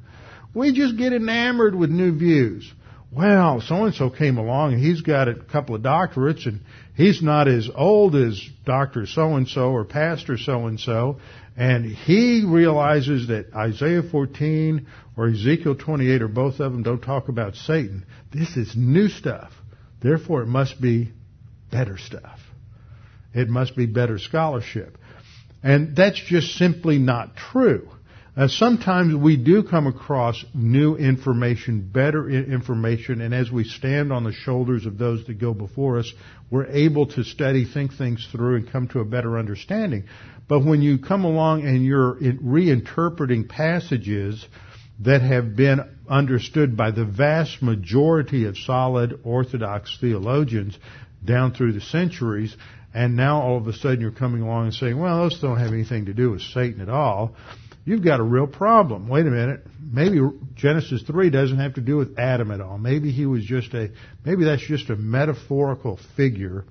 We 0.52 0.72
just 0.72 0.96
get 0.96 1.12
enamored 1.12 1.76
with 1.76 1.90
new 1.90 2.18
views. 2.18 2.70
Well, 3.14 3.60
so 3.60 3.84
and 3.84 3.94
so 3.94 4.10
came 4.10 4.38
along 4.38 4.72
and 4.72 4.82
he's 4.82 5.02
got 5.02 5.28
a 5.28 5.34
couple 5.34 5.76
of 5.76 5.82
doctorates 5.82 6.46
and 6.46 6.60
he's 6.96 7.22
not 7.22 7.46
as 7.46 7.70
old 7.72 8.16
as 8.16 8.42
Doctor 8.64 9.06
so 9.06 9.36
and 9.36 9.46
so 9.46 9.70
or 9.70 9.84
Pastor 9.84 10.36
so 10.36 10.66
and 10.66 10.80
so, 10.80 11.20
and 11.56 11.84
he 11.84 12.44
realizes 12.44 13.28
that 13.28 13.54
Isaiah 13.54 14.02
14 14.02 14.86
or 15.16 15.28
Ezekiel 15.28 15.76
28 15.76 16.22
or 16.22 16.28
both 16.28 16.58
of 16.58 16.72
them 16.72 16.82
don't 16.82 17.00
talk 17.00 17.28
about 17.28 17.54
Satan. 17.54 18.04
This 18.32 18.56
is 18.56 18.74
new 18.76 19.08
stuff. 19.08 19.52
Therefore, 20.02 20.42
it 20.42 20.48
must 20.48 20.80
be 20.80 21.12
better 21.70 21.96
stuff. 21.96 22.40
It 23.32 23.48
must 23.48 23.76
be 23.76 23.86
better 23.86 24.18
scholarship. 24.18 24.98
And 25.62 25.94
that's 25.94 26.20
just 26.20 26.56
simply 26.56 26.98
not 26.98 27.36
true. 27.36 27.88
Sometimes 28.48 29.14
we 29.14 29.36
do 29.36 29.62
come 29.62 29.86
across 29.86 30.44
new 30.52 30.96
information, 30.96 31.88
better 31.92 32.28
information, 32.28 33.20
and 33.20 33.32
as 33.32 33.48
we 33.48 33.62
stand 33.62 34.12
on 34.12 34.24
the 34.24 34.32
shoulders 34.32 34.86
of 34.86 34.98
those 34.98 35.24
that 35.26 35.34
go 35.34 35.54
before 35.54 36.00
us, 36.00 36.12
we're 36.50 36.66
able 36.66 37.06
to 37.06 37.22
study, 37.22 37.64
think 37.64 37.92
things 37.94 38.26
through, 38.32 38.56
and 38.56 38.72
come 38.72 38.88
to 38.88 38.98
a 38.98 39.04
better 39.04 39.38
understanding. 39.38 40.06
But 40.48 40.64
when 40.64 40.82
you 40.82 40.98
come 40.98 41.24
along 41.24 41.62
and 41.62 41.84
you're 41.84 42.16
reinterpreting 42.16 43.48
passages 43.48 44.44
that 44.98 45.22
have 45.22 45.54
been 45.54 45.80
understood 46.08 46.76
by 46.76 46.90
the 46.90 47.04
vast 47.04 47.62
majority 47.62 48.46
of 48.46 48.58
solid 48.58 49.20
Orthodox 49.22 49.96
theologians 50.00 50.76
down 51.24 51.54
through 51.54 51.74
the 51.74 51.80
centuries, 51.80 52.56
and 52.92 53.14
now 53.14 53.40
all 53.42 53.58
of 53.58 53.68
a 53.68 53.72
sudden 53.72 54.00
you're 54.00 54.10
coming 54.10 54.42
along 54.42 54.66
and 54.66 54.74
saying, 54.74 54.98
well, 54.98 55.22
those 55.22 55.40
don't 55.40 55.58
have 55.58 55.72
anything 55.72 56.06
to 56.06 56.14
do 56.14 56.32
with 56.32 56.42
Satan 56.42 56.80
at 56.80 56.88
all, 56.88 57.36
you've 57.84 58.04
got 58.04 58.20
a 58.20 58.22
real 58.22 58.46
problem. 58.46 59.08
Wait 59.08 59.26
a 59.26 59.30
minute. 59.30 59.66
Maybe 59.80 60.18
Genesis 60.54 61.02
3 61.02 61.30
doesn't 61.30 61.58
have 61.58 61.74
to 61.74 61.80
do 61.80 61.96
with 61.96 62.18
Adam 62.18 62.50
at 62.50 62.60
all. 62.60 62.78
Maybe 62.78 63.12
he 63.12 63.26
was 63.26 63.44
just 63.44 63.72
a, 63.74 63.90
maybe 64.24 64.44
that's 64.44 64.66
just 64.66 64.90
a 64.90 64.96
metaphorical 64.96 65.98
figure 66.16 66.64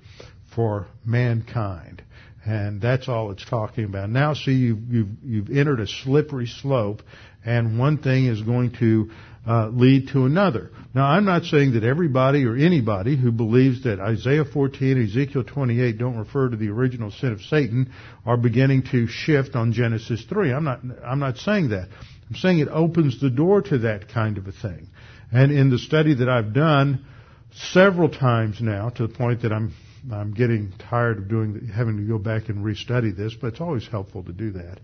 for 0.54 0.86
mankind. 1.04 2.02
And 2.46 2.80
that's 2.80 3.08
all 3.08 3.30
it's 3.30 3.44
talking 3.48 3.84
about. 3.84 4.10
Now 4.10 4.34
see, 4.34 4.52
you've, 4.52 4.92
you've, 4.92 5.08
you've 5.22 5.50
entered 5.50 5.80
a 5.80 5.86
slippery 5.86 6.46
slope 6.46 7.02
and 7.44 7.78
one 7.78 7.98
thing 7.98 8.26
is 8.26 8.42
going 8.42 8.72
to 8.80 9.10
uh, 9.46 9.68
lead 9.68 10.08
to 10.08 10.24
another. 10.24 10.70
Now, 10.94 11.06
I'm 11.06 11.24
not 11.24 11.44
saying 11.44 11.74
that 11.74 11.84
everybody 11.84 12.44
or 12.44 12.56
anybody 12.56 13.16
who 13.16 13.30
believes 13.30 13.84
that 13.84 14.00
Isaiah 14.00 14.44
14 14.44 14.92
and 14.96 15.08
Ezekiel 15.08 15.44
28 15.44 15.98
don't 15.98 16.16
refer 16.16 16.48
to 16.48 16.56
the 16.56 16.68
original 16.68 17.10
sin 17.10 17.32
of 17.32 17.42
Satan 17.42 17.92
are 18.24 18.36
beginning 18.36 18.84
to 18.92 19.06
shift 19.06 19.54
on 19.54 19.72
Genesis 19.72 20.24
3. 20.28 20.52
I'm 20.52 20.64
not, 20.64 20.80
I'm 21.04 21.18
not 21.18 21.36
saying 21.36 21.70
that. 21.70 21.88
I'm 22.28 22.36
saying 22.36 22.60
it 22.60 22.68
opens 22.68 23.20
the 23.20 23.30
door 23.30 23.60
to 23.62 23.78
that 23.78 24.08
kind 24.08 24.38
of 24.38 24.46
a 24.46 24.52
thing. 24.52 24.88
And 25.30 25.52
in 25.52 25.68
the 25.68 25.78
study 25.78 26.14
that 26.14 26.28
I've 26.28 26.54
done 26.54 27.04
several 27.52 28.08
times 28.08 28.60
now, 28.60 28.88
to 28.90 29.06
the 29.06 29.14
point 29.14 29.42
that 29.42 29.52
I'm 29.52 29.74
I'm 30.12 30.34
getting 30.34 30.72
tired 30.90 31.16
of 31.16 31.28
doing 31.28 31.70
having 31.74 31.96
to 31.96 32.02
go 32.02 32.18
back 32.18 32.50
and 32.50 32.64
restudy 32.64 33.16
this, 33.16 33.34
but 33.34 33.48
it's 33.48 33.60
always 33.60 33.86
helpful 33.88 34.22
to 34.24 34.32
do 34.32 34.52
that 34.52 34.78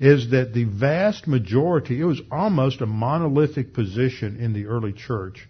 is 0.00 0.30
that 0.30 0.54
the 0.54 0.64
vast 0.64 1.26
majority, 1.26 2.00
it 2.00 2.04
was 2.04 2.20
almost 2.30 2.80
a 2.80 2.86
monolithic 2.86 3.74
position 3.74 4.36
in 4.36 4.52
the 4.52 4.66
early 4.66 4.92
church 4.92 5.48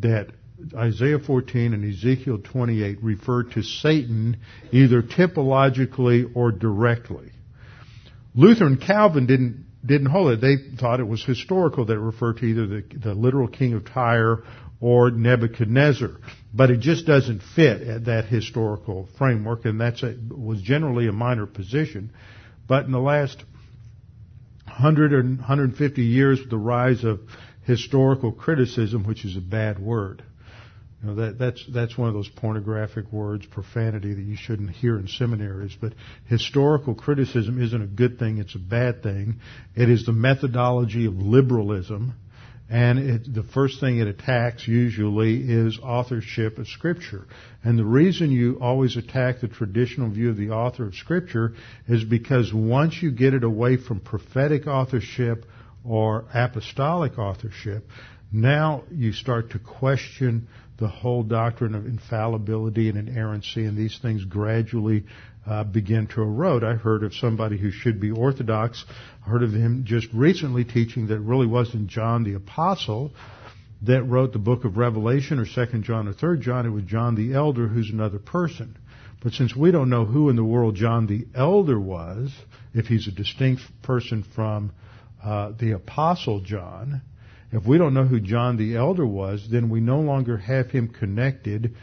that 0.00 0.28
Isaiah 0.74 1.18
14 1.18 1.74
and 1.74 1.84
Ezekiel 1.84 2.38
28 2.42 3.02
referred 3.02 3.52
to 3.52 3.62
Satan 3.62 4.38
either 4.72 5.02
typologically 5.02 6.30
or 6.34 6.50
directly. 6.50 7.30
Luther 8.34 8.66
and 8.66 8.80
Calvin 8.80 9.26
didn't 9.26 9.64
didn't 9.84 10.06
hold 10.06 10.32
it. 10.32 10.40
They 10.40 10.76
thought 10.78 11.00
it 11.00 11.06
was 11.06 11.22
historical 11.22 11.84
that 11.84 11.92
it 11.92 11.98
referred 11.98 12.38
to 12.38 12.46
either 12.46 12.66
the, 12.66 12.84
the 12.96 13.14
literal 13.14 13.48
king 13.48 13.74
of 13.74 13.84
Tyre 13.84 14.42
or 14.80 15.10
Nebuchadnezzar. 15.10 16.12
But 16.54 16.70
it 16.70 16.80
just 16.80 17.06
doesn't 17.06 17.42
fit 17.54 17.82
at 17.82 18.06
that 18.06 18.24
historical 18.24 19.08
framework, 19.18 19.66
and 19.66 19.78
that's 19.78 20.02
was 20.30 20.62
generally 20.62 21.06
a 21.06 21.12
minor 21.12 21.46
position. 21.46 22.12
But 22.66 22.86
in 22.86 22.92
the 22.92 22.98
last 22.98 23.44
100 24.74 25.12
or 25.12 25.22
150 25.22 26.02
years 26.02 26.40
with 26.40 26.50
the 26.50 26.58
rise 26.58 27.04
of 27.04 27.20
historical 27.62 28.32
criticism, 28.32 29.04
which 29.04 29.24
is 29.24 29.36
a 29.36 29.40
bad 29.40 29.78
word. 29.78 30.22
You 31.00 31.10
know, 31.10 31.14
that, 31.16 31.38
that's, 31.38 31.64
that's 31.72 31.96
one 31.96 32.08
of 32.08 32.14
those 32.14 32.28
pornographic 32.28 33.12
words, 33.12 33.46
profanity 33.46 34.14
that 34.14 34.22
you 34.22 34.36
shouldn't 34.36 34.70
hear 34.70 34.98
in 34.98 35.06
seminaries. 35.06 35.76
But 35.80 35.92
historical 36.26 36.94
criticism 36.94 37.62
isn't 37.62 37.82
a 37.82 37.86
good 37.86 38.18
thing, 38.18 38.38
it's 38.38 38.54
a 38.54 38.58
bad 38.58 39.02
thing. 39.02 39.40
It 39.76 39.90
is 39.90 40.06
the 40.06 40.12
methodology 40.12 41.06
of 41.06 41.14
liberalism 41.14 42.14
and 42.70 42.98
it, 42.98 43.34
the 43.34 43.42
first 43.42 43.78
thing 43.78 43.98
it 43.98 44.08
attacks 44.08 44.66
usually 44.66 45.36
is 45.36 45.78
authorship 45.82 46.58
of 46.58 46.66
Scripture. 46.66 47.26
And 47.62 47.78
the 47.78 47.84
reason 47.84 48.30
you 48.30 48.58
always 48.60 48.96
attack 48.96 49.40
the 49.40 49.48
traditional 49.48 50.10
view 50.10 50.30
of 50.30 50.36
the 50.36 50.50
author 50.50 50.86
of 50.86 50.94
Scripture 50.94 51.54
is 51.86 52.04
because 52.04 52.52
once 52.54 53.02
you 53.02 53.10
get 53.10 53.34
it 53.34 53.44
away 53.44 53.76
from 53.76 54.00
prophetic 54.00 54.66
authorship 54.66 55.44
or 55.84 56.24
apostolic 56.32 57.18
authorship, 57.18 57.86
Now 58.34 58.82
you 58.90 59.12
start 59.12 59.50
to 59.50 59.60
question 59.60 60.48
the 60.78 60.88
whole 60.88 61.22
doctrine 61.22 61.74
of 61.74 61.86
infallibility 61.86 62.88
and 62.88 62.98
inerrancy, 62.98 63.64
and 63.64 63.76
these 63.76 63.98
things 64.00 64.24
gradually 64.24 65.04
uh, 65.46 65.62
begin 65.64 66.06
to 66.08 66.22
erode. 66.22 66.64
I 66.64 66.74
heard 66.74 67.04
of 67.04 67.14
somebody 67.14 67.58
who 67.58 67.70
should 67.70 68.00
be 68.00 68.10
Orthodox. 68.10 68.84
I 69.24 69.30
heard 69.30 69.42
of 69.42 69.52
him 69.52 69.84
just 69.84 70.08
recently 70.12 70.64
teaching 70.64 71.08
that 71.08 71.16
it 71.16 71.20
really 71.20 71.46
wasn't 71.46 71.88
John 71.88 72.24
the 72.24 72.34
Apostle 72.34 73.12
that 73.82 74.02
wrote 74.04 74.32
the 74.32 74.38
book 74.38 74.64
of 74.64 74.78
Revelation 74.78 75.38
or 75.38 75.44
2nd 75.44 75.82
John 75.82 76.08
or 76.08 76.14
3rd 76.14 76.40
John. 76.40 76.66
It 76.66 76.70
was 76.70 76.84
John 76.84 77.14
the 77.14 77.34
Elder, 77.34 77.68
who's 77.68 77.90
another 77.90 78.18
person. 78.18 78.76
But 79.22 79.32
since 79.32 79.54
we 79.54 79.70
don't 79.70 79.90
know 79.90 80.04
who 80.04 80.28
in 80.28 80.36
the 80.36 80.44
world 80.44 80.74
John 80.74 81.06
the 81.06 81.26
Elder 81.34 81.78
was, 81.78 82.32
if 82.72 82.86
he's 82.86 83.08
a 83.08 83.12
distinct 83.12 83.62
person 83.82 84.24
from 84.34 84.72
uh, 85.22 85.52
the 85.58 85.72
Apostle 85.72 86.40
John, 86.40 87.02
if 87.56 87.66
we 87.66 87.78
don't 87.78 87.94
know 87.94 88.04
who 88.04 88.20
John 88.20 88.56
the 88.56 88.76
Elder 88.76 89.06
was, 89.06 89.46
then 89.50 89.70
we 89.70 89.80
no 89.80 90.00
longer 90.00 90.36
have 90.36 90.70
him 90.70 90.88
connected 90.88 91.74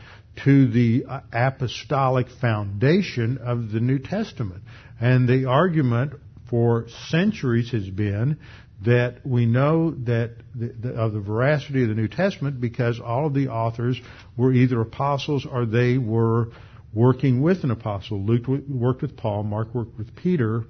to 0.43 0.67
the 0.67 1.05
uh, 1.07 1.21
apostolic 1.31 2.27
foundation 2.39 3.37
of 3.37 3.71
the 3.71 3.79
New 3.79 3.99
Testament. 3.99 4.63
And 4.99 5.27
the 5.27 5.45
argument 5.45 6.13
for 6.49 6.87
centuries 7.09 7.71
has 7.71 7.89
been 7.89 8.37
that 8.85 9.25
we 9.25 9.45
know 9.45 9.91
that 9.91 10.31
the, 10.55 10.67
the, 10.79 10.89
of 10.89 11.13
the 11.13 11.19
veracity 11.19 11.83
of 11.83 11.89
the 11.89 11.95
New 11.95 12.07
Testament 12.07 12.59
because 12.59 12.99
all 12.99 13.27
of 13.27 13.33
the 13.33 13.49
authors 13.49 13.99
were 14.35 14.51
either 14.51 14.81
apostles 14.81 15.45
or 15.45 15.65
they 15.65 15.97
were 15.97 16.49
working 16.93 17.41
with 17.41 17.63
an 17.63 17.71
apostle. 17.71 18.19
Luke 18.19 18.47
worked 18.67 19.01
with 19.01 19.15
Paul, 19.15 19.43
Mark 19.43 19.73
worked 19.73 19.97
with 19.97 20.15
Peter, 20.15 20.63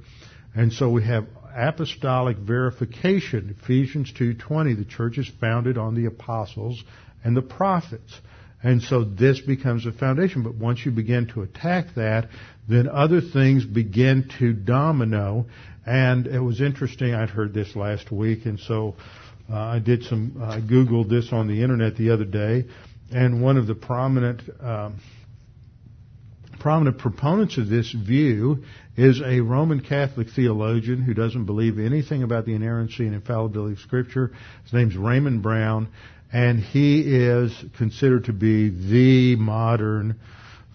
and 0.54 0.74
so 0.74 0.90
we 0.90 1.04
have 1.04 1.26
apostolic 1.56 2.38
verification. 2.38 3.56
Ephesians 3.62 4.12
2:20, 4.14 4.74
the 4.74 4.86
church 4.86 5.18
is 5.18 5.28
founded 5.40 5.78
on 5.78 5.96
the 5.96 6.06
apostles 6.06 6.84
and 7.24 7.36
the 7.36 7.42
prophets. 7.42 8.20
And 8.64 8.82
so 8.82 9.04
this 9.04 9.42
becomes 9.42 9.86
a 9.86 9.92
foundation. 9.92 10.44
But 10.44 10.56
once 10.56 10.86
you 10.86 10.92
begin 10.92 11.28
to 11.28 11.42
attack 11.42 11.96
that, 11.96 12.30
then 12.68 12.88
other 12.88 13.22
things 13.22 13.66
begin 13.66 14.30
to 14.40 14.54
domino. 14.54 15.48
And 15.86 16.28
it 16.28 16.40
was 16.40 16.62
interesting. 16.62 17.16
I'd 17.16 17.30
heard 17.30 17.54
this 17.54 17.76
last 17.76 18.12
week, 18.12 18.46
and 18.46 18.60
so 18.60 18.96
uh, 19.50 19.58
I 19.58 19.80
did 19.80 20.04
some. 20.04 20.40
I 20.42 20.60
googled 20.60 21.10
this 21.10 21.34
on 21.34 21.48
the 21.48 21.64
internet 21.64 21.98
the 21.98 22.12
other 22.12 22.26
day, 22.26 22.66
and 23.12 23.42
one 23.42 23.58
of 23.58 23.66
the 23.66 23.74
prominent. 23.74 24.42
Um, 24.62 25.00
prominent 26.62 27.00
proponents 27.00 27.58
of 27.58 27.68
this 27.68 27.92
view 27.92 28.64
is 28.96 29.20
a 29.26 29.40
Roman 29.42 29.80
Catholic 29.80 30.28
theologian 30.30 31.02
who 31.02 31.16
doesn't 31.16 31.46
believe 31.46 31.80
anything 31.80 32.22
about 32.22 32.46
the 32.46 32.54
inerrancy 32.54 33.08
and 33.08 33.16
infallibility 33.16 33.74
of 33.74 33.80
Scripture. 33.80 34.32
His 34.64 34.74
name's 34.74 34.96
Raymond 34.96 35.42
Brown, 35.42 35.88
and 36.32 36.60
he 36.60 37.02
is 37.02 37.52
considered 37.78 38.26
to 38.26 38.34
be 38.34 38.70
the 38.70 39.42
modern 39.42 40.20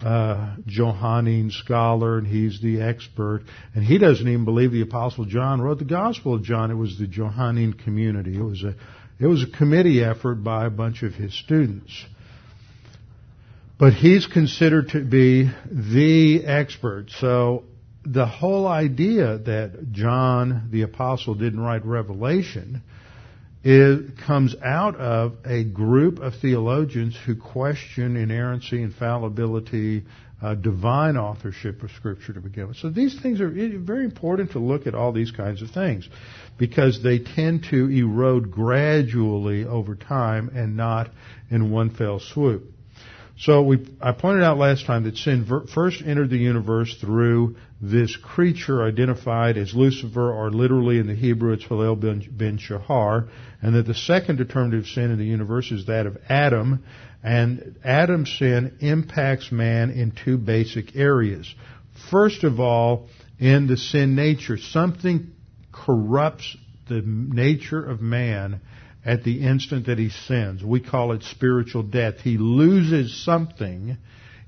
uh, 0.03 0.57
Johannine 0.67 1.51
scholar, 1.51 2.17
and 2.17 2.27
he's 2.27 2.61
the 2.61 2.81
expert. 2.81 3.43
And 3.73 3.81
he 3.83 3.97
doesn't 3.97 4.27
even 4.27 4.43
believe 4.43 4.73
the 4.73 4.81
Apostle 4.81 5.23
John 5.23 5.61
wrote 5.61 5.79
the 5.79 5.85
Gospel 5.85 6.33
of 6.33 6.43
John. 6.43 6.69
It 6.69 6.75
was 6.75 6.99
the 6.99 7.07
Johannine 7.07 7.73
community. 7.73 8.37
It 8.37 8.43
was 8.43 8.61
a 8.61 8.75
it 9.19 9.25
was 9.25 9.41
a 9.41 9.57
committee 9.57 10.03
effort 10.03 10.43
by 10.43 10.65
a 10.65 10.69
bunch 10.69 11.01
of 11.01 11.13
his 11.15 11.33
students. 11.33 12.05
But 13.79 13.93
he's 13.93 14.25
considered 14.25 14.89
to 14.89 15.03
be 15.03 15.51
the 15.69 16.45
expert. 16.45 17.11
So 17.19 17.65
the 18.03 18.25
whole 18.25 18.67
idea 18.67 19.37
that 19.37 19.91
John 19.91 20.69
the 20.71 20.81
apostle 20.81 21.35
didn't 21.35 21.59
write 21.59 21.85
Revelation 21.85 22.81
it 23.69 24.17
comes 24.25 24.55
out 24.63 24.95
of 24.95 25.33
a 25.43 25.65
group 25.65 26.19
of 26.19 26.35
theologians 26.35 27.17
who 27.25 27.35
question 27.35 28.15
inerrancy, 28.15 28.81
infallibility, 28.81 30.05
uh, 30.41 30.55
divine 30.55 31.17
authorship 31.17 31.83
of 31.83 31.91
Scripture 31.91 32.31
to 32.31 32.39
begin 32.39 32.69
with. 32.69 32.77
So 32.77 32.89
these 32.89 33.19
things 33.19 33.41
are 33.41 33.49
very 33.49 34.05
important 34.05 34.51
to 34.51 34.59
look 34.59 34.87
at 34.87 34.95
all 34.95 35.11
these 35.11 35.31
kinds 35.31 35.61
of 35.61 35.71
things 35.71 36.07
because 36.57 37.03
they 37.03 37.19
tend 37.19 37.65
to 37.71 37.89
erode 37.89 38.51
gradually 38.51 39.65
over 39.65 39.95
time 39.95 40.49
and 40.55 40.77
not 40.77 41.09
in 41.49 41.69
one 41.69 41.89
fell 41.89 42.21
swoop. 42.21 42.71
So 43.39 43.61
we, 43.61 43.85
I 44.01 44.13
pointed 44.13 44.43
out 44.43 44.57
last 44.57 44.87
time 44.87 45.03
that 45.03 45.15
sin 45.15 45.45
ver, 45.45 45.67
first 45.67 46.01
entered 46.01 46.31
the 46.31 46.37
universe 46.37 46.95
through 46.99 47.57
this 47.79 48.15
creature 48.15 48.83
identified 48.83 49.57
as 49.57 49.75
Lucifer, 49.75 50.31
or 50.31 50.49
literally 50.49 50.97
in 50.97 51.05
the 51.05 51.13
Hebrew 51.13 51.53
it's 51.53 51.63
Hillel 51.63 51.95
ben, 51.95 52.27
ben 52.31 52.57
Shahar, 52.57 53.27
and 53.61 53.75
that 53.75 53.85
the 53.85 53.93
second 53.93 54.37
determinative 54.37 54.87
sin 54.87 55.11
in 55.11 55.19
the 55.19 55.25
universe 55.25 55.71
is 55.71 55.85
that 55.85 56.07
of 56.07 56.17
Adam, 56.27 56.83
and 57.21 57.77
Adam's 57.83 58.35
sin 58.39 58.77
impacts 58.79 59.51
man 59.51 59.91
in 59.91 60.11
two 60.11 60.39
basic 60.39 60.95
areas. 60.95 61.53
First 62.09 62.43
of 62.43 62.59
all, 62.59 63.07
in 63.37 63.67
the 63.67 63.77
sin 63.77 64.15
nature, 64.15 64.57
something 64.57 65.31
corrupts 65.71 66.57
the 66.89 67.03
nature 67.05 67.83
of 67.83 68.01
man 68.01 68.61
at 69.07 69.23
the 69.23 69.41
instant 69.41 69.85
that 69.85 69.97
he 69.97 70.09
sins. 70.09 70.61
We 70.61 70.81
call 70.81 71.13
it 71.13 71.23
spiritual 71.23 71.83
death. 71.83 72.19
He 72.19 72.37
loses 72.37 73.23
something 73.23 73.97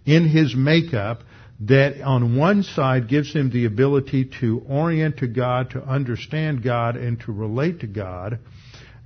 in 0.05 0.27
his 0.27 0.53
makeup 0.53 1.23
that 1.61 2.01
on 2.01 2.35
one 2.35 2.63
side 2.63 3.07
gives 3.07 3.33
him 3.33 3.49
the 3.51 3.65
ability 3.65 4.31
to 4.41 4.61
orient 4.67 5.17
to 5.17 5.27
God, 5.27 5.71
to 5.71 5.81
understand 5.81 6.61
God, 6.61 6.97
and 6.97 7.21
to 7.21 7.31
relate 7.31 7.79
to 7.79 7.87
God. 7.87 8.39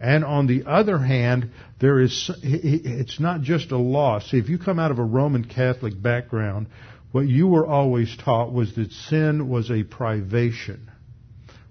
And 0.01 0.25
on 0.25 0.47
the 0.47 0.63
other 0.65 0.97
hand, 0.97 1.51
there 1.79 1.99
is, 1.99 2.31
it's 2.41 3.19
not 3.19 3.41
just 3.41 3.71
a 3.71 3.77
loss. 3.77 4.31
See, 4.31 4.39
if 4.39 4.49
you 4.49 4.57
come 4.57 4.79
out 4.79 4.91
of 4.91 4.97
a 4.97 5.03
Roman 5.03 5.45
Catholic 5.45 5.99
background, 6.01 6.67
what 7.11 7.27
you 7.27 7.47
were 7.47 7.65
always 7.65 8.15
taught 8.17 8.51
was 8.51 8.73
that 8.75 8.91
sin 8.91 9.49
was 9.49 9.69
a 9.69 9.83
privation. 9.83 10.89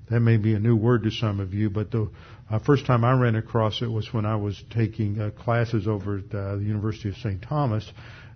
That 0.09 0.20
may 0.20 0.37
be 0.37 0.55
a 0.55 0.61
new 0.61 0.76
word 0.76 1.03
to 1.03 1.11
some 1.11 1.41
of 1.41 1.53
you, 1.53 1.68
but 1.68 1.91
the 1.91 2.11
uh, 2.51 2.59
first 2.59 2.86
time 2.86 3.05
I 3.05 3.12
ran 3.12 3.34
across 3.36 3.82
it 3.82 3.90
was 3.90 4.12
when 4.12 4.26
I 4.26 4.36
was 4.36 4.62
taking 4.70 5.20
uh, 5.20 5.30
classes 5.30 5.86
over 5.86 6.18
at 6.18 6.34
uh, 6.34 6.57
the 6.57 6.64
University 6.64 7.09
of 7.09 7.16
St. 7.16 7.40
Thomas, 7.43 7.90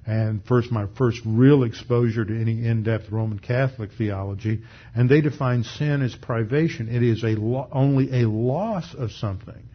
and 0.07 0.45
first 0.45 0.71
my 0.71 0.87
first 0.97 1.21
real 1.27 1.65
exposure 1.65 2.25
to 2.25 2.41
any 2.41 2.65
in-depth 2.65 3.11
Roman 3.11 3.39
Catholic 3.39 3.91
theology, 3.99 4.63
and 4.95 5.11
they 5.11 5.21
define 5.21 5.65
sin 5.65 6.03
as 6.03 6.15
privation. 6.15 6.89
It 6.89 7.03
is 7.03 7.25
a 7.25 7.35
lo- 7.35 7.69
only 7.73 8.23
a 8.23 8.29
loss 8.29 8.95
of 8.95 9.11
something. 9.13 9.69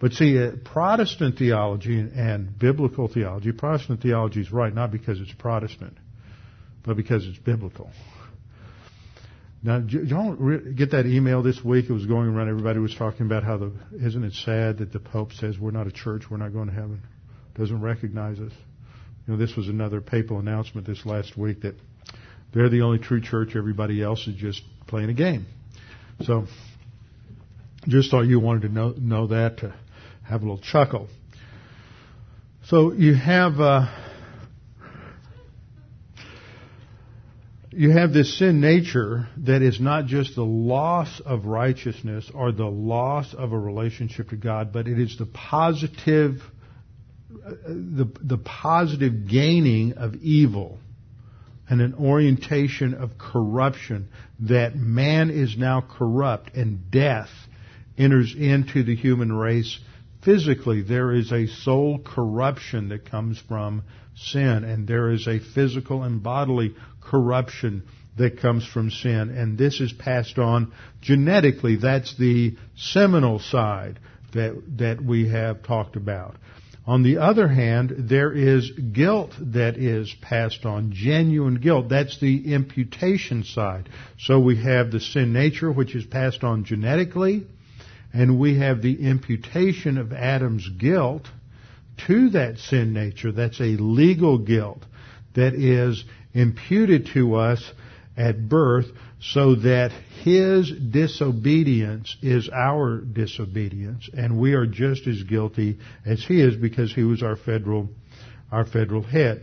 But 0.00 0.14
see, 0.14 0.42
uh, 0.42 0.52
Protestant 0.64 1.38
theology 1.38 2.00
and 2.00 2.58
biblical 2.58 3.06
theology, 3.06 3.52
Protestant 3.52 4.00
theology 4.02 4.40
is 4.40 4.50
right 4.50 4.74
not 4.74 4.90
because 4.90 5.20
it's 5.20 5.32
Protestant, 5.32 5.96
but 6.84 6.96
because 6.96 7.24
it's 7.26 7.38
biblical. 7.38 7.90
Now, 9.64 9.78
y'all 9.78 10.34
get 10.74 10.90
that 10.90 11.06
email 11.06 11.42
this 11.42 11.62
week? 11.64 11.88
It 11.88 11.92
was 11.92 12.06
going 12.06 12.28
around. 12.28 12.48
Everybody 12.48 12.80
was 12.80 12.94
talking 12.96 13.26
about 13.26 13.44
how 13.44 13.58
the 13.58 13.72
isn't 13.92 14.24
it 14.24 14.32
sad 14.32 14.78
that 14.78 14.92
the 14.92 14.98
Pope 14.98 15.32
says 15.32 15.56
we're 15.56 15.70
not 15.70 15.86
a 15.86 15.92
church, 15.92 16.24
we're 16.28 16.38
not 16.38 16.52
going 16.52 16.66
to 16.66 16.74
heaven, 16.74 17.00
doesn't 17.54 17.80
recognize 17.80 18.40
us. 18.40 18.52
You 19.26 19.34
know, 19.34 19.36
this 19.36 19.54
was 19.56 19.68
another 19.68 20.00
papal 20.00 20.40
announcement 20.40 20.84
this 20.84 21.06
last 21.06 21.38
week 21.38 21.60
that 21.62 21.76
they're 22.52 22.70
the 22.70 22.80
only 22.80 22.98
true 22.98 23.20
church. 23.20 23.50
Everybody 23.54 24.02
else 24.02 24.26
is 24.26 24.34
just 24.34 24.62
playing 24.88 25.10
a 25.10 25.14
game. 25.14 25.46
So, 26.22 26.46
just 27.86 28.10
thought 28.10 28.22
you 28.22 28.40
wanted 28.40 28.62
to 28.62 28.68
know 28.68 28.94
know 28.98 29.28
that 29.28 29.58
to 29.58 29.72
have 30.24 30.42
a 30.42 30.44
little 30.44 30.58
chuckle. 30.60 31.06
So 32.64 32.92
you 32.92 33.14
have. 33.14 33.60
Uh, 33.60 33.86
you 37.72 37.90
have 37.90 38.12
this 38.12 38.38
sin 38.38 38.60
nature 38.60 39.28
that 39.38 39.62
is 39.62 39.80
not 39.80 40.06
just 40.06 40.34
the 40.34 40.44
loss 40.44 41.20
of 41.24 41.46
righteousness 41.46 42.30
or 42.34 42.52
the 42.52 42.66
loss 42.66 43.34
of 43.34 43.52
a 43.52 43.58
relationship 43.58 44.28
to 44.30 44.36
God, 44.36 44.72
but 44.72 44.86
it 44.86 44.98
is 44.98 45.16
the 45.18 45.26
positive, 45.26 46.40
the, 47.30 48.10
the 48.20 48.38
positive 48.38 49.26
gaining 49.26 49.94
of 49.94 50.16
evil 50.16 50.78
and 51.68 51.80
an 51.80 51.94
orientation 51.94 52.92
of 52.92 53.16
corruption 53.16 54.08
that 54.40 54.76
man 54.76 55.30
is 55.30 55.56
now 55.56 55.80
corrupt 55.80 56.54
and 56.54 56.90
death 56.90 57.30
enters 57.96 58.34
into 58.36 58.82
the 58.82 58.94
human 58.94 59.32
race 59.32 59.78
physically. 60.22 60.82
There 60.82 61.12
is 61.12 61.32
a 61.32 61.46
soul 61.46 61.98
corruption 61.98 62.90
that 62.90 63.10
comes 63.10 63.38
from 63.48 63.84
sin 64.16 64.64
and 64.64 64.86
there 64.86 65.10
is 65.10 65.26
a 65.26 65.38
physical 65.38 66.02
and 66.02 66.22
bodily 66.22 66.74
corruption 67.00 67.82
that 68.18 68.40
comes 68.40 68.66
from 68.66 68.90
sin. 68.90 69.30
And 69.30 69.56
this 69.56 69.80
is 69.80 69.92
passed 69.92 70.38
on 70.38 70.72
genetically. 71.00 71.76
That's 71.76 72.16
the 72.16 72.56
seminal 72.76 73.38
side 73.38 73.98
that, 74.32 74.62
that 74.78 75.02
we 75.02 75.28
have 75.28 75.62
talked 75.62 75.96
about. 75.96 76.36
On 76.84 77.04
the 77.04 77.18
other 77.18 77.46
hand, 77.46 77.94
there 77.96 78.32
is 78.32 78.70
guilt 78.70 79.32
that 79.38 79.76
is 79.76 80.12
passed 80.20 80.66
on, 80.66 80.90
genuine 80.92 81.56
guilt. 81.56 81.88
That's 81.88 82.18
the 82.18 82.52
imputation 82.52 83.44
side. 83.44 83.88
So 84.18 84.40
we 84.40 84.60
have 84.62 84.90
the 84.90 84.98
sin 84.98 85.32
nature, 85.32 85.70
which 85.70 85.94
is 85.94 86.04
passed 86.04 86.42
on 86.42 86.64
genetically, 86.64 87.46
and 88.12 88.38
we 88.38 88.58
have 88.58 88.82
the 88.82 89.00
imputation 89.06 89.96
of 89.96 90.12
Adam's 90.12 90.68
guilt 90.68 91.28
to 92.06 92.30
that 92.30 92.58
sin 92.58 92.92
nature. 92.92 93.32
That's 93.32 93.60
a 93.60 93.76
legal 93.76 94.38
guilt 94.38 94.84
that 95.34 95.54
is 95.54 96.04
imputed 96.34 97.10
to 97.14 97.34
us 97.36 97.72
at 98.16 98.48
birth 98.48 98.86
so 99.20 99.54
that 99.54 99.92
his 100.22 100.70
disobedience 100.70 102.16
is 102.22 102.48
our 102.52 102.98
disobedience 102.98 104.10
and 104.12 104.38
we 104.38 104.54
are 104.54 104.66
just 104.66 105.06
as 105.06 105.22
guilty 105.22 105.78
as 106.04 106.22
he 106.24 106.40
is 106.40 106.56
because 106.56 106.92
he 106.92 107.02
was 107.02 107.22
our 107.22 107.36
federal 107.36 107.88
our 108.50 108.66
federal 108.66 109.02
head. 109.02 109.42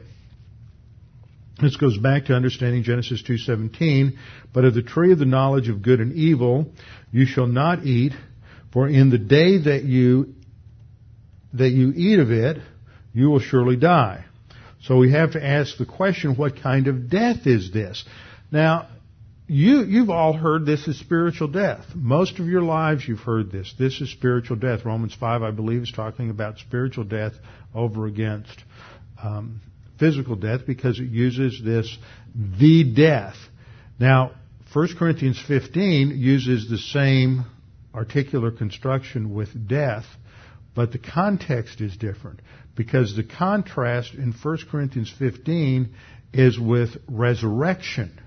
This 1.59 1.75
goes 1.75 1.97
back 1.97 2.25
to 2.25 2.35
understanding 2.35 2.83
Genesis 2.83 3.21
2:17, 3.23 4.17
but 4.53 4.65
of 4.65 4.73
the 4.73 4.83
tree 4.83 5.11
of 5.11 5.19
the 5.19 5.25
knowledge 5.25 5.67
of 5.67 5.81
good 5.81 5.99
and 5.99 6.13
evil 6.13 6.71
you 7.11 7.25
shall 7.25 7.47
not 7.47 7.85
eat, 7.85 8.13
for 8.71 8.87
in 8.87 9.09
the 9.09 9.17
day 9.17 9.57
that 9.57 9.83
you 9.83 10.35
that 11.53 11.69
you 11.69 11.91
eat 11.95 12.19
of 12.19 12.31
it, 12.31 12.57
you 13.13 13.29
will 13.29 13.39
surely 13.39 13.75
die. 13.75 14.25
So 14.81 14.97
we 14.97 15.11
have 15.11 15.33
to 15.33 15.45
ask 15.45 15.77
the 15.77 15.85
question, 15.85 16.35
what 16.35 16.61
kind 16.61 16.87
of 16.87 17.09
death 17.09 17.45
is 17.45 17.71
this? 17.71 18.05
Now, 18.51 18.87
you, 19.47 19.83
you've 19.83 20.11
all 20.11 20.33
heard 20.33 20.65
this 20.65 20.87
is 20.87 20.99
spiritual 20.99 21.47
death. 21.47 21.83
Most 21.95 22.39
of 22.39 22.45
your 22.45 22.61
lives 22.61 23.07
you've 23.07 23.19
heard 23.19 23.51
this. 23.51 23.73
This 23.79 23.99
is 23.99 24.11
spiritual 24.11 24.57
death. 24.57 24.85
Romans 24.85 25.15
5, 25.19 25.41
I 25.41 25.51
believe, 25.51 25.81
is 25.81 25.91
talking 25.91 26.29
about 26.29 26.59
spiritual 26.59 27.03
death 27.03 27.33
over 27.73 28.05
against 28.05 28.63
um, 29.21 29.59
physical 29.99 30.35
death 30.35 30.61
because 30.67 30.99
it 30.99 31.09
uses 31.09 31.61
this 31.63 31.97
the 32.35 32.93
death. 32.95 33.35
Now, 33.99 34.31
1 34.71 34.89
Corinthians 34.99 35.41
15 35.47 36.11
uses 36.15 36.69
the 36.69 36.77
same 36.77 37.45
articular 37.93 38.51
construction 38.51 39.33
with 39.33 39.67
death, 39.67 40.05
but 40.79 40.93
the 40.93 40.97
context 40.97 41.81
is 41.81 41.97
different 41.97 42.39
because 42.73 43.13
the 43.13 43.23
contrast 43.25 44.13
in 44.13 44.31
1 44.31 44.57
Corinthians 44.71 45.13
15 45.19 45.93
is 46.31 46.57
with 46.57 46.91
resurrection. 47.09 48.17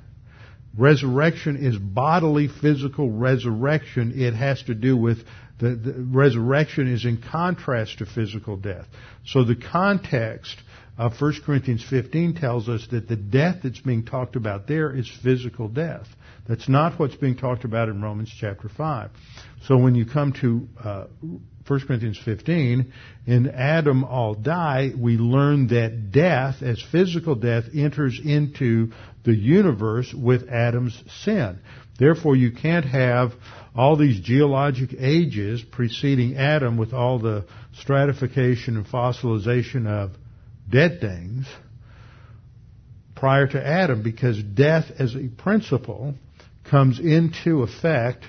Resurrection 0.76 1.56
is 1.56 1.78
bodily, 1.78 2.48
physical 2.48 3.10
resurrection. 3.10 4.20
It 4.20 4.34
has 4.34 4.62
to 4.64 4.74
do 4.74 4.98
with 4.98 5.24
the, 5.60 5.76
the, 5.76 5.94
resurrection 5.94 6.92
is 6.92 7.06
in 7.06 7.22
contrast 7.22 8.00
to 8.00 8.04
physical 8.04 8.58
death. 8.58 8.84
So 9.24 9.44
the 9.44 9.56
context 9.56 10.58
of 10.98 11.18
1 11.18 11.34
Corinthians 11.46 11.82
15 11.88 12.34
tells 12.34 12.68
us 12.68 12.86
that 12.90 13.08
the 13.08 13.16
death 13.16 13.60
that's 13.62 13.80
being 13.80 14.04
talked 14.04 14.36
about 14.36 14.66
there 14.66 14.94
is 14.94 15.10
physical 15.22 15.68
death. 15.68 16.06
That's 16.48 16.68
not 16.68 16.98
what's 16.98 17.14
being 17.14 17.36
talked 17.36 17.64
about 17.64 17.88
in 17.88 18.02
Romans 18.02 18.32
chapter 18.36 18.68
5. 18.68 19.10
So 19.66 19.78
when 19.78 19.94
you 19.94 20.04
come 20.04 20.32
to 20.40 20.68
uh, 20.82 21.04
1 21.68 21.80
Corinthians 21.86 22.18
15, 22.24 22.92
in 23.26 23.48
Adam 23.50 24.02
all 24.02 24.34
die, 24.34 24.90
we 24.98 25.16
learn 25.16 25.68
that 25.68 26.10
death, 26.10 26.56
as 26.62 26.82
physical 26.90 27.36
death, 27.36 27.64
enters 27.74 28.20
into 28.22 28.90
the 29.24 29.34
universe 29.34 30.12
with 30.12 30.48
Adam's 30.48 31.00
sin. 31.22 31.60
Therefore, 31.98 32.34
you 32.34 32.50
can't 32.50 32.86
have 32.86 33.32
all 33.76 33.96
these 33.96 34.18
geologic 34.20 34.90
ages 34.98 35.62
preceding 35.62 36.36
Adam 36.36 36.76
with 36.76 36.92
all 36.92 37.20
the 37.20 37.46
stratification 37.78 38.76
and 38.76 38.86
fossilization 38.86 39.86
of 39.86 40.10
dead 40.68 41.00
things 41.00 41.46
prior 43.14 43.46
to 43.46 43.64
Adam 43.64 44.02
because 44.02 44.42
death 44.42 44.86
as 44.98 45.14
a 45.14 45.28
principle 45.40 46.14
comes 46.64 46.98
into 46.98 47.62
effect 47.62 48.24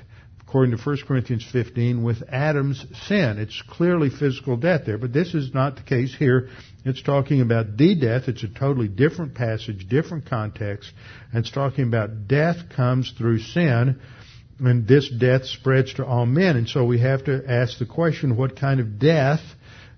according 0.54 0.78
to 0.78 0.84
1 0.84 0.98
Corinthians 1.08 1.44
15, 1.52 2.04
with 2.04 2.22
Adam's 2.30 2.86
sin. 3.08 3.40
It's 3.40 3.60
clearly 3.72 4.12
physical 4.12 4.56
death 4.56 4.82
there, 4.86 5.00
but 5.00 5.12
this 5.12 5.34
is 5.34 5.52
not 5.52 5.78
the 5.78 5.82
case 5.82 6.16
here. 6.16 6.48
It's 6.86 7.02
talking 7.02 7.42
about 7.42 7.76
the 7.76 8.00
death. 8.00 8.28
It's 8.28 8.44
a 8.44 8.48
totally 8.48 8.88
different 8.88 9.34
passage, 9.34 9.90
different 9.90 10.30
context, 10.30 10.92
and 11.32 11.44
it's 11.44 11.52
talking 11.52 11.86
about 11.86 12.28
death 12.28 12.58
comes 12.76 13.12
through 13.18 13.40
sin, 13.40 14.00
and 14.60 14.88
this 14.88 15.10
death 15.10 15.46
spreads 15.46 15.96
to 15.96 16.06
all 16.06 16.28
men. 16.28 16.56
And 16.56 16.70
so 16.70 16.86
we 16.86 17.00
have 17.00 17.26
to 17.26 17.44
ask 17.50 17.80
the 17.80 17.88
question, 17.88 18.38
what 18.38 18.56
kind 18.56 18.80
of 18.80 19.00
death 19.00 19.42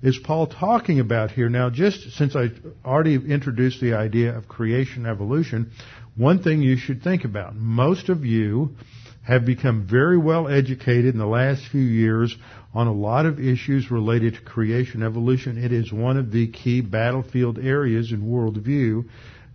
is 0.02 0.18
Paul 0.24 0.48
talking 0.48 1.02
about 1.02 1.32
here? 1.32 1.50
Now, 1.50 1.70
just 1.70 2.12
since 2.12 2.34
I 2.34 2.48
already 2.86 3.16
introduced 3.16 3.82
the 3.82 3.96
idea 3.96 4.38
of 4.38 4.48
creation 4.48 5.06
evolution, 5.06 5.72
one 6.16 6.42
thing 6.42 6.62
you 6.62 6.78
should 6.78 7.04
think 7.04 7.26
about. 7.26 7.56
Most 7.56 8.10
of 8.10 8.26
you 8.26 8.76
have 9.24 9.46
become 9.46 9.88
very 9.90 10.18
well 10.18 10.48
educated 10.48 11.14
in 11.14 11.18
the 11.18 11.26
last 11.26 11.68
few 11.68 11.82
years 11.82 12.36
on 12.74 12.88
a 12.88 12.94
lot 12.94 13.26
of 13.26 13.40
issues 13.40 13.92
related 13.92 14.36
to 14.36 14.42
creation 14.42 15.02
evolution. 15.02 15.58
It 15.58 15.72
is 15.72 15.92
one 15.92 16.18
of 16.18 16.32
the 16.32 16.48
key 16.48 16.82
battlefield 16.82 17.58
areas 17.58 18.12
in 18.12 18.22
worldview, 18.22 19.06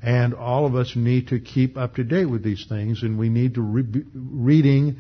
and 0.03 0.35
all 0.35 0.67
of 0.67 0.75
us 0.75 0.97
need 0.97 1.29
to 1.29 1.39
keep 1.39 1.77
up 1.77 1.97
to 1.97 2.05
date 2.05 2.27
with 2.27 2.43
these 2.43 2.67
things, 2.69 3.03
and 3.03 3.19
we 3.19 3.29
need 3.29 3.55
to 3.55 3.63
re- 3.63 4.05
reading 4.15 4.97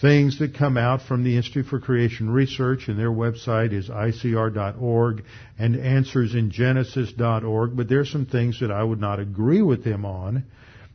things 0.00 0.38
that 0.38 0.54
come 0.54 0.76
out 0.76 1.02
from 1.02 1.24
the 1.24 1.36
Institute 1.36 1.66
for 1.66 1.80
Creation 1.80 2.30
Research, 2.30 2.88
and 2.88 2.98
their 2.98 3.10
website 3.10 3.72
is 3.72 3.88
icr.org, 3.88 5.24
and 5.58 5.74
answersingenesis.org, 5.74 7.76
but 7.76 7.88
there's 7.88 8.10
some 8.10 8.26
things 8.26 8.60
that 8.60 8.70
I 8.70 8.82
would 8.82 9.00
not 9.00 9.20
agree 9.20 9.62
with 9.62 9.84
them 9.84 10.04
on 10.04 10.44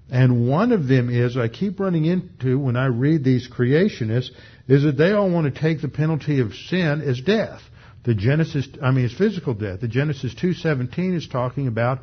and 0.10 0.48
one 0.48 0.72
of 0.72 0.88
them 0.88 1.10
is, 1.10 1.36
I 1.36 1.50
keep 1.50 1.80
running 1.80 2.06
into 2.06 2.58
when 2.58 2.78
I 2.78 2.86
read 2.86 3.24
these 3.24 3.50
creationists, 3.50 4.30
is 4.68 4.84
that 4.84 4.98
they 4.98 5.12
all 5.12 5.30
want 5.30 5.54
to 5.54 5.62
take 5.62 5.82
the 5.82 5.90
penalty 5.90 6.40
of 6.40 6.54
sin 6.54 7.02
as 7.02 7.20
death. 7.20 7.62
The 8.06 8.16
Genesis, 8.16 8.68
I 8.82 8.92
mean, 8.92 9.06
it's 9.06 9.14
physical 9.14 9.54
death. 9.54 9.82
The 9.82 9.90
Genesis 9.90 10.34
2.17 10.34 11.16
is 11.16 11.28
talking 11.28 11.68
about 11.68 12.00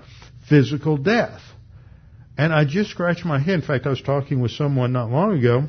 physical 0.48 0.98
death. 0.98 1.40
And 2.36 2.52
I 2.52 2.64
just 2.66 2.90
scratched 2.90 3.24
my 3.24 3.38
head. 3.38 3.54
In 3.54 3.62
fact, 3.62 3.86
I 3.86 3.90
was 3.90 4.02
talking 4.02 4.40
with 4.40 4.50
someone 4.50 4.92
not 4.92 5.10
long 5.10 5.38
ago, 5.38 5.64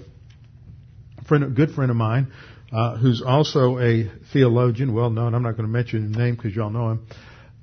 a, 1.18 1.24
friend, 1.24 1.44
a 1.44 1.48
good 1.48 1.72
friend 1.72 1.90
of 1.90 1.96
mine, 1.96 2.34
uh, 2.74 2.98
who's 2.98 3.22
also 3.26 3.80
a 3.80 4.12
theologian, 4.34 4.94
well 4.94 5.10
known. 5.10 5.36
I'm 5.36 5.44
not 5.44 5.52
going 5.52 5.68
to 5.68 5.72
mention 5.72 6.08
his 6.08 6.18
name 6.18 6.36
because 6.36 6.54
y'all 6.54 6.70
know 6.70 6.92
him. 6.92 7.08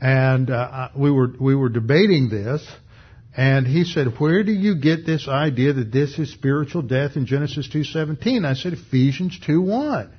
And 0.01 0.51
uh, 0.51 0.89
we 0.97 1.11
were 1.11 1.33
we 1.39 1.55
were 1.55 1.69
debating 1.69 2.29
this, 2.29 2.67
and 3.37 3.67
he 3.67 3.85
said, 3.85 4.19
where 4.19 4.45
do 4.45 4.53
you 4.53 4.77
get 4.77 5.07
this 5.07 5.27
idea 5.27 5.73
that 5.73 5.91
this 5.91 6.19
is 6.19 6.31
spiritual 6.33 6.83
death 6.83 7.17
in 7.17 7.27
Genesis 7.27 7.69
2.17? 7.69 8.45
I 8.45 8.55
said, 8.55 8.75
Ephesians 8.75 9.39
2.1. 9.47 10.11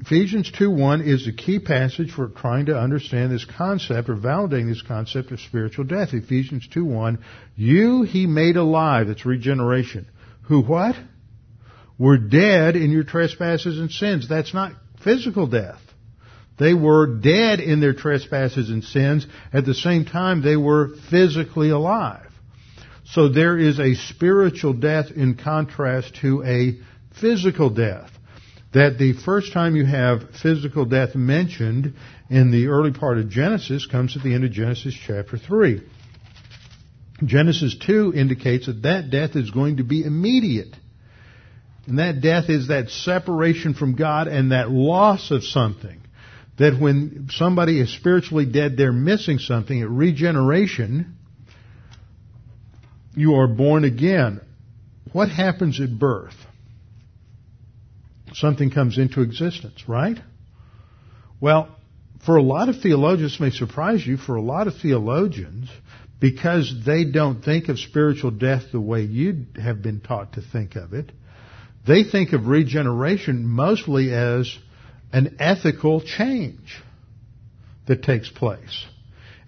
Ephesians 0.00 0.50
2.1 0.52 1.06
is 1.06 1.26
the 1.26 1.32
key 1.32 1.58
passage 1.58 2.10
for 2.10 2.28
trying 2.28 2.66
to 2.66 2.78
understand 2.78 3.32
this 3.32 3.44
concept 3.44 4.08
or 4.08 4.16
validating 4.16 4.68
this 4.68 4.82
concept 4.82 5.30
of 5.30 5.40
spiritual 5.40 5.84
death. 5.84 6.12
Ephesians 6.12 6.68
2.1, 6.74 7.18
you 7.54 8.02
he 8.02 8.26
made 8.26 8.56
alive, 8.56 9.08
that's 9.08 9.26
regeneration. 9.26 10.06
Who 10.44 10.62
what? 10.62 10.96
Were 11.98 12.18
dead 12.18 12.76
in 12.76 12.90
your 12.90 13.04
trespasses 13.04 13.78
and 13.78 13.90
sins. 13.90 14.28
That's 14.28 14.54
not 14.54 14.72
physical 15.02 15.46
death. 15.46 15.80
They 16.58 16.72
were 16.72 17.06
dead 17.06 17.60
in 17.60 17.80
their 17.80 17.92
trespasses 17.92 18.70
and 18.70 18.82
sins. 18.82 19.26
At 19.52 19.66
the 19.66 19.74
same 19.74 20.04
time, 20.04 20.42
they 20.42 20.56
were 20.56 20.94
physically 21.10 21.70
alive. 21.70 22.30
So 23.04 23.28
there 23.28 23.58
is 23.58 23.78
a 23.78 23.94
spiritual 23.94 24.72
death 24.72 25.10
in 25.14 25.36
contrast 25.36 26.16
to 26.22 26.42
a 26.44 26.78
physical 27.20 27.70
death. 27.70 28.10
That 28.72 28.98
the 28.98 29.12
first 29.12 29.52
time 29.52 29.76
you 29.76 29.86
have 29.86 30.30
physical 30.42 30.84
death 30.84 31.14
mentioned 31.14 31.94
in 32.28 32.50
the 32.50 32.66
early 32.66 32.92
part 32.92 33.18
of 33.18 33.30
Genesis 33.30 33.86
comes 33.86 34.16
at 34.16 34.22
the 34.22 34.34
end 34.34 34.44
of 34.44 34.50
Genesis 34.50 34.94
chapter 34.94 35.38
3. 35.38 35.82
Genesis 37.24 37.76
2 37.86 38.12
indicates 38.14 38.66
that 38.66 38.82
that 38.82 39.10
death 39.10 39.36
is 39.36 39.50
going 39.50 39.78
to 39.78 39.84
be 39.84 40.04
immediate. 40.04 40.74
And 41.86 41.98
that 42.00 42.20
death 42.20 42.50
is 42.50 42.68
that 42.68 42.90
separation 42.90 43.72
from 43.72 43.94
God 43.94 44.26
and 44.26 44.52
that 44.52 44.70
loss 44.70 45.30
of 45.30 45.44
something 45.44 46.02
that 46.58 46.80
when 46.80 47.28
somebody 47.30 47.80
is 47.80 47.94
spiritually 47.94 48.46
dead, 48.46 48.76
they're 48.76 48.92
missing 48.92 49.38
something. 49.38 49.82
At 49.82 49.90
regeneration, 49.90 51.16
you 53.14 53.34
are 53.34 53.46
born 53.46 53.84
again. 53.84 54.40
What 55.12 55.28
happens 55.28 55.80
at 55.80 55.98
birth? 55.98 56.34
Something 58.34 58.70
comes 58.70 58.98
into 58.98 59.22
existence, 59.22 59.84
right? 59.86 60.18
Well, 61.40 61.68
for 62.24 62.36
a 62.36 62.42
lot 62.42 62.68
of 62.68 62.80
theologians, 62.80 63.38
may 63.38 63.50
surprise 63.50 64.06
you, 64.06 64.16
for 64.16 64.36
a 64.36 64.42
lot 64.42 64.66
of 64.66 64.74
theologians, 64.80 65.70
because 66.20 66.74
they 66.84 67.04
don't 67.04 67.42
think 67.42 67.68
of 67.68 67.78
spiritual 67.78 68.30
death 68.30 68.64
the 68.72 68.80
way 68.80 69.02
you 69.02 69.46
have 69.62 69.82
been 69.82 70.00
taught 70.00 70.34
to 70.34 70.42
think 70.42 70.76
of 70.76 70.92
it, 70.92 71.12
they 71.86 72.02
think 72.02 72.32
of 72.32 72.46
regeneration 72.46 73.46
mostly 73.46 74.12
as 74.12 74.52
an 75.12 75.36
ethical 75.38 76.00
change 76.00 76.82
that 77.86 78.02
takes 78.02 78.28
place. 78.28 78.84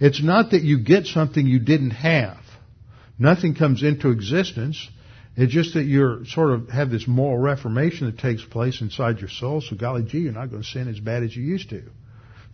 It's 0.00 0.22
not 0.22 0.52
that 0.52 0.62
you 0.62 0.78
get 0.78 1.06
something 1.06 1.46
you 1.46 1.58
didn't 1.58 1.90
have. 1.90 2.38
Nothing 3.18 3.54
comes 3.54 3.82
into 3.82 4.10
existence 4.10 4.88
It's 5.40 5.52
just 5.52 5.74
that 5.74 5.84
you're 5.84 6.24
sort 6.24 6.50
of 6.50 6.68
have 6.68 6.90
this 6.90 7.06
moral 7.06 7.38
reformation 7.38 8.06
that 8.06 8.18
takes 8.18 8.44
place 8.44 8.80
inside 8.80 9.20
your 9.20 9.28
soul. 9.28 9.60
So 9.60 9.76
golly 9.76 10.02
gee, 10.02 10.18
you're 10.18 10.32
not 10.32 10.50
going 10.50 10.64
to 10.64 10.68
sin 10.68 10.88
as 10.88 10.98
bad 10.98 11.22
as 11.22 11.36
you 11.36 11.44
used 11.44 11.70
to. 11.70 11.84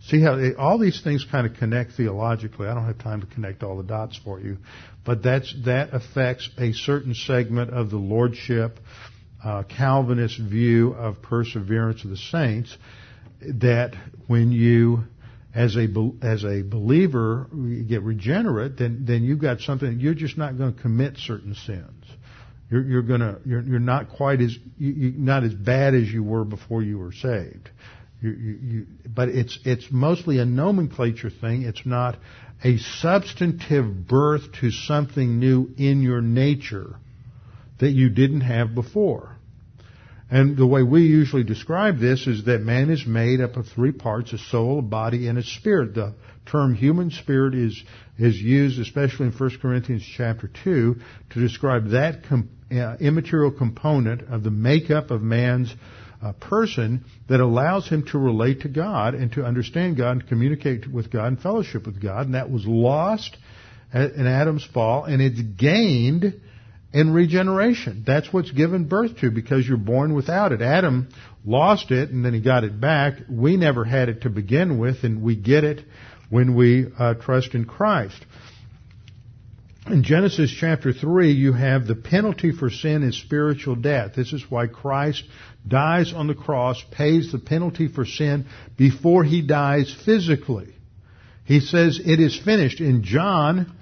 See 0.03 0.21
how 0.21 0.39
all 0.59 0.77
these 0.77 1.01
things 1.01 1.25
kind 1.31 1.47
of 1.47 1.55
connect 1.55 1.93
theologically. 1.93 2.67
I 2.67 2.75
don't 2.75 2.85
have 2.85 2.99
time 2.99 3.21
to 3.21 3.27
connect 3.27 3.63
all 3.63 3.77
the 3.77 3.83
dots 3.83 4.19
for 4.23 4.39
you, 4.39 4.57
but 5.03 5.23
that's 5.23 5.51
that 5.65 5.95
affects 5.95 6.47
a 6.59 6.73
certain 6.73 7.15
segment 7.15 7.71
of 7.71 7.89
the 7.89 7.97
lordship 7.97 8.79
uh, 9.45 9.63
Calvinist 9.63 10.39
view 10.39 10.93
of 10.93 11.21
perseverance 11.21 12.03
of 12.03 12.09
the 12.09 12.17
saints. 12.17 12.75
That 13.41 13.93
when 14.27 14.51
you 14.51 15.03
as 15.53 15.75
a 15.75 15.87
as 16.21 16.43
a 16.43 16.63
believer 16.63 17.47
you 17.53 17.83
get 17.83 18.01
regenerate, 18.01 18.77
then 18.77 19.05
then 19.05 19.23
you've 19.23 19.39
got 19.39 19.61
something. 19.61 19.99
You're 19.99 20.15
just 20.15 20.37
not 20.37 20.57
going 20.57 20.73
to 20.73 20.81
commit 20.81 21.17
certain 21.17 21.53
sins. 21.53 22.03
You're, 22.71 22.81
you're 22.81 23.01
gonna 23.03 23.37
you're, 23.45 23.61
you're 23.61 23.79
not 23.79 24.09
quite 24.09 24.41
as 24.41 24.57
you, 24.79 25.09
are 25.09 25.11
not 25.11 25.43
as 25.43 25.53
bad 25.53 25.93
as 25.93 26.07
you 26.11 26.23
were 26.23 26.43
before 26.43 26.81
you 26.81 26.97
were 26.97 27.11
saved. 27.11 27.69
You, 28.21 28.31
you, 28.31 28.87
but 29.07 29.29
it's 29.29 29.59
it's 29.63 29.85
mostly 29.91 30.39
a 30.39 30.45
nomenclature 30.45 31.29
thing. 31.29 31.61
It's 31.61 31.85
not 31.85 32.17
a 32.63 32.77
substantive 32.77 34.07
birth 34.07 34.51
to 34.61 34.71
something 34.71 35.39
new 35.39 35.69
in 35.77 36.01
your 36.01 36.21
nature 36.21 36.95
that 37.79 37.91
you 37.91 38.09
didn't 38.09 38.41
have 38.41 38.73
before. 38.73 39.34
And 40.29 40.57
the 40.57 40.65
way 40.65 40.81
we 40.81 41.03
usually 41.03 41.43
describe 41.43 41.99
this 41.99 42.25
is 42.25 42.45
that 42.45 42.61
man 42.61 42.89
is 42.89 43.05
made 43.05 43.41
up 43.41 43.57
of 43.57 43.67
three 43.67 43.91
parts, 43.91 44.33
a 44.33 44.39
soul, 44.39 44.79
a 44.79 44.81
body, 44.81 45.27
and 45.27 45.37
a 45.37 45.43
spirit. 45.43 45.93
The 45.93 46.15
term 46.47 46.73
human 46.73 47.11
spirit 47.11 47.53
is, 47.53 47.83
is 48.17 48.35
used 48.35 48.79
especially 48.79 49.27
in 49.27 49.33
1 49.33 49.59
Corinthians 49.61 50.03
chapter 50.17 50.49
2 50.63 50.95
to 51.31 51.39
describe 51.39 51.89
that 51.89 52.23
com- 52.23 52.49
uh, 52.71 52.95
immaterial 52.99 53.51
component 53.51 54.23
of 54.23 54.43
the 54.43 54.49
makeup 54.49 55.11
of 55.11 55.21
man's 55.21 55.73
uh, 56.23 56.33
person 56.33 57.05
that 57.29 57.39
allows 57.39 57.87
him 57.87 58.03
to 58.07 58.17
relate 58.17 58.61
to 58.61 58.69
God 58.69 59.13
and 59.13 59.31
to 59.33 59.45
understand 59.45 59.95
God 59.97 60.11
and 60.11 60.27
communicate 60.27 60.91
with 60.91 61.11
God 61.11 61.27
and 61.27 61.39
fellowship 61.39 61.85
with 61.85 62.01
God. 62.01 62.25
And 62.25 62.33
that 62.33 62.49
was 62.49 62.65
lost 62.65 63.37
in 63.93 64.25
Adam's 64.25 64.65
fall 64.73 65.05
and 65.05 65.21
it's 65.21 65.39
gained 65.39 66.41
in 66.95 67.11
regeneration. 67.11 68.05
That's 68.07 68.31
what's 68.31 68.51
given 68.51 68.85
birth 68.85 69.17
to 69.17 69.29
because 69.29 69.67
you're 69.67 69.75
born 69.75 70.13
without 70.13 70.53
it. 70.53 70.61
Adam 70.61 71.09
lost 71.43 71.91
it 71.91 72.09
and 72.09 72.23
then 72.23 72.33
he 72.33 72.39
got 72.39 72.63
it 72.63 72.79
back. 72.79 73.15
We 73.29 73.57
never 73.57 73.83
had 73.83 74.07
it 74.07 74.21
to 74.21 74.29
begin 74.29 74.79
with 74.79 75.03
and 75.03 75.21
we 75.21 75.35
get 75.35 75.65
it 75.65 75.81
when 76.29 76.55
we 76.55 76.85
uh, 76.97 77.15
trust 77.15 77.53
in 77.53 77.65
Christ. 77.65 78.25
In 79.87 80.03
Genesis 80.03 80.49
chapter 80.57 80.93
3, 80.93 81.33
you 81.33 81.51
have 81.51 81.85
the 81.85 81.95
penalty 81.95 82.53
for 82.53 82.69
sin 82.69 83.03
is 83.03 83.21
spiritual 83.21 83.75
death. 83.75 84.13
This 84.15 84.31
is 84.31 84.49
why 84.49 84.67
Christ 84.67 85.25
dies 85.67 86.13
on 86.13 86.27
the 86.27 86.33
cross, 86.33 86.81
pays 86.91 87.29
the 87.29 87.39
penalty 87.39 87.89
for 87.89 88.05
sin 88.05 88.45
before 88.77 89.25
he 89.25 89.41
dies 89.41 89.93
physically. 90.05 90.73
He 91.43 91.59
says 91.59 91.99
it 92.03 92.21
is 92.21 92.39
finished. 92.39 92.79
In 92.79 93.03
John 93.03 93.75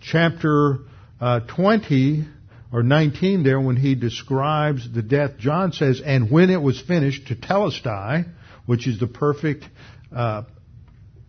chapter 0.00 0.78
uh, 1.20 1.40
20, 1.40 2.24
or 2.72 2.82
19 2.82 3.42
there 3.42 3.60
when 3.60 3.76
he 3.76 3.94
describes 3.94 4.88
the 4.92 5.02
death, 5.02 5.36
John 5.38 5.72
says, 5.72 6.00
and 6.04 6.30
when 6.30 6.48
it 6.50 6.60
was 6.60 6.80
finished, 6.80 7.26
tetelestai, 7.26 8.26
which 8.64 8.86
is 8.86 8.98
the 8.98 9.06
perfect 9.06 9.64
uh, 10.14 10.44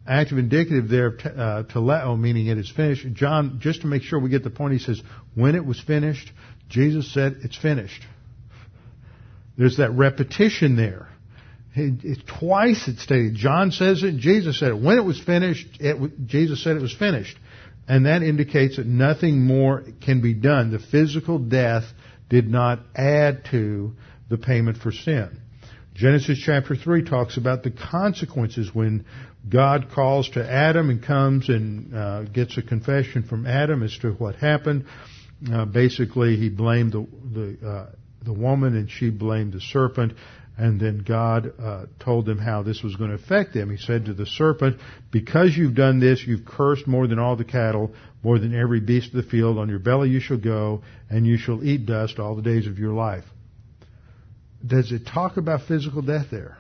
active 0.08 0.38
indicative 0.38 0.88
there, 0.88 1.10
uh, 1.10 1.64
teleo, 1.64 2.18
meaning 2.18 2.48
it 2.48 2.58
is 2.58 2.72
finished. 2.72 3.06
John, 3.14 3.60
just 3.62 3.82
to 3.82 3.88
make 3.88 4.04
sure 4.04 4.20
we 4.20 4.30
get 4.30 4.44
the 4.44 4.50
point, 4.50 4.74
he 4.74 4.80
says, 4.80 5.02
when 5.36 5.56
it 5.56 5.66
was 5.66 5.80
finished, 5.82 6.32
Jesus 6.70 7.14
said, 7.14 7.38
it's 7.44 7.58
finished. 7.58 8.04
There's 9.58 9.78
that 9.78 9.92
repetition 9.92 10.78
there. 10.78 11.10
It, 11.76 12.28
twice 12.40 12.88
it's 12.88 13.02
stated. 13.02 13.36
John 13.36 13.72
says 13.72 14.04
it, 14.04 14.18
Jesus 14.18 14.60
said 14.60 14.70
it. 14.70 14.80
When 14.80 14.98
it 14.98 15.04
was 15.04 15.20
finished, 15.20 15.68
it, 15.80 16.28
Jesus 16.28 16.64
said 16.64 16.78
it 16.78 16.82
was 16.82 16.94
finished. 16.94 17.36
And 17.88 18.06
that 18.06 18.24
indicates 18.24 18.78
that 18.78 18.88
nothing 18.88 19.46
more 19.46 19.84
can 20.02 20.22
be 20.22 20.34
done. 20.34 20.72
The 20.72 20.80
physical 20.80 21.38
death 21.38 21.84
did 22.30 22.48
not 22.50 22.80
add 22.96 23.46
to 23.52 23.94
the 24.30 24.38
payment 24.38 24.78
for 24.78 24.92
sin. 24.92 25.42
Genesis 25.94 26.40
chapter 26.44 26.76
3 26.76 27.04
talks 27.04 27.38
about 27.38 27.64
the 27.64 27.70
consequences 27.70 28.74
when 28.74 29.06
God 29.48 29.90
calls 29.94 30.30
to 30.32 30.50
Adam 30.50 30.90
and 30.90 31.04
comes 31.04 31.50
and 31.50 31.94
uh, 31.96 32.24
gets 32.24 32.58
a 32.58 32.62
confession 32.62 33.24
from 33.24 33.46
Adam 33.46 33.84
as 33.84 33.96
to 34.00 34.12
what 34.14 34.36
happened. 34.36 34.86
Uh, 35.52 35.66
basically, 35.66 36.38
he 36.38 36.50
blamed 36.50 36.94
the 36.94 37.06
the, 37.34 37.68
uh, 37.68 37.90
the 38.24 38.34
woman 38.34 38.76
and 38.76 38.90
she 38.90 39.10
blamed 39.10 39.54
the 39.54 39.60
serpent. 39.60 40.14
And 40.56 40.80
then 40.80 41.00
God 41.00 41.52
uh, 41.60 41.86
told 42.00 42.28
them 42.28 42.38
how 42.38 42.62
this 42.62 42.84
was 42.84 42.96
going 42.96 43.10
to 43.10 43.16
affect 43.16 43.56
them. 43.56 43.72
He 43.72 43.78
said 43.78 44.06
to 44.06 44.14
the 44.14 44.28
serpent, 44.28 44.80
because 45.12 45.58
you've 45.58 45.74
done 45.74 46.00
this, 46.00 46.24
you've 46.26 46.46
cursed 46.46 46.86
more 46.86 47.08
than 47.08 47.18
all 47.18 47.36
the 47.36 47.44
cattle, 47.44 47.94
more 48.22 48.38
than 48.38 48.54
every 48.54 48.80
beast 48.80 49.08
of 49.08 49.24
the 49.24 49.30
field. 49.30 49.58
On 49.58 49.68
your 49.68 49.80
belly 49.80 50.10
you 50.10 50.20
shall 50.20 50.38
go, 50.38 50.84
and 51.10 51.26
you 51.26 51.38
shall 51.38 51.64
eat 51.64 51.88
dust 51.88 52.20
all 52.20 52.36
the 52.36 52.44
days 52.44 52.68
of 52.68 52.78
your 52.78 52.94
life. 52.94 53.24
Does 54.66 54.92
it 54.92 55.08
talk 55.08 55.38
about 55.38 55.62
physical 55.68 56.04
death 56.04 56.28
there? 56.30 56.58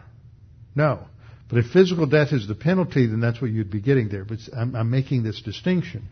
No. 0.75 1.05
But 1.49 1.59
if 1.59 1.67
physical 1.67 2.07
death 2.07 2.33
is 2.33 2.47
the 2.47 2.55
penalty, 2.55 3.05
then 3.05 3.19
that's 3.19 3.39
what 3.39 3.51
you'd 3.51 3.69
be 3.69 3.79
getting 3.79 4.09
there. 4.09 4.25
But 4.25 4.39
I'm, 4.57 4.75
I'm 4.75 4.89
making 4.89 5.21
this 5.21 5.39
distinction. 5.41 6.07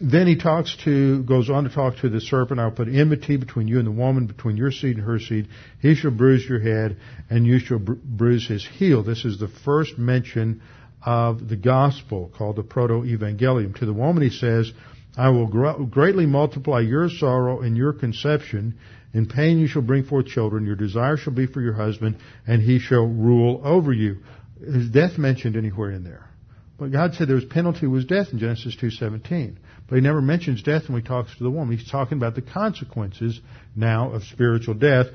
Then 0.00 0.26
he 0.26 0.36
talks 0.36 0.76
to, 0.84 1.22
goes 1.22 1.48
on 1.48 1.64
to 1.64 1.70
talk 1.70 1.98
to 1.98 2.08
the 2.08 2.20
serpent. 2.20 2.58
I'll 2.58 2.72
put 2.72 2.88
enmity 2.88 3.36
between 3.36 3.68
you 3.68 3.78
and 3.78 3.86
the 3.86 3.92
woman, 3.92 4.26
between 4.26 4.56
your 4.56 4.72
seed 4.72 4.96
and 4.96 5.06
her 5.06 5.20
seed. 5.20 5.48
He 5.80 5.94
shall 5.94 6.10
bruise 6.10 6.44
your 6.48 6.58
head, 6.58 6.96
and 7.30 7.46
you 7.46 7.60
shall 7.60 7.78
bru- 7.78 8.00
bruise 8.02 8.46
his 8.46 8.66
heel. 8.66 9.04
This 9.04 9.24
is 9.24 9.38
the 9.38 9.46
first 9.46 9.96
mention 9.96 10.62
of 11.04 11.48
the 11.48 11.56
gospel 11.56 12.32
called 12.36 12.56
the 12.56 12.64
proto-evangelium. 12.64 13.76
To 13.76 13.86
the 13.86 13.92
woman 13.92 14.24
he 14.24 14.30
says, 14.30 14.72
I 15.16 15.28
will 15.30 15.46
gr- 15.46 15.84
greatly 15.84 16.26
multiply 16.26 16.80
your 16.80 17.08
sorrow 17.08 17.60
and 17.60 17.76
your 17.76 17.92
conception. 17.92 18.78
In 19.12 19.26
pain 19.26 19.58
you 19.58 19.68
shall 19.68 19.82
bring 19.82 20.04
forth 20.04 20.26
children. 20.26 20.66
Your 20.66 20.74
desire 20.74 21.16
shall 21.16 21.34
be 21.34 21.46
for 21.46 21.60
your 21.60 21.74
husband, 21.74 22.16
and 22.48 22.60
he 22.60 22.80
shall 22.80 23.06
rule 23.06 23.60
over 23.62 23.92
you. 23.92 24.18
Is 24.60 24.88
death 24.88 25.18
mentioned 25.18 25.56
anywhere 25.56 25.92
in 25.92 26.02
there? 26.02 26.28
But 26.78 26.90
God 26.90 27.14
said 27.14 27.28
there 27.28 27.36
was 27.36 27.44
penalty 27.44 27.86
was 27.86 28.04
death 28.04 28.28
in 28.32 28.40
Genesis 28.40 28.76
2.17. 28.76 29.56
But 29.88 29.96
he 29.96 30.00
never 30.00 30.22
mentions 30.22 30.62
death 30.62 30.88
when 30.88 31.02
he 31.02 31.06
talks 31.06 31.36
to 31.36 31.42
the 31.42 31.50
woman. 31.50 31.76
He's 31.76 31.90
talking 31.90 32.16
about 32.18 32.34
the 32.34 32.42
consequences 32.42 33.40
now 33.76 34.12
of 34.12 34.22
spiritual 34.24 34.74
death. 34.74 35.06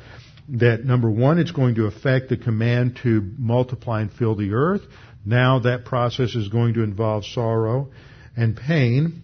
That 0.50 0.84
number 0.84 1.10
one, 1.10 1.40
it's 1.40 1.52
going 1.52 1.76
to 1.76 1.86
affect 1.86 2.30
the 2.30 2.38
command 2.38 3.00
to 3.04 3.34
multiply 3.38 4.02
and 4.02 4.12
fill 4.12 4.36
the 4.36 4.54
earth. 4.54 4.82
Now 5.26 5.60
that 5.60 5.86
process 5.86 6.36
is 6.36 6.50
going 6.50 6.76
to 6.76 6.84
involve 6.84 7.26
sorrow 7.26 7.92
and 8.36 8.56
pain. 8.56 9.24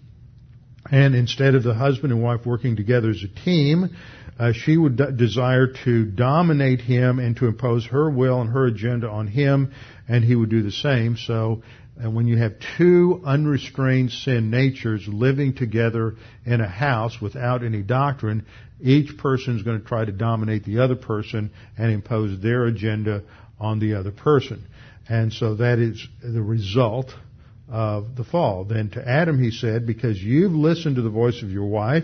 And 0.91 1.15
instead 1.15 1.55
of 1.55 1.63
the 1.63 1.73
husband 1.73 2.13
and 2.13 2.21
wife 2.21 2.45
working 2.45 2.75
together 2.75 3.09
as 3.09 3.23
a 3.23 3.43
team, 3.43 3.95
uh, 4.37 4.51
she 4.53 4.77
would 4.77 4.97
de- 4.97 5.11
desire 5.11 5.67
to 5.85 6.05
dominate 6.05 6.81
him 6.81 7.19
and 7.19 7.37
to 7.37 7.47
impose 7.47 7.85
her 7.87 8.09
will 8.09 8.41
and 8.41 8.49
her 8.49 8.65
agenda 8.65 9.09
on 9.09 9.27
him, 9.27 9.71
and 10.07 10.23
he 10.23 10.35
would 10.35 10.49
do 10.49 10.61
the 10.61 10.71
same. 10.71 11.17
So 11.17 11.61
and 11.97 12.13
when 12.13 12.27
you 12.27 12.37
have 12.37 12.55
two 12.77 13.21
unrestrained 13.25 14.11
sin 14.11 14.49
natures 14.49 15.07
living 15.07 15.53
together 15.53 16.15
in 16.45 16.59
a 16.59 16.67
house 16.67 17.21
without 17.21 17.63
any 17.63 17.81
doctrine, 17.81 18.45
each 18.81 19.17
person 19.17 19.55
is 19.55 19.63
going 19.63 19.79
to 19.81 19.87
try 19.87 20.03
to 20.03 20.11
dominate 20.11 20.65
the 20.65 20.79
other 20.79 20.95
person 20.95 21.51
and 21.77 21.91
impose 21.91 22.41
their 22.41 22.65
agenda 22.65 23.23
on 23.59 23.79
the 23.79 23.93
other 23.93 24.11
person. 24.11 24.65
And 25.07 25.31
so 25.31 25.55
that 25.55 25.79
is 25.79 26.05
the 26.21 26.41
result 26.41 27.13
of 27.69 28.15
the 28.17 28.25
fall. 28.25 28.65
Then 28.65 28.89
to 28.91 29.07
Adam 29.07 29.41
he 29.41 29.51
said, 29.51 29.87
because 29.87 30.21
you've 30.21 30.51
listened 30.51 30.97
to 30.97 31.01
the 31.01 31.09
voice 31.09 31.41
of 31.41 31.49
your 31.49 31.67
wife 31.67 32.03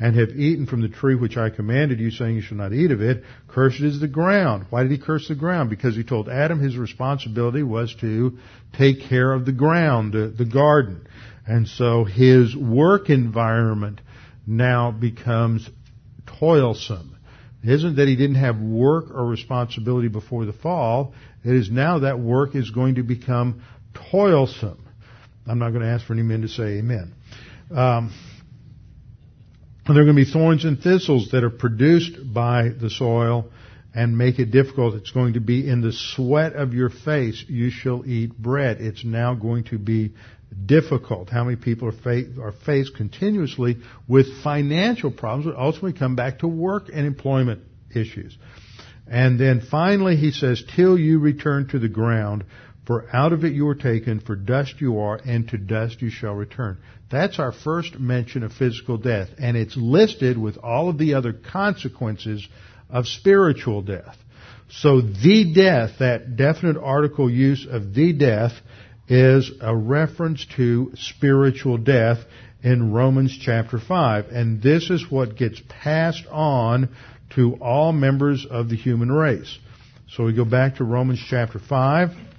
and 0.00 0.16
have 0.16 0.30
eaten 0.30 0.66
from 0.66 0.80
the 0.80 0.88
tree 0.88 1.14
which 1.14 1.36
I 1.36 1.50
commanded 1.50 2.00
you, 2.00 2.10
saying 2.10 2.36
you 2.36 2.40
shall 2.40 2.56
not 2.56 2.72
eat 2.72 2.90
of 2.90 3.02
it, 3.02 3.22
cursed 3.48 3.82
is 3.82 4.00
the 4.00 4.08
ground. 4.08 4.64
Why 4.70 4.82
did 4.82 4.90
he 4.90 4.98
curse 4.98 5.28
the 5.28 5.34
ground? 5.34 5.68
Because 5.68 5.94
he 5.94 6.02
told 6.02 6.28
Adam 6.30 6.58
his 6.58 6.76
responsibility 6.78 7.62
was 7.62 7.94
to 8.00 8.38
take 8.76 9.02
care 9.02 9.30
of 9.30 9.44
the 9.44 9.52
ground, 9.52 10.14
the, 10.14 10.28
the 10.28 10.46
garden. 10.46 11.06
And 11.46 11.68
so 11.68 12.04
his 12.04 12.56
work 12.56 13.10
environment 13.10 14.00
now 14.46 14.90
becomes 14.90 15.68
toilsome. 16.26 17.18
It 17.62 17.70
isn't 17.70 17.96
that 17.96 18.08
he 18.08 18.16
didn't 18.16 18.36
have 18.36 18.58
work 18.58 19.10
or 19.10 19.26
responsibility 19.26 20.08
before 20.08 20.46
the 20.46 20.54
fall. 20.54 21.12
It 21.44 21.54
is 21.54 21.70
now 21.70 21.98
that 22.00 22.18
work 22.18 22.54
is 22.54 22.70
going 22.70 22.94
to 22.94 23.02
become 23.02 23.62
toilsome. 24.10 24.86
I'm 25.46 25.58
not 25.58 25.70
going 25.70 25.82
to 25.82 25.88
ask 25.88 26.06
for 26.06 26.14
any 26.14 26.22
men 26.22 26.40
to 26.40 26.48
say 26.48 26.78
amen. 26.78 27.14
Um, 27.70 28.14
and 29.86 29.96
there 29.96 30.02
are 30.02 30.06
going 30.06 30.16
to 30.16 30.24
be 30.24 30.30
thorns 30.30 30.64
and 30.64 30.80
thistles 30.80 31.30
that 31.32 31.42
are 31.42 31.50
produced 31.50 32.32
by 32.32 32.68
the 32.68 32.90
soil 32.90 33.50
and 33.94 34.16
make 34.16 34.38
it 34.38 34.50
difficult. 34.50 34.94
It's 34.94 35.10
going 35.10 35.34
to 35.34 35.40
be 35.40 35.68
in 35.68 35.80
the 35.80 35.92
sweat 35.92 36.54
of 36.54 36.74
your 36.74 36.90
face 36.90 37.44
you 37.48 37.70
shall 37.70 38.04
eat 38.06 38.36
bread. 38.36 38.80
It's 38.80 39.04
now 39.04 39.34
going 39.34 39.64
to 39.64 39.78
be 39.78 40.12
difficult. 40.66 41.28
How 41.28 41.44
many 41.44 41.56
people 41.56 41.88
are, 41.88 41.92
fa- 41.92 42.40
are 42.40 42.52
faced 42.64 42.96
continuously 42.96 43.78
with 44.06 44.42
financial 44.42 45.10
problems 45.10 45.46
that 45.46 45.60
ultimately 45.60 45.98
come 45.98 46.14
back 46.14 46.40
to 46.40 46.48
work 46.48 46.84
and 46.92 47.06
employment 47.06 47.62
issues. 47.94 48.36
And 49.08 49.40
then 49.40 49.60
finally 49.60 50.16
he 50.16 50.30
says, 50.30 50.62
till 50.76 50.96
you 50.98 51.18
return 51.18 51.68
to 51.68 51.80
the 51.80 51.88
ground, 51.88 52.44
for 52.90 53.06
out 53.12 53.32
of 53.32 53.44
it 53.44 53.52
you 53.52 53.66
were 53.66 53.76
taken, 53.76 54.18
for 54.18 54.34
dust 54.34 54.80
you 54.80 54.98
are, 54.98 55.14
and 55.24 55.46
to 55.46 55.56
dust 55.56 56.02
you 56.02 56.10
shall 56.10 56.34
return. 56.34 56.76
That's 57.08 57.38
our 57.38 57.52
first 57.52 58.00
mention 58.00 58.42
of 58.42 58.52
physical 58.52 58.98
death, 58.98 59.28
and 59.38 59.56
it's 59.56 59.76
listed 59.76 60.36
with 60.36 60.58
all 60.58 60.88
of 60.88 60.98
the 60.98 61.14
other 61.14 61.32
consequences 61.32 62.48
of 62.88 63.06
spiritual 63.06 63.82
death. 63.82 64.16
So 64.70 65.02
the 65.02 65.52
death, 65.54 66.00
that 66.00 66.34
definite 66.34 66.76
article 66.82 67.30
use 67.30 67.64
of 67.70 67.94
the 67.94 68.12
death, 68.12 68.54
is 69.06 69.52
a 69.60 69.76
reference 69.76 70.44
to 70.56 70.90
spiritual 70.96 71.78
death 71.78 72.18
in 72.64 72.92
Romans 72.92 73.38
chapter 73.40 73.78
5. 73.78 74.24
And 74.30 74.60
this 74.60 74.90
is 74.90 75.08
what 75.08 75.36
gets 75.36 75.62
passed 75.68 76.26
on 76.28 76.88
to 77.36 77.54
all 77.60 77.92
members 77.92 78.44
of 78.50 78.68
the 78.68 78.74
human 78.74 79.12
race. 79.12 79.60
So 80.08 80.24
we 80.24 80.34
go 80.34 80.44
back 80.44 80.78
to 80.78 80.84
Romans 80.84 81.24
chapter 81.30 81.60
5. 81.60 82.29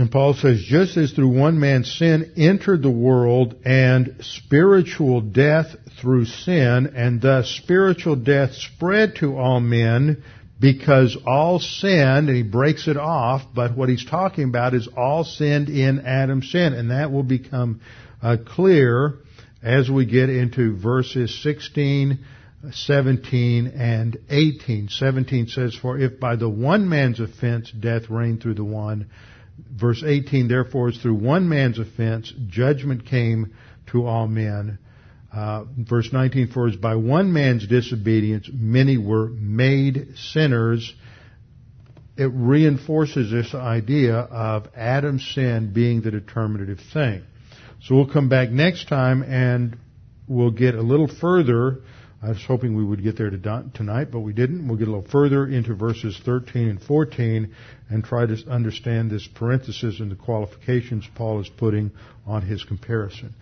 And 0.00 0.10
Paul 0.10 0.32
says, 0.32 0.62
just 0.62 0.96
as 0.96 1.12
through 1.12 1.28
one 1.28 1.60
man 1.60 1.84
sin 1.84 2.32
entered 2.34 2.82
the 2.82 2.90
world 2.90 3.56
and 3.66 4.14
spiritual 4.20 5.20
death 5.20 5.76
through 6.00 6.24
sin, 6.24 6.94
and 6.96 7.20
thus 7.20 7.50
spiritual 7.50 8.16
death 8.16 8.54
spread 8.54 9.16
to 9.16 9.36
all 9.36 9.60
men 9.60 10.24
because 10.58 11.18
all 11.26 11.58
sinned, 11.58 12.30
and 12.30 12.34
he 12.34 12.42
breaks 12.42 12.88
it 12.88 12.96
off, 12.96 13.42
but 13.54 13.76
what 13.76 13.90
he's 13.90 14.06
talking 14.06 14.44
about 14.44 14.72
is 14.72 14.88
all 14.96 15.22
sinned 15.22 15.68
in 15.68 16.00
Adam's 16.06 16.50
sin, 16.50 16.72
and 16.72 16.90
that 16.90 17.12
will 17.12 17.22
become 17.22 17.82
uh, 18.22 18.38
clear 18.42 19.18
as 19.62 19.90
we 19.90 20.06
get 20.06 20.30
into 20.30 20.78
verses 20.78 21.42
16, 21.42 22.20
17, 22.72 23.66
and 23.66 24.16
18. 24.30 24.88
17 24.88 25.48
says, 25.48 25.74
For 25.74 25.98
if 25.98 26.18
by 26.18 26.36
the 26.36 26.48
one 26.48 26.88
man's 26.88 27.20
offense 27.20 27.70
death 27.70 28.08
reigned 28.08 28.42
through 28.42 28.54
the 28.54 28.64
one, 28.64 29.10
verse 29.70 30.02
18, 30.04 30.48
therefore, 30.48 30.88
as 30.88 30.98
through 30.98 31.14
one 31.14 31.48
man's 31.48 31.78
offense, 31.78 32.32
judgment 32.48 33.06
came 33.06 33.54
to 33.92 34.06
all 34.06 34.26
men. 34.26 34.78
Uh, 35.32 35.64
verse 35.78 36.12
19, 36.12 36.48
for 36.48 36.68
as 36.68 36.76
by 36.76 36.96
one 36.96 37.32
man's 37.32 37.66
disobedience, 37.66 38.48
many 38.52 38.98
were 38.98 39.28
made 39.28 40.16
sinners. 40.16 40.92
It 42.16 42.30
reinforces 42.34 43.30
this 43.30 43.54
idea 43.54 44.14
of 44.14 44.68
Adam's 44.74 45.26
sin 45.34 45.72
being 45.72 46.02
the 46.02 46.10
determinative 46.10 46.80
thing. 46.92 47.22
So 47.82 47.94
we'll 47.94 48.12
come 48.12 48.28
back 48.28 48.50
next 48.50 48.88
time 48.88 49.22
and 49.22 49.78
we'll 50.26 50.50
get 50.50 50.74
a 50.74 50.82
little 50.82 51.08
further 51.08 51.78
I 52.22 52.28
was 52.28 52.44
hoping 52.46 52.76
we 52.76 52.84
would 52.84 53.02
get 53.02 53.16
there 53.16 53.30
tonight, 53.30 54.08
but 54.12 54.20
we 54.20 54.34
didn't. 54.34 54.68
We'll 54.68 54.76
get 54.76 54.88
a 54.88 54.90
little 54.90 55.10
further 55.10 55.46
into 55.46 55.74
verses 55.74 56.20
13 56.22 56.68
and 56.68 56.82
14 56.82 57.54
and 57.88 58.04
try 58.04 58.26
to 58.26 58.36
understand 58.50 59.10
this 59.10 59.26
parenthesis 59.26 60.00
and 60.00 60.10
the 60.10 60.16
qualifications 60.16 61.08
Paul 61.14 61.40
is 61.40 61.48
putting 61.48 61.92
on 62.26 62.42
his 62.42 62.62
comparison. 62.62 63.34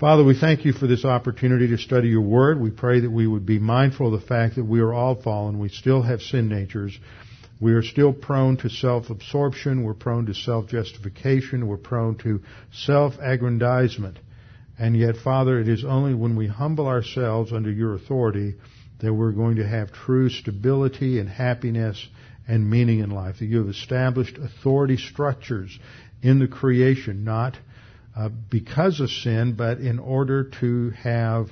Father, 0.00 0.24
we 0.24 0.38
thank 0.38 0.64
you 0.64 0.72
for 0.72 0.86
this 0.86 1.04
opportunity 1.04 1.68
to 1.68 1.76
study 1.76 2.08
your 2.08 2.22
word. 2.22 2.58
We 2.58 2.70
pray 2.70 3.00
that 3.00 3.10
we 3.10 3.26
would 3.26 3.44
be 3.44 3.58
mindful 3.58 4.12
of 4.12 4.18
the 4.18 4.26
fact 4.26 4.56
that 4.56 4.64
we 4.64 4.80
are 4.80 4.94
all 4.94 5.20
fallen. 5.20 5.58
We 5.58 5.68
still 5.68 6.00
have 6.00 6.22
sin 6.22 6.48
natures. 6.48 6.98
We 7.60 7.74
are 7.74 7.82
still 7.82 8.12
prone 8.12 8.56
to 8.58 8.70
self-absorption. 8.70 9.84
We're 9.84 9.94
prone 9.94 10.26
to 10.26 10.34
self-justification. 10.34 11.66
We're 11.66 11.76
prone 11.76 12.16
to 12.18 12.40
self-aggrandizement. 12.72 14.18
And 14.78 14.96
yet, 14.96 15.16
Father, 15.16 15.60
it 15.60 15.68
is 15.68 15.84
only 15.84 16.14
when 16.14 16.36
we 16.36 16.48
humble 16.48 16.86
ourselves 16.88 17.52
under 17.52 17.70
your 17.70 17.94
authority 17.94 18.54
that 19.00 19.14
we're 19.14 19.32
going 19.32 19.56
to 19.56 19.66
have 19.66 19.92
true 19.92 20.28
stability 20.28 21.18
and 21.18 21.28
happiness 21.28 22.08
and 22.48 22.68
meaning 22.68 23.00
in 23.00 23.10
life. 23.10 23.38
That 23.38 23.46
you 23.46 23.58
have 23.58 23.68
established 23.68 24.36
authority 24.38 24.96
structures 24.96 25.78
in 26.22 26.38
the 26.38 26.48
creation, 26.48 27.24
not 27.24 27.56
uh, 28.16 28.28
because 28.28 29.00
of 29.00 29.10
sin, 29.10 29.54
but 29.54 29.78
in 29.78 29.98
order 29.98 30.44
to 30.60 30.90
have 30.90 31.48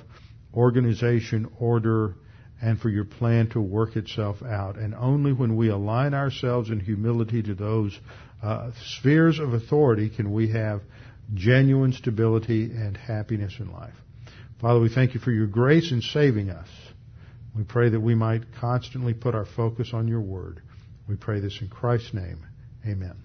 organization, 0.53 1.49
order, 1.59 2.15
and 2.61 2.79
for 2.79 2.89
your 2.89 3.05
plan 3.05 3.49
to 3.49 3.61
work 3.61 3.95
itself 3.95 4.41
out. 4.41 4.77
And 4.77 4.95
only 4.95 5.33
when 5.33 5.55
we 5.55 5.69
align 5.69 6.13
ourselves 6.13 6.69
in 6.69 6.79
humility 6.79 7.43
to 7.43 7.55
those 7.55 7.97
uh, 8.41 8.71
spheres 8.97 9.39
of 9.39 9.53
authority 9.53 10.09
can 10.09 10.31
we 10.31 10.49
have 10.51 10.81
genuine 11.33 11.93
stability 11.93 12.65
and 12.65 12.95
happiness 12.97 13.55
in 13.59 13.71
life. 13.71 13.93
Father, 14.61 14.79
we 14.79 14.89
thank 14.89 15.13
you 15.13 15.19
for 15.19 15.31
your 15.31 15.47
grace 15.47 15.91
in 15.91 16.01
saving 16.01 16.49
us. 16.49 16.69
We 17.55 17.63
pray 17.63 17.89
that 17.89 17.99
we 17.99 18.15
might 18.15 18.43
constantly 18.59 19.13
put 19.13 19.35
our 19.35 19.45
focus 19.45 19.91
on 19.93 20.07
your 20.07 20.21
word. 20.21 20.61
We 21.07 21.15
pray 21.15 21.39
this 21.39 21.59
in 21.61 21.67
Christ's 21.67 22.13
name. 22.13 22.45
Amen. 22.87 23.15